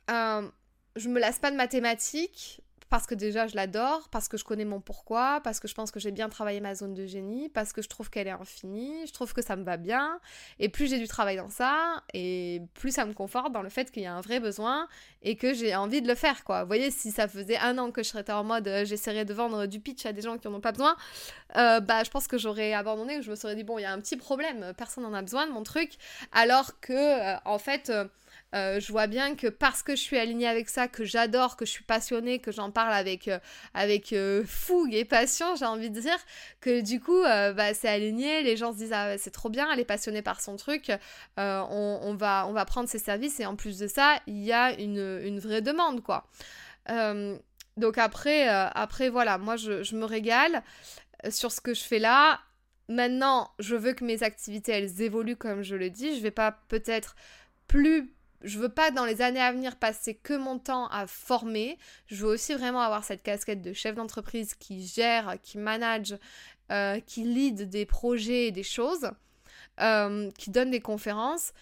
je 0.08 1.08
me 1.08 1.20
lasse 1.20 1.38
pas 1.38 1.52
de 1.52 1.56
mathématiques, 1.56 2.62
parce 2.88 3.06
que 3.06 3.14
déjà 3.14 3.46
je 3.46 3.56
l'adore, 3.56 4.08
parce 4.10 4.28
que 4.28 4.36
je 4.36 4.44
connais 4.44 4.64
mon 4.64 4.80
pourquoi, 4.80 5.40
parce 5.42 5.60
que 5.60 5.68
je 5.68 5.74
pense 5.74 5.90
que 5.90 5.98
j'ai 5.98 6.12
bien 6.12 6.28
travaillé 6.28 6.60
ma 6.60 6.74
zone 6.74 6.94
de 6.94 7.06
génie, 7.06 7.48
parce 7.48 7.72
que 7.72 7.82
je 7.82 7.88
trouve 7.88 8.10
qu'elle 8.10 8.28
est 8.28 8.32
infinie, 8.32 9.06
je 9.06 9.12
trouve 9.12 9.32
que 9.32 9.42
ça 9.42 9.56
me 9.56 9.64
va 9.64 9.76
bien, 9.76 10.20
et 10.58 10.68
plus 10.68 10.88
j'ai 10.88 10.98
du 10.98 11.08
travail 11.08 11.36
dans 11.36 11.48
ça, 11.48 12.02
et 12.14 12.62
plus 12.74 12.92
ça 12.92 13.04
me 13.04 13.12
conforte 13.12 13.52
dans 13.52 13.62
le 13.62 13.68
fait 13.68 13.90
qu'il 13.90 14.02
y 14.02 14.06
a 14.06 14.14
un 14.14 14.20
vrai 14.20 14.40
besoin 14.40 14.88
et 15.22 15.36
que 15.36 15.52
j'ai 15.54 15.74
envie 15.74 16.02
de 16.02 16.08
le 16.08 16.14
faire 16.14 16.44
quoi. 16.44 16.62
Vous 16.62 16.68
voyez, 16.68 16.90
si 16.90 17.10
ça 17.10 17.26
faisait 17.28 17.58
un 17.58 17.78
an 17.78 17.90
que 17.90 18.02
je 18.02 18.08
serais 18.08 18.30
en 18.30 18.44
mode 18.44 18.68
euh, 18.68 18.84
j'essaierais 18.84 19.24
de 19.24 19.34
vendre 19.34 19.66
du 19.66 19.80
pitch 19.80 20.06
à 20.06 20.12
des 20.12 20.22
gens 20.22 20.38
qui 20.38 20.46
en 20.48 20.54
ont 20.54 20.60
pas 20.60 20.72
besoin, 20.72 20.96
euh, 21.56 21.80
bah 21.80 22.04
je 22.04 22.10
pense 22.10 22.28
que 22.28 22.38
j'aurais 22.38 22.72
abandonné, 22.72 23.18
ou 23.18 23.22
je 23.22 23.30
me 23.30 23.36
serais 23.36 23.56
dit 23.56 23.64
bon 23.64 23.78
il 23.78 23.82
y 23.82 23.86
a 23.86 23.92
un 23.92 24.00
petit 24.00 24.16
problème, 24.16 24.72
personne 24.76 25.04
n'en 25.04 25.14
a 25.14 25.22
besoin 25.22 25.46
de 25.46 25.52
mon 25.52 25.62
truc, 25.62 25.92
alors 26.32 26.78
que 26.80 26.92
euh, 26.92 27.36
en 27.44 27.58
fait 27.58 27.90
euh, 28.54 28.78
je 28.80 28.92
vois 28.92 29.06
bien 29.06 29.34
que 29.34 29.48
parce 29.48 29.82
que 29.82 29.96
je 29.96 30.00
suis 30.00 30.16
alignée 30.16 30.46
avec 30.46 30.68
ça, 30.68 30.86
que 30.86 31.04
j'adore, 31.04 31.56
que 31.56 31.66
je 31.66 31.70
suis 31.70 31.84
passionnée, 31.84 32.38
que 32.38 32.52
j'en 32.52 32.70
parle 32.70 32.94
avec, 32.94 33.26
euh, 33.28 33.38
avec 33.74 34.12
euh, 34.12 34.44
fougue 34.46 34.94
et 34.94 35.04
passion, 35.04 35.56
j'ai 35.56 35.64
envie 35.64 35.90
de 35.90 36.00
dire, 36.00 36.18
que 36.60 36.80
du 36.80 37.00
coup, 37.00 37.22
bah, 37.22 37.74
c'est 37.74 37.88
aligné, 37.88 38.42
les 38.42 38.56
gens 38.56 38.72
se 38.72 38.78
disent 38.78 38.92
ah, 38.92 39.18
c'est 39.18 39.32
trop 39.32 39.50
bien, 39.50 39.68
elle 39.72 39.80
est 39.80 39.84
passionnée 39.84 40.22
par 40.22 40.40
son 40.40 40.56
truc, 40.56 40.92
on, 41.36 42.14
va, 42.18 42.46
on 42.48 42.52
va 42.52 42.64
prendre 42.64 42.88
ses 42.88 42.98
services 42.98 43.40
et 43.40 43.46
en 43.46 43.56
plus 43.56 43.78
de 43.78 43.88
ça, 43.88 44.20
il 44.26 44.42
y 44.42 44.52
a 44.52 44.78
une, 44.80 45.20
une 45.24 45.40
vraie 45.40 45.62
demande, 45.62 46.02
quoi. 46.02 46.26
donc 47.76 47.98
après, 47.98 48.46
après, 48.48 49.08
voilà, 49.08 49.38
moi 49.38 49.56
je, 49.56 49.82
je 49.82 49.96
me 49.96 50.04
régale 50.04 50.62
sur 51.30 51.50
ce 51.50 51.60
que 51.60 51.74
je 51.74 51.82
fais 51.82 51.98
là. 51.98 52.40
Maintenant, 52.88 53.50
je 53.58 53.74
veux 53.74 53.94
que 53.94 54.04
mes 54.04 54.22
activités, 54.22 54.70
elles 54.70 55.02
évoluent 55.02 55.36
comme 55.36 55.62
je 55.62 55.74
le 55.74 55.90
dis. 55.90 56.16
Je 56.16 56.22
vais 56.22 56.30
pas 56.30 56.52
peut-être 56.68 57.16
plus 57.66 58.15
je 58.46 58.58
veux 58.58 58.68
pas 58.68 58.90
dans 58.90 59.04
les 59.04 59.22
années 59.22 59.40
à 59.40 59.52
venir 59.52 59.76
passer 59.76 60.14
que 60.14 60.34
mon 60.34 60.58
temps 60.58 60.86
à 60.88 61.06
former. 61.06 61.78
Je 62.06 62.24
veux 62.24 62.32
aussi 62.32 62.54
vraiment 62.54 62.80
avoir 62.80 63.04
cette 63.04 63.22
casquette 63.22 63.60
de 63.60 63.72
chef 63.72 63.96
d'entreprise 63.96 64.54
qui 64.54 64.86
gère, 64.86 65.36
qui 65.42 65.58
manage, 65.58 66.16
euh, 66.70 67.00
qui 67.00 67.24
lead 67.24 67.68
des 67.68 67.86
projets 67.86 68.46
et 68.46 68.52
des 68.52 68.62
choses, 68.62 69.10
euh, 69.80 70.30
qui 70.38 70.50
donne 70.50 70.70
des 70.70 70.80
conférences. 70.80 71.52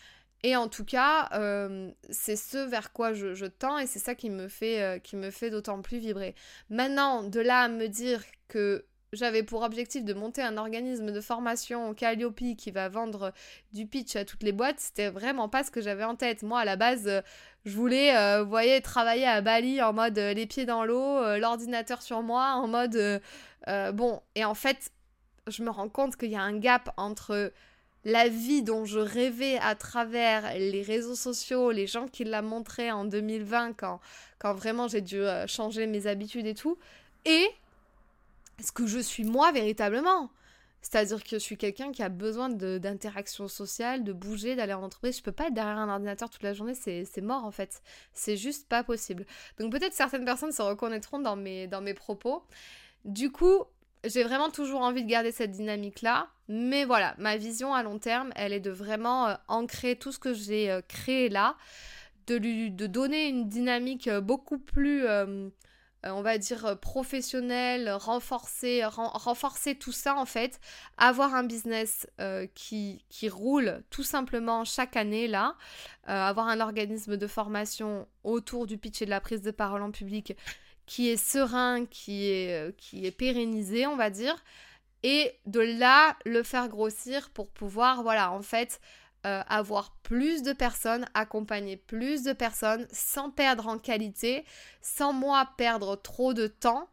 Et 0.42 0.57
en 0.57 0.68
tout 0.68 0.85
cas, 0.85 1.31
euh, 1.33 1.90
c'est 2.11 2.37
ce 2.37 2.59
vers 2.59 2.92
quoi 2.92 3.14
je, 3.14 3.33
je 3.33 3.47
tends 3.47 3.79
et 3.79 3.87
c'est 3.87 3.99
ça 3.99 4.14
qui 4.14 4.29
me 4.29 4.49
fait, 4.49 5.01
qui 5.03 5.16
me 5.16 5.31
fait 5.31 5.49
d'autant 5.49 5.81
plus 5.81 5.99
vibrer. 5.99 6.35
Maintenant, 6.68 7.23
de 7.23 7.40
là 7.40 7.61
à 7.62 7.68
me 7.68 7.88
dire 7.88 8.23
que 8.49 8.85
j'avais 9.14 9.42
pour 9.42 9.62
objectif 9.62 10.05
de 10.05 10.14
monter 10.14 10.42
un 10.42 10.57
organisme 10.57 11.12
de 11.12 11.20
formation 11.20 11.94
Calliope 11.94 12.57
qui 12.57 12.70
va 12.70 12.88
vendre 12.88 13.33
du 13.72 13.87
pitch 13.87 14.16
à 14.16 14.24
toutes 14.24 14.42
les 14.42 14.53
boîtes. 14.53 14.81
C'était 14.81 15.11
vraiment 15.11 15.48
pas 15.48 15.64
ce 15.64 15.70
que 15.70 15.81
j'avais 15.81 16.05
en 16.05 16.16
tête. 16.16 16.42
Moi, 16.42 16.61
à 16.61 16.64
la 16.64 16.77
base, 16.77 17.07
euh, 17.07 17.20
je 17.64 17.77
voulais, 17.77 18.16
euh, 18.16 18.42
vous 18.42 18.50
voyez, 18.50 18.81
travailler 18.81 19.27
à 19.27 19.40
Bali 19.40 19.81
en 19.83 19.92
mode 19.92 20.18
euh, 20.18 20.35
les 20.35 20.46
pieds 20.46 20.66
dans 20.66 20.85
l'eau, 20.85 21.38
l'ordinateur 21.38 22.03
sur 22.03 22.22
moi, 22.22 22.55
en 22.55 22.68
mode 22.68 23.22
bon. 23.94 24.20
Et 24.35 24.44
en 24.44 24.55
fait, 24.55 24.90
je 25.46 25.62
me 25.62 25.70
rends 25.70 25.88
compte 25.88 26.16
qu'il 26.16 26.31
y 26.31 26.37
a 26.37 26.42
un 26.42 26.59
gap 26.59 26.90
entre 26.96 27.53
la 28.05 28.29
vie 28.29 28.62
dont 28.62 28.85
je 28.85 28.98
rêvais 28.98 29.59
à 29.59 29.74
travers 29.74 30.53
les 30.59 30.83
réseaux 30.83 31.14
sociaux, 31.14 31.70
les 31.70 31.87
gens 31.87 32.07
qui 32.07 32.24
la 32.24 32.42
montraient 32.42 32.90
en 32.90 33.07
2020 33.07 33.72
quand, 33.72 33.98
quand 34.38 34.53
vraiment 34.53 34.88
j'ai 34.88 35.00
dû 35.00 35.22
changer 35.46 35.87
mes 35.87 36.07
habitudes 36.07 36.46
et 36.46 36.55
tout, 36.55 36.77
et 37.24 37.46
ce 38.61 38.73
que 38.73 38.87
je 38.87 38.99
suis 38.99 39.25
moi 39.25 39.53
véritablement. 39.53 40.31
C'est-à-dire 40.85 41.25
que 41.25 41.31
je 41.31 41.38
suis 41.38 41.57
quelqu'un 41.57 41.93
qui 41.93 42.03
a 42.03 42.11
besoin 42.11 42.51
d'interaction 42.51 43.49
sociale, 43.49 44.05
de 44.05 44.12
bouger, 44.12 44.55
d'aller 44.55 44.75
en 44.75 44.83
entreprise. 44.83 45.17
Je 45.17 45.23
peux 45.23 45.33
pas 45.33 45.47
être 45.47 45.55
derrière 45.55 45.79
un 45.79 45.88
ordinateur 45.88 46.29
toute 46.29 46.43
la 46.43 46.53
journée, 46.53 46.75
c'est 46.75 47.21
mort 47.23 47.45
en 47.47 47.51
fait. 47.51 47.83
C'est 48.12 48.37
juste 48.37 48.69
pas 48.69 48.85
possible. 48.85 49.25
Donc 49.59 49.73
peut-être 49.73 49.95
certaines 49.95 50.27
personnes 50.27 50.53
se 50.53 50.61
reconnaîtront 50.61 51.19
dans 51.19 51.37
mes, 51.37 51.95
propos. 51.95 52.43
Du 53.07 53.33
coup, 53.33 53.65
j'ai 54.05 54.25
vraiment 54.25 54.50
toujours 54.50 54.83
envie 54.83 55.02
de 55.02 55.09
garder 55.09 55.33
cette 55.33 55.52
dynamique-là. 55.52 56.29
Mais 56.48 56.85
voilà, 56.85 57.15
ma 57.17 57.38
vision 57.38 57.73
à 57.73 57.83
long 57.83 57.98
terme, 57.98 58.31
elle 58.37 58.52
est 58.52 58.61
de 58.61 58.71
vraiment 58.71 59.29
euh, 59.29 59.35
ancrer 59.48 59.96
tout 59.96 60.13
ce 60.13 60.19
que 60.19 60.35
j'ai 60.35 60.71
euh, 60.71 60.83
créé 60.87 61.31
là, 61.31 61.57
de 62.27 62.37
lui 62.37 62.71
donner 62.71 63.29
une 63.29 63.48
dynamique 63.48 64.09
euh, 64.09 64.21
beaucoup 64.21 64.59
plus, 64.59 65.07
on 66.05 66.23
va 66.23 66.38
dire, 66.38 66.79
professionnelle, 66.81 67.90
renforcer, 67.90 68.85
renforcer 68.85 69.75
tout 69.75 69.92
ça 69.92 70.15
en 70.17 70.27
fait, 70.27 70.61
avoir 70.98 71.35
un 71.35 71.44
business 71.44 72.07
qui, 72.55 73.05
qui 73.09 73.29
roule 73.29 73.83
tout 73.90 74.02
simplement 74.02 74.65
chaque 74.65 74.96
année 74.96 75.29
là, 75.29 75.57
avoir 76.05 76.48
un 76.48 76.61
organisme 76.61 77.17
de 77.17 77.27
formation 77.27 78.07
autour 78.23 78.67
du 78.67 78.79
pitch 78.79 79.02
et 79.02 79.07
de 79.07 79.11
la 79.11 79.21
prise 79.21 79.42
de 79.42 79.50
parole 79.50 79.83
en 79.83 79.90
public 79.90 80.37
qui 80.87 81.09
est 81.09 81.17
serein, 81.17 81.87
qui 81.87 82.27
est, 82.27 82.77
qui 82.77 83.07
est 83.07 83.11
pérennisé, 83.11 83.87
on 83.87 83.96
va 83.96 84.11
dire 84.11 84.37
et 85.05 85.38
de 85.44 85.61
là 85.61 86.17
le 86.25 86.42
faire 86.42 86.69
grossir 86.69 87.29
pour 87.31 87.50
pouvoir, 87.50 88.02
voilà, 88.02 88.33
en 88.33 88.40
fait, 88.40 88.81
euh, 89.25 89.42
avoir 89.48 89.96
plus 90.02 90.42
de 90.42 90.52
personnes, 90.52 91.06
accompagner 91.14 91.77
plus 91.77 92.22
de 92.22 92.33
personnes 92.33 92.87
sans 92.92 93.31
perdre 93.31 93.68
en 93.68 93.79
qualité, 93.79 94.44
sans 94.83 95.12
moi 95.12 95.48
perdre 95.56 95.96
trop 95.96 96.35
de 96.35 96.46
temps. 96.46 96.88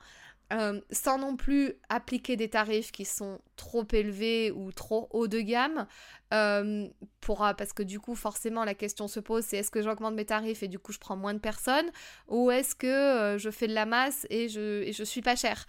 Euh, 0.53 0.81
sans 0.91 1.17
non 1.17 1.37
plus 1.37 1.75
appliquer 1.87 2.35
des 2.35 2.49
tarifs 2.49 2.91
qui 2.91 3.05
sont 3.05 3.39
trop 3.55 3.87
élevés 3.93 4.51
ou 4.51 4.73
trop 4.73 5.07
haut 5.11 5.29
de 5.29 5.39
gamme, 5.39 5.87
euh, 6.33 6.89
pour, 7.21 7.37
parce 7.37 7.71
que 7.71 7.83
du 7.83 8.01
coup 8.01 8.15
forcément 8.15 8.65
la 8.65 8.73
question 8.73 9.07
se 9.07 9.21
pose 9.21 9.45
c'est 9.45 9.57
est-ce 9.57 9.71
que 9.71 9.81
j'augmente 9.81 10.13
mes 10.13 10.25
tarifs 10.25 10.61
et 10.61 10.67
du 10.67 10.77
coup 10.77 10.91
je 10.91 10.99
prends 10.99 11.15
moins 11.15 11.33
de 11.33 11.39
personnes 11.39 11.89
ou 12.27 12.51
est-ce 12.51 12.75
que 12.75 13.37
je 13.39 13.49
fais 13.49 13.67
de 13.67 13.73
la 13.73 13.85
masse 13.85 14.27
et 14.29 14.49
je, 14.49 14.83
et 14.83 14.91
je 14.91 15.05
suis 15.05 15.21
pas 15.21 15.37
cher 15.37 15.65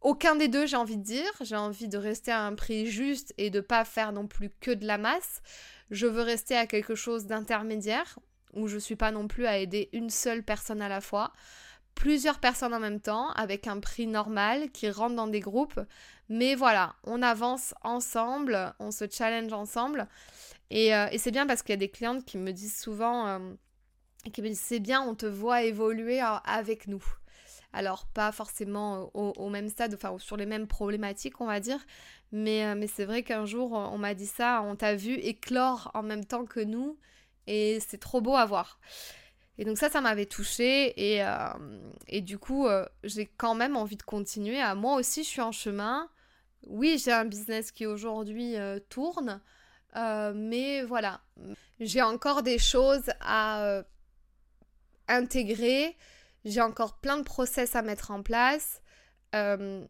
aucun 0.00 0.36
des 0.36 0.48
deux, 0.48 0.66
j'ai 0.66 0.76
envie 0.76 0.96
de 0.96 1.02
dire. 1.02 1.30
J'ai 1.40 1.56
envie 1.56 1.88
de 1.88 1.98
rester 1.98 2.30
à 2.30 2.42
un 2.42 2.54
prix 2.54 2.86
juste 2.86 3.34
et 3.36 3.50
de 3.50 3.60
pas 3.60 3.84
faire 3.84 4.12
non 4.12 4.26
plus 4.26 4.50
que 4.60 4.70
de 4.70 4.86
la 4.86 4.98
masse. 4.98 5.42
Je 5.90 6.06
veux 6.06 6.22
rester 6.22 6.56
à 6.56 6.66
quelque 6.66 6.94
chose 6.94 7.26
d'intermédiaire 7.26 8.18
où 8.54 8.68
je 8.68 8.78
suis 8.78 8.96
pas 8.96 9.10
non 9.10 9.28
plus 9.28 9.46
à 9.46 9.58
aider 9.58 9.88
une 9.92 10.10
seule 10.10 10.42
personne 10.42 10.82
à 10.82 10.88
la 10.88 11.00
fois. 11.00 11.32
Plusieurs 11.94 12.38
personnes 12.38 12.74
en 12.74 12.80
même 12.80 13.00
temps 13.00 13.30
avec 13.32 13.66
un 13.66 13.80
prix 13.80 14.06
normal 14.06 14.70
qui 14.70 14.88
rentre 14.88 15.16
dans 15.16 15.26
des 15.26 15.40
groupes. 15.40 15.80
Mais 16.28 16.54
voilà, 16.54 16.94
on 17.04 17.22
avance 17.22 17.74
ensemble, 17.82 18.74
on 18.78 18.90
se 18.90 19.04
challenge 19.10 19.52
ensemble. 19.52 20.06
Et, 20.70 20.94
euh, 20.94 21.08
c'est 21.16 21.30
bien 21.30 21.46
parce 21.46 21.62
qu'il 21.62 21.72
y 21.72 21.74
a 21.74 21.76
des 21.78 21.90
clientes 21.90 22.24
qui 22.24 22.38
me 22.38 22.52
disent 22.52 22.78
souvent, 22.78 23.26
euh, 23.26 23.38
qui 24.32 24.42
me 24.42 24.48
disent 24.48 24.60
c'est 24.60 24.80
bien, 24.80 25.02
on 25.02 25.14
te 25.14 25.26
voit 25.26 25.62
évoluer 25.62 26.22
euh, 26.22 26.36
avec 26.44 26.86
nous. 26.86 27.02
Alors 27.72 28.06
pas 28.06 28.32
forcément 28.32 29.10
au, 29.14 29.48
même 29.50 29.68
stade, 29.68 29.94
enfin 29.94 30.18
sur 30.18 30.36
les 30.36 30.46
mêmes 30.46 30.66
problématiques 30.66 31.40
on 31.40 31.46
va 31.46 31.60
dire, 31.60 31.78
mais, 32.32 32.64
euh, 32.64 32.74
mais 32.74 32.86
c'est 32.86 33.04
vrai 33.04 33.22
qu'un 33.22 33.44
jour 33.44 33.72
on 33.72 33.98
m'a 33.98 34.14
dit 34.14 34.26
ça, 34.26 34.62
on 34.62 34.74
t'a 34.74 34.94
vu 34.94 35.12
éclore 35.14 35.90
en 35.92 36.02
même 36.02 36.24
temps 36.24 36.46
que 36.46 36.60
nous 36.60 36.98
et 37.46 37.78
c'est 37.86 37.98
trop 37.98 38.20
beau 38.20 38.36
à 38.36 38.46
voir. 38.46 38.80
Et 39.58 39.64
donc 39.64 39.76
ça, 39.76 39.90
ça 39.90 40.00
m'avait 40.00 40.26
touchée 40.26 41.14
et, 41.14 41.22
euh, 41.22 41.28
et 42.06 42.22
du 42.22 42.38
coup 42.38 42.66
euh, 42.66 42.86
j'ai 43.04 43.26
quand 43.26 43.54
même 43.54 43.76
envie 43.76 43.96
de 43.96 44.02
continuer. 44.02 44.60
À, 44.60 44.74
moi 44.74 44.96
aussi 44.96 45.22
je 45.22 45.28
suis 45.28 45.42
en 45.42 45.52
chemin. 45.52 46.08
Oui 46.66 47.00
j'ai 47.04 47.12
un 47.12 47.26
business 47.26 47.70
qui 47.70 47.84
aujourd'hui 47.84 48.54
tourne, 48.88 49.42
mais 49.94 50.82
voilà, 50.84 51.20
j'ai 51.80 52.02
encore 52.02 52.42
des 52.42 52.58
choses 52.58 53.10
à 53.20 53.82
intégrer 55.06 55.96
j'ai 56.44 56.60
encore 56.60 56.98
plein 56.98 57.18
de 57.18 57.22
process 57.22 57.76
à 57.76 57.82
mettre 57.82 58.10
en 58.10 58.22
place. 58.22 58.80
Euh, 59.34 59.84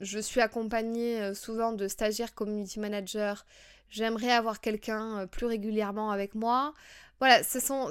je 0.00 0.18
suis 0.18 0.40
accompagnée 0.40 1.20
euh, 1.20 1.34
souvent 1.34 1.72
de 1.72 1.88
stagiaires 1.88 2.34
community 2.34 2.80
managers. 2.80 3.34
J'aimerais 3.88 4.32
avoir 4.32 4.60
quelqu'un 4.60 5.20
euh, 5.20 5.26
plus 5.26 5.46
régulièrement 5.46 6.10
avec 6.10 6.34
moi. 6.34 6.74
Voilà, 7.20 7.40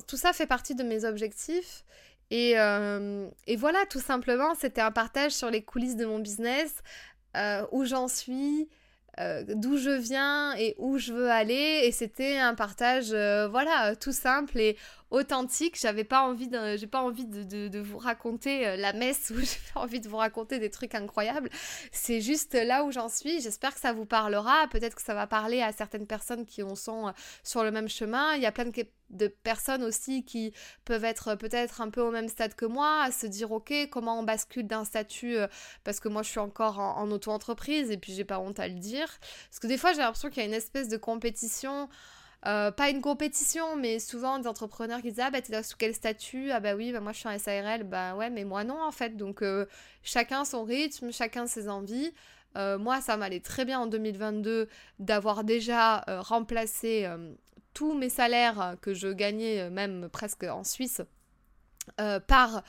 tout 0.07 0.17
ça 0.17 0.33
fait 0.33 0.45
partie 0.45 0.75
de 0.75 0.83
mes 0.83 1.05
objectifs. 1.05 1.83
Et, 2.31 2.53
voilà, 3.57 3.85
tout 3.89 3.99
simplement, 3.99 4.55
c'était 4.55 4.81
un 4.81 4.91
partage 4.91 5.31
sur 5.31 5.49
les 5.49 5.63
coulisses 5.63 5.95
de 5.95 6.05
mon 6.05 6.19
business, 6.19 6.83
où 7.71 7.85
j'en 7.85 8.07
suis, 8.07 8.69
d'où 9.17 9.77
je 9.77 9.89
viens 9.89 10.53
et 10.57 10.75
où 10.77 10.99
je 10.99 11.11
veux 11.11 11.31
aller. 11.31 11.81
Et 11.85 11.91
c'était 11.91 12.37
un 12.37 12.53
partage, 12.53 13.07
voilà, 13.49 13.95
tout 13.95 14.11
simple 14.11 14.59
authentique. 15.11 15.79
J'avais 15.79 16.03
pas 16.03 16.21
envie 16.21 16.49
j'ai 16.77 16.87
pas 16.87 17.01
envie 17.01 17.25
de, 17.25 17.79
vous 17.79 17.97
raconter 17.97 18.67
euh, 18.67 18.75
la 18.75 18.93
messe 18.93 19.29
ou 19.35 19.39
j'ai 19.39 19.59
pas 19.73 19.81
envie 19.81 19.99
de 19.99 20.07
vous 20.07 20.17
raconter 20.17 20.59
des 20.59 20.69
trucs 20.69 20.95
incroyables. 20.95 21.49
C'est 21.91 22.21
juste 22.21 22.53
là 22.53 22.83
où 22.83 22.91
j'en 22.91 23.09
suis. 23.09 23.41
J'espère 23.41 23.73
que 23.73 23.79
ça 23.79 23.93
vous 23.93 24.05
parlera. 24.05 24.67
Peut-être 24.69 24.95
que 24.95 25.01
ça 25.01 25.13
va 25.13 25.27
parler 25.27 25.61
à 25.61 25.71
certaines 25.71 26.07
personnes 26.07 26.45
qui 26.45 26.63
en 26.63 26.75
sont 26.75 27.07
euh, 27.07 27.11
sur 27.43 27.63
le 27.63 27.71
même 27.71 27.89
chemin. 27.89 28.35
Il 28.35 28.41
y 28.41 28.45
a 28.45 28.51
plein 28.51 28.65
de, 28.65 29.27
personnes 29.43 29.83
aussi 29.83 30.23
qui 30.23 30.51
peuvent 30.83 31.05
être 31.05 31.35
peut-être 31.35 31.79
un 31.81 31.89
peu 31.89 32.01
au 32.01 32.11
même 32.11 32.27
stade 32.27 32.55
que 32.55 32.65
moi, 32.65 33.03
à 33.03 33.11
se 33.11 33.27
dire 33.27 33.51
ok 33.51 33.71
comment 33.91 34.19
on 34.19 34.23
bascule 34.23 34.67
d'un 34.67 34.83
statut 34.83 35.37
euh, 35.37 35.47
parce 35.83 35.99
que 35.99 36.09
moi 36.09 36.23
je 36.23 36.29
suis 36.29 36.39
encore 36.39 36.79
en, 36.79 36.97
en 36.97 37.11
auto-entreprise 37.11 37.91
et 37.91 37.97
puis 37.97 38.13
j'ai 38.13 38.25
pas 38.25 38.39
honte 38.39 38.59
à 38.59 38.67
le 38.67 38.73
dire 38.73 39.07
parce 39.49 39.59
que 39.59 39.67
des 39.67 39.77
fois 39.77 39.93
j'ai 39.93 39.99
l'impression 39.99 40.29
qu'il 40.29 40.41
y 40.41 40.45
a 40.45 40.47
une 40.47 40.55
espèce 40.55 40.89
de 40.89 40.97
compétition 40.97 41.87
euh, 42.47 42.71
pas 42.71 42.89
une 42.89 43.01
compétition, 43.01 43.75
mais 43.75 43.99
souvent 43.99 44.39
des 44.39 44.47
entrepreneurs 44.47 45.01
qui 45.01 45.09
disent 45.09 45.19
Ah 45.19 45.31
bah 45.31 45.41
t'es 45.41 45.63
sous 45.63 45.77
quel 45.77 45.93
statut? 45.95 46.51
Ah 46.51 46.59
bah 46.59 46.75
oui, 46.75 46.91
bah 46.91 46.99
moi 46.99 47.11
je 47.11 47.19
suis 47.19 47.27
en 47.29 47.37
SARL, 47.37 47.83
bah 47.83 48.15
ouais, 48.15 48.29
mais 48.29 48.43
moi 48.43 48.63
non 48.63 48.81
en 48.81 48.91
fait. 48.91 49.17
Donc 49.17 49.41
euh, 49.41 49.65
chacun 50.03 50.45
son 50.45 50.63
rythme, 50.63 51.11
chacun 51.11 51.47
ses 51.47 51.69
envies. 51.69 52.13
Euh, 52.57 52.77
moi 52.77 53.01
ça 53.01 53.17
m'allait 53.17 53.41
très 53.41 53.65
bien 53.65 53.79
en 53.79 53.87
2022 53.87 54.69
d'avoir 54.99 55.43
déjà 55.43 56.05
remplacé 56.07 57.07
tous 57.73 57.93
mes 57.93 58.09
salaires 58.09 58.75
que 58.81 58.93
je 58.93 59.09
gagnais 59.09 59.69
même 59.69 60.09
presque 60.11 60.43
en 60.43 60.63
Suisse 60.63 61.01
par, 62.27 62.63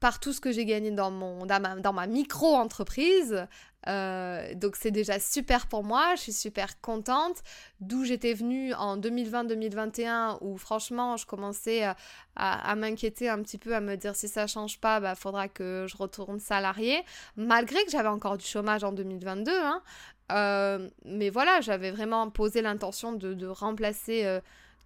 par 0.00 0.20
tout 0.20 0.32
ce 0.32 0.40
que 0.40 0.52
j'ai 0.52 0.64
gagné 0.64 0.90
dans, 0.90 1.10
mon, 1.10 1.46
dans 1.46 1.60
ma, 1.60 1.76
dans 1.76 1.92
ma 1.92 2.06
micro-entreprise. 2.06 3.46
Euh, 3.88 4.54
donc 4.54 4.76
c'est 4.76 4.90
déjà 4.90 5.18
super 5.18 5.66
pour 5.66 5.84
moi, 5.84 6.14
je 6.16 6.22
suis 6.22 6.32
super 6.32 6.80
contente. 6.80 7.42
D'où 7.80 8.04
j'étais 8.04 8.34
venue 8.34 8.74
en 8.74 8.98
2020-2021 8.98 10.38
où 10.42 10.56
franchement 10.58 11.16
je 11.16 11.26
commençais 11.26 11.84
à, 11.84 11.96
à, 12.36 12.74
m'inquiéter 12.76 13.28
un 13.28 13.42
petit 13.42 13.58
peu, 13.58 13.74
à 13.74 13.80
me 13.80 13.96
dire 13.96 14.14
si 14.14 14.28
ça 14.28 14.46
change 14.46 14.80
pas, 14.80 15.00
bah 15.00 15.14
faudra 15.14 15.48
que 15.48 15.86
je 15.88 15.96
retourne 15.96 16.40
salarié. 16.40 17.02
Malgré 17.36 17.82
que 17.84 17.90
j'avais 17.90 18.08
encore 18.08 18.36
du 18.36 18.46
chômage 18.46 18.84
en 18.84 18.92
2022, 18.92 19.50
hein. 19.52 19.82
Euh, 20.32 20.88
mais 21.04 21.28
voilà, 21.28 21.60
j'avais 21.60 21.90
vraiment 21.90 22.30
posé 22.30 22.62
l'intention 22.62 23.12
de, 23.12 23.34
de, 23.34 23.48
remplacer 23.48 24.24
euh, 24.24 24.40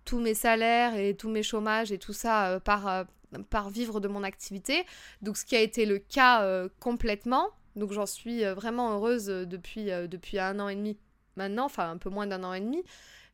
tous 0.06 0.18
mes 0.18 0.32
salaires 0.32 0.96
et 0.96 1.14
tous 1.14 1.28
mes 1.28 1.42
chômages 1.42 1.92
et 1.92 1.98
tout 1.98 2.14
ça 2.14 2.60
par, 2.64 3.04
par 3.42 3.70
vivre 3.70 4.00
de 4.00 4.08
mon 4.08 4.22
activité. 4.22 4.84
Donc 5.22 5.36
ce 5.36 5.44
qui 5.44 5.56
a 5.56 5.60
été 5.60 5.86
le 5.86 5.98
cas 5.98 6.68
complètement. 6.80 7.50
Donc 7.76 7.92
j'en 7.92 8.06
suis 8.06 8.44
euh, 8.44 8.54
vraiment 8.54 8.92
heureuse 8.92 9.28
euh, 9.28 9.44
depuis, 9.44 9.90
euh, 9.90 10.06
depuis 10.06 10.38
un 10.38 10.60
an 10.60 10.68
et 10.68 10.76
demi 10.76 10.96
maintenant, 11.36 11.64
enfin 11.64 11.90
un 11.90 11.98
peu 11.98 12.10
moins 12.10 12.26
d'un 12.26 12.44
an 12.44 12.52
et 12.52 12.60
demi. 12.60 12.82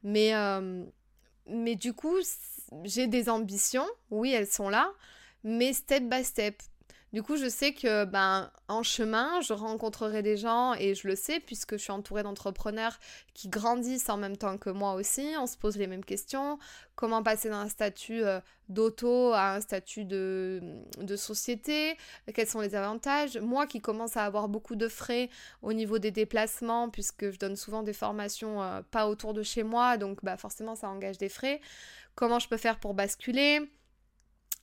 Mais, 0.02 0.32
mais 1.46 1.76
du 1.76 1.92
coup, 1.92 2.16
j'ai 2.84 3.06
des 3.06 3.28
ambitions, 3.28 3.86
oui, 4.10 4.32
elles 4.32 4.46
sont 4.46 4.70
là, 4.70 4.90
mais 5.44 5.74
step 5.74 6.04
by 6.04 6.24
step. 6.24 6.62
Du 7.12 7.24
coup, 7.24 7.36
je 7.36 7.48
sais 7.48 7.72
que 7.72 8.04
ben 8.04 8.52
en 8.68 8.84
chemin, 8.84 9.40
je 9.40 9.52
rencontrerai 9.52 10.22
des 10.22 10.36
gens 10.36 10.74
et 10.74 10.94
je 10.94 11.08
le 11.08 11.16
sais 11.16 11.40
puisque 11.40 11.72
je 11.72 11.82
suis 11.82 11.90
entourée 11.90 12.22
d'entrepreneurs 12.22 13.00
qui 13.34 13.48
grandissent 13.48 14.08
en 14.08 14.16
même 14.16 14.36
temps 14.36 14.58
que 14.58 14.70
moi 14.70 14.94
aussi. 14.94 15.34
On 15.36 15.48
se 15.48 15.56
pose 15.56 15.76
les 15.76 15.88
mêmes 15.88 16.04
questions. 16.04 16.60
Comment 16.94 17.24
passer 17.24 17.48
d'un 17.48 17.68
statut 17.68 18.22
euh, 18.22 18.40
d'auto 18.68 19.32
à 19.32 19.54
un 19.54 19.60
statut 19.60 20.04
de, 20.04 20.60
société? 21.16 21.96
Quels 22.32 22.46
sont 22.46 22.60
les 22.60 22.76
avantages? 22.76 23.36
Moi 23.38 23.66
qui 23.66 23.80
commence 23.80 24.16
à 24.16 24.24
avoir 24.24 24.48
beaucoup 24.48 24.76
de 24.76 24.86
frais 24.86 25.30
au 25.62 25.72
niveau 25.72 25.98
des 25.98 26.12
déplacements 26.12 26.90
puisque 26.90 27.30
je 27.30 27.38
donne 27.40 27.56
souvent 27.56 27.82
des 27.82 27.92
formations 27.92 28.62
euh, 28.62 28.82
pas 28.88 29.08
autour 29.08 29.34
de 29.34 29.42
chez 29.42 29.64
moi, 29.64 29.96
donc 29.96 30.24
bah 30.24 30.36
forcément 30.36 30.76
ça 30.76 30.88
engage 30.88 31.18
des 31.18 31.28
frais. 31.28 31.60
Comment 32.14 32.38
je 32.38 32.48
peux 32.48 32.56
faire 32.56 32.78
pour 32.78 32.94
basculer? 32.94 33.68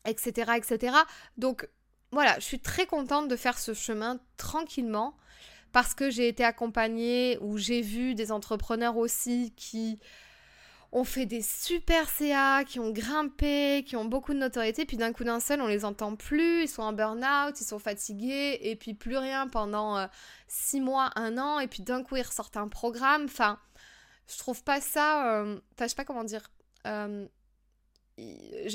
Etc 0.05 0.49
etc. 0.55 0.95
Donc 1.37 1.67
voilà, 2.11 2.35
je 2.39 2.45
suis 2.45 2.59
très 2.59 2.85
contente 2.85 3.27
de 3.27 3.35
faire 3.35 3.59
ce 3.59 3.73
chemin 3.73 4.19
tranquillement 4.37 5.15
parce 5.71 5.93
que 5.93 6.09
j'ai 6.09 6.27
été 6.27 6.43
accompagnée 6.43 7.37
ou 7.41 7.57
j'ai 7.57 7.81
vu 7.81 8.15
des 8.15 8.31
entrepreneurs 8.31 8.97
aussi 8.97 9.53
qui 9.55 9.99
ont 10.93 11.03
fait 11.03 11.25
des 11.25 11.41
super 11.41 12.09
CA, 12.09 12.63
qui 12.63 12.79
ont 12.79 12.91
grimpé, 12.91 13.83
qui 13.85 13.95
ont 13.97 14.05
beaucoup 14.05 14.33
de 14.33 14.39
notoriété, 14.39 14.85
puis 14.85 14.95
d'un 14.95 15.11
coup 15.11 15.25
d'un 15.25 15.41
seul, 15.41 15.61
on 15.61 15.67
les 15.67 15.83
entend 15.83 16.15
plus, 16.15 16.63
ils 16.63 16.69
sont 16.69 16.81
en 16.81 16.93
burn-out, 16.93 17.59
ils 17.59 17.65
sont 17.65 17.79
fatigués, 17.79 18.57
et 18.61 18.75
puis 18.77 18.93
plus 18.93 19.17
rien 19.17 19.47
pendant 19.47 19.97
euh, 19.97 20.07
six 20.47 20.79
mois, 20.79 21.11
un 21.15 21.37
an, 21.37 21.59
et 21.59 21.67
puis 21.67 21.83
d'un 21.83 22.03
coup 22.03 22.15
ils 22.15 22.21
ressortent 22.21 22.57
un 22.57 22.69
programme. 22.69 23.25
Enfin, 23.25 23.59
je 24.27 24.37
trouve 24.37 24.63
pas 24.63 24.81
ça. 24.81 25.41
Euh, 25.41 25.59
je 25.79 25.87
sais 25.87 25.95
pas 25.95 26.05
comment 26.05 26.23
dire. 26.23 26.49
Euh, 26.85 27.27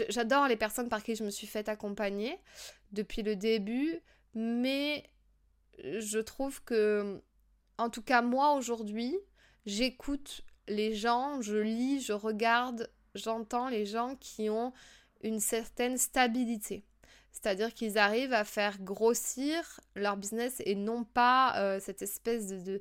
j'adore 0.09 0.49
les 0.49 0.57
personnes 0.57 0.88
par 0.88 1.03
qui 1.03 1.14
je 1.14 1.24
me 1.24 1.30
suis 1.30 1.47
fait 1.47 1.68
accompagner 1.68 2.38
depuis 2.93 3.22
le 3.22 3.36
début, 3.36 4.01
mais 4.34 5.05
je 5.82 6.18
trouve 6.18 6.62
que, 6.62 7.20
en 7.78 7.90
tout 7.90 8.03
cas 8.03 8.22
moi 8.22 8.55
aujourd'hui, 8.55 9.16
j'écoute 9.66 10.43
les 10.68 10.95
gens, 10.95 11.40
je 11.40 11.57
lis, 11.57 12.01
je 12.01 12.12
regarde, 12.12 12.90
j'entends 13.14 13.68
les 13.68 13.86
gens 13.86 14.16
qui 14.16 14.49
ont 14.49 14.72
une 15.22 15.40
certaine 15.40 15.99
stabilité. 15.99 16.84
C'est-à-dire 17.32 17.72
qu'ils 17.72 17.99
arrivent 17.99 18.34
à 18.34 18.45
faire 18.45 18.78
grossir 18.80 19.80
leur 19.95 20.16
business 20.16 20.61
et 20.64 20.74
non 20.74 21.05
pas 21.05 21.57
euh, 21.57 21.80
cette 21.80 22.03
espèce 22.03 22.49
de, 22.49 22.80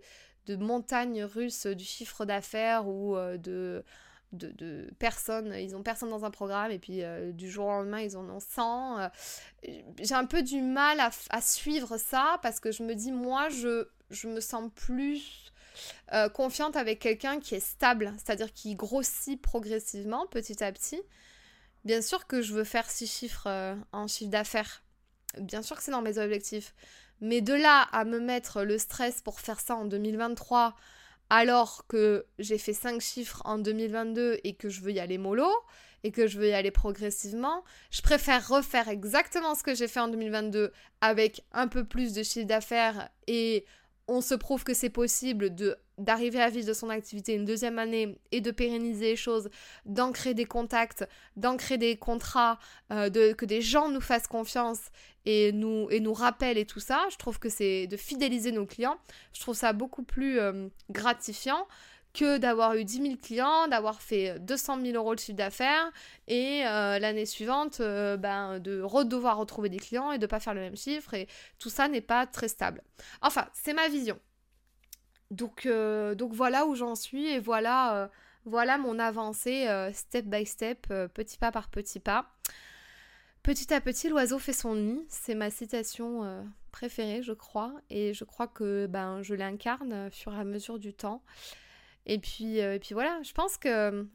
montagne 0.58 1.24
russe 1.24 1.66
du 1.66 1.86
chiffre 1.86 2.26
d'affaires 2.26 2.86
ou 2.86 3.16
euh, 3.16 3.38
de, 3.38 3.86
de, 4.34 4.90
personnes. 5.00 5.54
Ils 5.54 5.76
ont 5.76 5.84
personne 5.84 6.10
dans 6.10 6.26
un 6.26 6.32
programme 6.32 6.72
et 6.72 6.80
puis 6.80 7.04
euh, 7.04 7.32
du 7.32 7.50
jour 7.50 7.66
au 7.66 7.72
lendemain, 7.72 8.02
ils 8.02 8.18
en 8.18 8.30
ont 8.30 8.40
100. 8.40 9.10
J'ai 10.00 10.16
un 10.16 10.26
peu 10.26 10.42
du 10.42 10.62
mal 10.62 11.00
à, 11.30 11.42
suivre 11.42 11.98
ça 11.98 12.40
parce 12.42 12.60
que 12.60 12.72
je 12.72 12.84
me 12.84 12.96
dis, 12.96 13.12
moi, 13.12 13.50
je, 13.50 13.88
je 14.10 14.28
me 14.28 14.40
sens 14.40 14.70
plus 14.76 15.52
confiante 16.34 16.76
avec 16.76 17.00
quelqu'un 17.00 17.40
qui 17.40 17.56
est 17.56 17.62
stable, 17.62 18.14
c'est-à-dire 18.18 18.52
qui 18.54 18.76
grossit 18.76 19.42
progressivement 19.42 20.28
petit 20.28 20.64
à 20.64 20.72
petit 20.72 21.02
Bien 21.84 22.02
sûr 22.02 22.28
que 22.28 22.42
je 22.42 22.54
veux 22.54 22.64
faire 22.64 22.90
six 22.90 23.08
chiffres 23.08 23.48
euh, 23.48 23.76
en 23.92 24.08
chiffre 24.08 24.30
d'affaires. 24.30 24.84
Bien 25.40 25.62
sûr 25.62 25.78
que 25.78 25.84
c'est 25.84 25.92
dans 25.92 26.02
mes 26.02 26.18
objectifs. 26.18 26.76
Mais 27.22 27.42
de 27.42 27.54
là 27.54 27.88
à 27.92 28.04
me 28.04 28.20
mettre 28.20 28.64
le 28.64 28.78
stress 28.78 29.22
pour 29.22 29.40
faire 29.40 29.60
ça 29.60 29.76
en 29.76 29.86
2023, 29.86 30.76
alors 31.32 31.88
que 31.88 32.26
j'ai 32.40 32.58
fait 32.58 32.74
5 32.74 33.00
chiffres 33.00 33.42
en 33.46 33.58
2022 33.58 34.42
et 34.44 34.54
que 34.54 34.68
je 34.68 34.82
veux 34.82 34.92
y 34.92 35.00
aller 35.00 35.18
mollo, 35.18 35.50
et 36.04 36.12
que 36.12 36.28
je 36.28 36.38
veux 36.38 36.50
y 36.50 36.54
aller 36.54 36.72
progressivement, 36.72 37.64
je 37.90 38.02
préfère 38.02 38.46
refaire 38.50 38.90
exactement 38.90 39.56
ce 39.56 39.64
que 39.64 39.74
j'ai 39.74 39.88
fait 39.88 40.02
en 40.02 40.10
2022 40.10 40.74
avec 41.00 41.46
un 41.54 41.70
peu 41.70 41.86
plus 41.86 42.12
de 42.12 42.22
chiffre 42.22 42.48
d'affaires 42.48 43.10
et 43.28 43.66
on 44.10 44.20
se 44.20 44.36
prouve 44.36 44.66
que 44.66 44.74
c'est 44.74 44.90
possible 44.90 45.56
de 45.56 45.78
d'arriver 46.02 46.42
à 46.42 46.50
vivre 46.50 46.68
de 46.68 46.74
son 46.74 46.90
activité 46.90 47.34
une 47.34 47.46
deuxième 47.46 47.80
année 47.80 48.18
et 48.32 48.42
de 48.42 48.52
pérenniser 48.52 49.12
les 49.12 49.16
choses, 49.16 49.50
d'ancrer 49.86 50.34
des 50.34 50.46
contacts, 50.46 51.08
d'ancrer 51.36 51.78
des 51.78 51.96
contrats, 51.96 52.60
euh, 52.92 53.10
de, 53.10 53.34
que 53.34 53.46
des 53.46 53.62
gens 53.62 53.90
nous 53.90 54.02
fassent 54.02 54.28
confiance 54.28 54.80
et 55.26 55.52
nous, 55.52 55.88
et 55.92 56.00
nous 56.00 56.14
rappellent 56.14 56.58
et 56.58 56.66
tout 56.66 56.80
ça, 56.80 57.06
je 57.12 57.18
trouve 57.18 57.40
que 57.40 57.50
c'est 57.50 57.88
de 57.88 57.98
fidéliser 57.98 58.52
nos 58.52 58.66
clients, 58.66 58.98
je 59.34 59.42
trouve 59.42 59.56
ça 59.56 59.74
beaucoup 59.74 60.04
plus 60.04 60.40
euh, 60.40 60.68
gratifiant 60.90 61.68
que 62.14 62.40
d'avoir 62.40 62.76
eu 62.76 62.84
10 62.84 63.02
000 63.04 63.16
clients, 63.22 63.70
d'avoir 63.70 64.02
fait 64.02 64.38
200 64.40 64.82
000 64.84 64.98
euros 64.98 65.16
de 65.16 65.20
chiffre 65.22 65.38
d'affaires 65.38 65.90
et 66.28 66.64
euh, 66.66 67.00
l'année 67.00 67.26
suivante 67.26 67.78
ben, 67.80 68.60
de 68.60 68.84
devoir 69.04 69.38
retrouver 69.38 69.70
des 69.70 69.78
clients 69.78 70.12
et 70.12 70.18
de 70.18 70.26
ne 70.26 70.28
pas 70.28 70.42
faire 70.42 70.54
le 70.54 70.60
même 70.60 70.76
chiffre 70.76 71.14
et 71.14 71.30
tout 71.58 71.70
ça 71.70 71.88
n'est 71.88 72.02
pas 72.02 72.28
très 72.28 72.50
stable. 72.50 72.82
Enfin, 73.22 73.48
c'est 73.54 73.74
ma 73.74 73.88
vision. 73.88 74.20
Donc, 75.32 75.66
euh, 75.66 76.14
donc 76.14 76.34
voilà 76.34 76.66
où 76.66 76.76
j'en 76.76 76.96
suis 76.96 77.28
et 77.28 77.40
voilà, 77.40 78.12
voilà 78.46 78.78
mon 78.78 79.00
avancée 79.00 79.68
step 79.94 80.26
by 80.26 80.46
step, 80.46 80.88
petit 81.14 81.38
pas 81.38 81.52
par 81.52 81.70
petit 81.70 82.00
pas. 82.00 82.30
Petit 83.44 83.74
à 83.74 83.82
petit, 83.82 84.08
l'oiseau 84.08 84.38
fait 84.38 84.54
son 84.54 84.76
nid. 84.76 85.04
C'est 85.10 85.34
ma 85.34 85.50
citation 85.50 86.46
préférée, 86.72 87.24
je 87.24 87.34
crois. 87.34 87.74
Et 87.90 88.14
je 88.14 88.24
crois 88.24 88.48
que 88.48 88.86
ben, 88.88 89.24
je 89.24 89.34
l'incarne 89.34 90.08
au 90.08 90.10
fur 90.12 90.34
et 90.34 90.40
à 90.40 90.44
mesure 90.44 90.78
du 90.78 90.94
temps. 90.94 91.24
Et 92.06 92.18
puis, 92.18 92.62
euh, 92.62 92.76
et 92.76 92.80
puis 92.80 92.94
voilà, 92.94 93.22
je 93.24 93.32
pense 93.34 93.58
que 93.58 94.08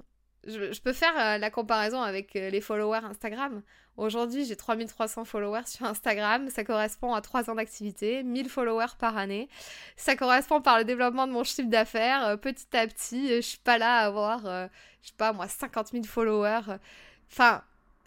euh, 0.49 0.73
je, 0.73 0.81
peux 0.81 0.93
faire 0.93 1.13
euh, 1.19 1.39
la 1.39 1.51
comparaison 1.51 2.01
avec 2.01 2.35
les 2.35 2.61
followers 2.61 3.05
Instagram. 3.05 3.63
Aujourd'hui, 3.97 4.45
j'ai 4.45 4.57
3300 4.57 5.25
followers 5.25 5.67
sur 5.67 5.87
Instagram. 5.87 6.49
Ça 6.51 6.65
correspond 6.65 7.15
à 7.15 7.21
3 7.21 7.51
ans 7.51 7.55
d'activité, 7.55 8.23
1000 8.23 8.49
followers 8.49 8.95
par 8.99 9.17
année. 9.17 9.49
Ça 9.97 10.17
correspond 10.17 10.61
par 10.61 10.79
le 10.79 10.85
développement 10.85 11.27
de 11.27 11.33
mon 11.33 11.45
chiffre 11.45 11.69
d'affaires. 11.69 12.39
petit 12.41 12.77
à 12.77 12.87
petit, 12.87 13.29
je 13.37 13.41
suis 13.41 13.59
pas 13.59 13.79
là 13.79 14.01
à 14.01 14.07
avoir, 14.07 14.41
je 14.43 15.09
sais 15.09 15.15
pas 15.17 15.33
moi, 15.33 15.49
50 15.49 15.93
000 15.93 16.05
followers. 16.05 16.77
Enfin, 17.31 17.63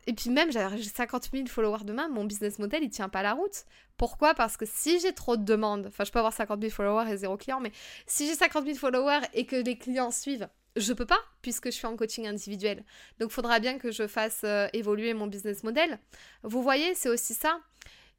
et 0.09 0.13
puis 0.13 0.29
même, 0.31 0.51
j'ai 0.51 0.83
50 0.83 1.29
000 1.31 1.45
followers 1.47 1.83
demain, 1.83 2.07
mon 2.09 2.25
business 2.25 2.57
model, 2.57 2.83
il 2.83 2.89
tient 2.89 3.09
pas 3.09 3.21
la 3.21 3.33
route. 3.33 3.65
Pourquoi? 3.95 4.33
Parce 4.33 4.57
que 4.57 4.65
si 4.65 4.99
j'ai 4.99 5.13
trop 5.13 5.37
de 5.37 5.43
demandes, 5.43 5.85
enfin 5.87 6.03
je 6.03 6.11
peux 6.11 6.19
avoir 6.19 6.33
50 6.33 6.61
000 6.61 6.71
followers 6.71 7.11
et 7.11 7.17
zéro 7.17 7.37
client, 7.37 7.59
mais 7.59 7.71
si 8.07 8.25
j'ai 8.25 8.33
50 8.33 8.65
000 8.65 8.77
followers 8.77 9.21
et 9.33 9.45
que 9.45 9.55
les 9.55 9.77
clients 9.77 10.09
suivent, 10.09 10.49
je 10.79 10.93
peux 10.93 11.05
pas 11.05 11.19
puisque 11.41 11.65
je 11.65 11.71
suis 11.71 11.87
en 11.87 11.95
coaching 11.95 12.27
individuel. 12.27 12.83
Donc 13.19 13.29
il 13.29 13.33
faudra 13.33 13.59
bien 13.59 13.77
que 13.77 13.91
je 13.91 14.07
fasse 14.07 14.41
euh, 14.43 14.67
évoluer 14.73 15.13
mon 15.13 15.27
business 15.27 15.63
model. 15.63 15.99
Vous 16.43 16.61
voyez, 16.61 16.95
c'est 16.95 17.09
aussi 17.09 17.33
ça. 17.33 17.59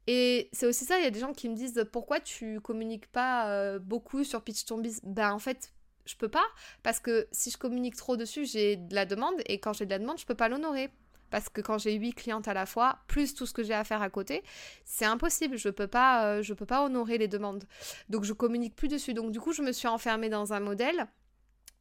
Et 0.07 0.49
c'est 0.51 0.65
aussi 0.65 0.85
ça, 0.85 0.97
il 0.97 1.03
y 1.03 1.07
a 1.07 1.11
des 1.11 1.19
gens 1.19 1.33
qui 1.33 1.47
me 1.47 1.55
disent 1.55 1.85
pourquoi 1.91 2.19
tu 2.19 2.59
communiques 2.59 3.07
pas 3.11 3.49
euh, 3.51 3.79
beaucoup 3.79 4.23
sur 4.23 4.41
Pitch 4.41 4.65
Ton 4.65 4.79
Biz? 4.79 5.01
Ben 5.03 5.31
en 5.31 5.39
fait, 5.39 5.71
je 6.05 6.15
peux 6.15 6.29
pas 6.29 6.45
parce 6.81 6.99
que 6.99 7.27
si 7.31 7.51
je 7.51 7.57
communique 7.57 7.95
trop 7.95 8.17
dessus, 8.17 8.45
j'ai 8.45 8.77
de 8.77 8.95
la 8.95 9.05
demande 9.05 9.35
et 9.45 9.59
quand 9.59 9.73
j'ai 9.73 9.85
de 9.85 9.91
la 9.91 9.99
demande, 9.99 10.19
je 10.19 10.25
peux 10.25 10.35
pas 10.35 10.49
l'honorer 10.49 10.89
parce 11.29 11.49
que 11.49 11.61
quand 11.61 11.77
j'ai 11.77 11.93
8 11.93 12.13
clientes 12.13 12.47
à 12.47 12.53
la 12.53 12.65
fois, 12.65 12.99
plus 13.07 13.33
tout 13.33 13.45
ce 13.45 13.53
que 13.53 13.63
j'ai 13.63 13.73
à 13.73 13.83
faire 13.83 14.01
à 14.01 14.09
côté, 14.09 14.43
c'est 14.85 15.05
impossible, 15.05 15.57
je 15.57 15.69
peux 15.69 15.87
pas 15.87 16.25
euh, 16.25 16.55
peux 16.55 16.65
pas 16.65 16.83
honorer 16.83 17.17
les 17.17 17.27
demandes. 17.27 17.63
Donc 18.09 18.25
je 18.25 18.33
communique 18.33 18.75
plus 18.75 18.89
dessus. 18.89 19.13
Donc 19.13 19.31
du 19.31 19.39
coup, 19.39 19.53
je 19.53 19.61
me 19.61 19.71
suis 19.71 19.87
enfermée 19.87 20.29
dans 20.29 20.53
un 20.53 20.59
modèle 20.59 21.07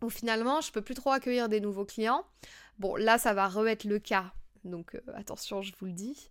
où 0.02 0.10
finalement, 0.10 0.60
je 0.60 0.72
peux 0.72 0.82
plus 0.82 0.94
trop 0.94 1.10
accueillir 1.10 1.48
des 1.48 1.60
nouveaux 1.60 1.84
clients. 1.84 2.24
Bon, 2.78 2.96
là 2.96 3.18
ça 3.18 3.34
va 3.34 3.48
re-être 3.48 3.84
le 3.84 3.98
cas. 3.98 4.32
Donc 4.64 4.94
euh, 4.94 5.00
attention, 5.14 5.62
je 5.62 5.72
vous 5.78 5.86
le 5.86 5.92
dis. 5.92 6.30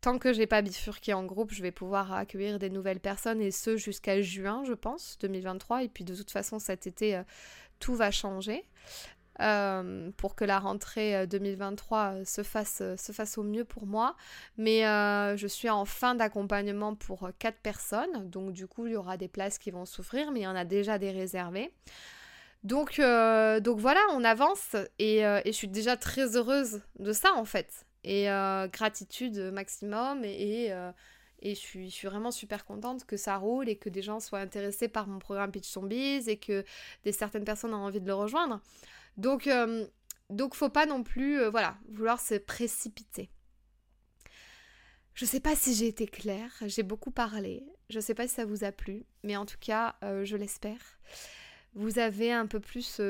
Tant 0.00 0.18
que 0.18 0.32
j'ai 0.32 0.46
pas 0.46 0.62
bifurqué 0.62 1.14
en 1.14 1.24
groupe, 1.24 1.52
je 1.52 1.62
vais 1.62 1.72
pouvoir 1.72 2.12
accueillir 2.12 2.58
des 2.58 2.70
nouvelles 2.70 3.00
personnes 3.00 3.40
et 3.40 3.50
ce 3.50 3.76
jusqu'à 3.76 4.20
juin, 4.20 4.62
je 4.64 4.74
pense, 4.74 5.18
2023. 5.20 5.84
Et 5.84 5.88
puis 5.88 6.04
de 6.04 6.14
toute 6.14 6.30
façon, 6.30 6.58
cet 6.58 6.86
été, 6.86 7.16
euh, 7.16 7.22
tout 7.80 7.94
va 7.94 8.10
changer. 8.10 8.64
Euh, 9.42 10.10
pour 10.16 10.34
que 10.34 10.46
la 10.46 10.58
rentrée 10.58 11.26
2023 11.26 11.98
euh, 11.98 12.24
se 12.24 12.42
fasse, 12.42 12.82
se 12.96 13.12
fasse 13.12 13.36
au 13.36 13.42
mieux 13.42 13.64
pour 13.64 13.86
moi. 13.86 14.16
Mais 14.56 14.82
je 15.36 15.46
suis 15.46 15.68
en 15.68 15.84
fin 15.84 16.14
d'accompagnement 16.14 16.94
pour 16.94 17.30
4 17.38 17.58
personnes, 17.58 18.30
donc 18.30 18.52
du 18.52 18.66
coup 18.66 18.86
il 18.86 18.92
y 18.92 18.96
aura 18.96 19.16
des 19.16 19.28
places 19.28 19.58
qui 19.58 19.70
vont 19.70 19.84
souffrir, 19.84 20.30
mais 20.30 20.40
il 20.40 20.44
y 20.44 20.46
en 20.46 20.56
a 20.56 20.64
déjà 20.64 20.98
des 20.98 21.10
réservées. 21.10 21.72
Donc, 22.64 22.98
donc 22.98 23.78
voilà, 23.78 24.00
on 24.12 24.24
avance 24.24 24.74
et, 24.98 25.18
et, 25.18 25.42
je 25.46 25.52
suis 25.52 25.68
déjà 25.68 25.96
très 25.96 26.36
heureuse 26.36 26.82
de 26.98 27.12
ça 27.12 27.32
en 27.34 27.44
fait. 27.44 27.86
Et 28.02 28.26
gratitude 28.72 29.38
maximum 29.52 30.24
et, 30.24 30.72
et 31.40 31.54
je 31.54 31.60
suis, 31.60 31.90
je 31.90 31.94
suis, 31.94 32.08
vraiment 32.08 32.30
super 32.30 32.64
contente 32.64 33.04
que 33.04 33.16
ça 33.16 33.36
roule 33.36 33.68
et 33.68 33.76
que 33.76 33.88
des 33.88 34.02
gens 34.02 34.20
soient 34.20 34.40
intéressés 34.40 34.88
par 34.88 35.06
mon 35.06 35.18
programme 35.18 35.52
Pitch 35.52 35.70
Zombies 35.70 36.28
et 36.28 36.38
que 36.38 36.64
des 37.04 37.12
certaines 37.12 37.44
personnes 37.44 37.74
ont 37.74 37.84
envie 37.84 38.00
de 38.00 38.06
le 38.06 38.14
rejoindre. 38.14 38.60
Donc, 39.16 39.46
euh, 39.46 39.86
donc 40.30 40.54
faut 40.54 40.68
pas 40.68 40.86
non 40.86 41.02
plus, 41.02 41.40
euh, 41.40 41.50
voilà, 41.50 41.76
vouloir 41.88 42.20
se 42.20 42.34
précipiter. 42.34 43.30
Je 45.14 45.24
sais 45.24 45.40
pas 45.40 45.56
si 45.56 45.74
j'ai 45.74 45.86
été 45.86 46.06
claire, 46.06 46.52
j'ai 46.66 46.82
beaucoup 46.82 47.10
parlé, 47.10 47.64
je 47.88 48.00
sais 48.00 48.14
pas 48.14 48.28
si 48.28 48.34
ça 48.34 48.44
vous 48.44 48.64
a 48.64 48.72
plu, 48.72 49.06
mais 49.22 49.36
en 49.36 49.46
tout 49.46 49.56
cas, 49.58 49.96
euh, 50.02 50.24
je 50.24 50.36
l'espère. 50.36 50.98
Vous 51.76 52.00
avez 52.00 52.32
un 52.32 52.46
peu 52.46 52.58
plus... 52.58 53.00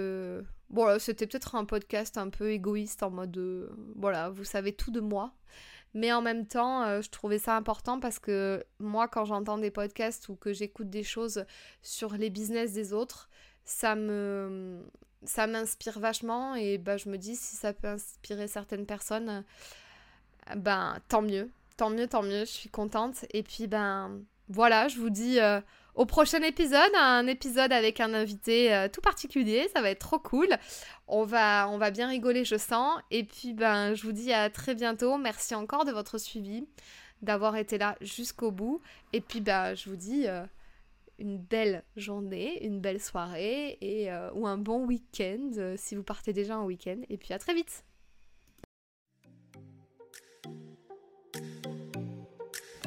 Bon, 0.69 0.99
c'était 0.99 1.27
peut-être 1.27 1.55
un 1.55 1.65
podcast 1.65 2.19
un 2.19 2.29
peu 2.29 2.51
égoïste 2.51 3.03
en 3.03 3.11
mode... 3.11 3.71
voilà, 3.97 4.29
vous 4.29 4.45
savez 4.45 4.73
tout 4.73 4.91
de 4.91 5.01
moi. 5.01 5.33
Mais 5.95 6.13
en 6.13 6.21
même 6.21 6.47
temps, 6.47 7.01
je 7.01 7.09
trouvais 7.09 7.39
ça 7.39 7.57
important 7.57 7.99
parce 8.01 8.19
que 8.19 8.63
moi, 8.79 9.09
quand 9.09 9.25
j'entends 9.25 9.57
des 9.57 9.71
podcasts 9.71 10.29
ou 10.29 10.35
que 10.35 10.53
j'écoute 10.53 10.91
des 10.91 11.05
choses 11.05 11.47
sur 11.81 12.13
les 12.13 12.29
business 12.29 12.75
des 12.75 12.93
autres, 12.93 13.31
ça 13.65 13.95
me 13.97 14.85
ça 15.25 15.47
m'inspire 15.47 15.99
vachement 15.99 16.55
et 16.55 16.79
bah, 16.79 16.97
je 16.97 17.09
me 17.09 17.19
dis 17.19 17.37
si 17.37 17.57
ça 17.57 17.73
peut 17.73 17.89
inspirer 17.89 18.49
certaines 18.49 18.87
personnes, 18.87 19.45
ben 20.57 20.99
tant 21.09 21.23
mieux, 21.23 21.51
tant 21.77 21.91
mieux, 21.91 22.07
tant 22.07 22.23
mieux, 22.23 22.41
je 22.41 22.51
suis 22.51 22.69
contente. 22.71 23.25
Et 23.33 23.43
puis 23.43 23.67
ben 23.67 24.21
voilà, 24.49 24.89
je 24.89 24.99
vous 24.99 25.11
dis 25.11 25.41
euh, 25.41 25.61
au 25.97 26.05
prochain 26.05 26.43
épisode, 26.43 26.95
un 26.95 27.27
épisode 27.27 27.73
avec 27.73 28.01
un 28.01 28.13
invité 28.13 28.73
euh, 28.73 28.87
tout 28.89 29.01
particulier, 29.01 29.67
ça 29.75 29.81
va 29.81 29.91
être 29.91 29.99
trop 30.01 30.19
cool. 30.19 30.49
On 31.09 31.25
va, 31.25 31.91
bien 31.91 32.09
rigoler, 32.09 32.45
je 32.45 32.57
sens. 32.57 33.01
Et 33.11 33.25
puis 33.25 33.55
ben 33.55 33.95
je 33.95 34.03
vous 34.03 34.13
dis 34.13 34.33
à 34.33 34.51
très 34.51 34.75
bientôt. 34.75 35.17
Merci 35.17 35.55
encore 35.55 35.87
de 35.87 35.93
votre 35.93 36.19
suivi, 36.19 36.67
d'avoir 37.23 37.57
été 37.57 37.79
là 37.79 37.97
jusqu'au 38.03 38.51
bout. 38.51 38.83
Et 39.15 39.23
puis 39.23 39.41
ben 39.41 39.75
je 39.75 39.89
vous 39.89 39.97
dis 39.97 40.29
euh, 40.29 40.45
une 41.19 41.39
belle 41.39 41.83
journée, 41.97 42.63
une 42.63 42.81
belle 42.81 43.01
soirée 43.01 43.79
euh, 43.83 44.31
ou 44.35 44.47
un 44.47 44.59
bon 44.59 44.85
week-end 44.85 45.75
si 45.77 45.97
vous 45.97 46.03
partez 46.03 46.35
déjà 46.35 46.59
en 46.59 46.67
week-end. 46.67 47.01
Et 47.09 47.17
puis 47.17 47.33
à 47.33 47.39
très 47.39 47.55
vite 47.55 47.86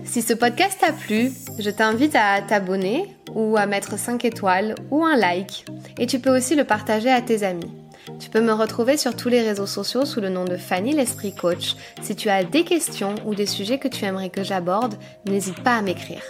Si 0.09 0.23
ce 0.23 0.33
podcast 0.33 0.79
t'a 0.81 0.91
plu, 0.91 1.31
je 1.59 1.69
t'invite 1.69 2.15
à 2.15 2.41
t'abonner 2.41 3.15
ou 3.35 3.57
à 3.57 3.67
mettre 3.67 3.99
5 3.99 4.25
étoiles 4.25 4.73
ou 4.89 5.05
un 5.05 5.15
like. 5.15 5.67
Et 5.99 6.07
tu 6.07 6.17
peux 6.17 6.35
aussi 6.35 6.55
le 6.55 6.63
partager 6.63 7.11
à 7.11 7.21
tes 7.21 7.43
amis. 7.43 7.71
Tu 8.19 8.31
peux 8.31 8.41
me 8.41 8.51
retrouver 8.51 8.97
sur 8.97 9.15
tous 9.15 9.29
les 9.29 9.43
réseaux 9.43 9.67
sociaux 9.67 10.05
sous 10.05 10.19
le 10.19 10.29
nom 10.29 10.45
de 10.45 10.57
Fanny 10.57 10.93
l'Esprit 10.93 11.35
Coach. 11.35 11.75
Si 12.01 12.15
tu 12.15 12.27
as 12.27 12.43
des 12.43 12.63
questions 12.63 13.13
ou 13.27 13.35
des 13.35 13.45
sujets 13.45 13.77
que 13.77 13.87
tu 13.87 14.03
aimerais 14.03 14.31
que 14.31 14.43
j'aborde, 14.43 14.95
n'hésite 15.27 15.61
pas 15.61 15.75
à 15.75 15.83
m'écrire. 15.83 16.23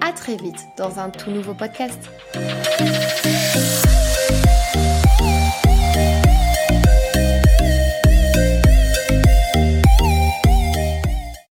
À 0.00 0.12
très 0.12 0.36
vite 0.36 0.60
dans 0.78 1.00
un 1.00 1.10
tout 1.10 1.32
nouveau 1.32 1.54
podcast. 1.54 1.98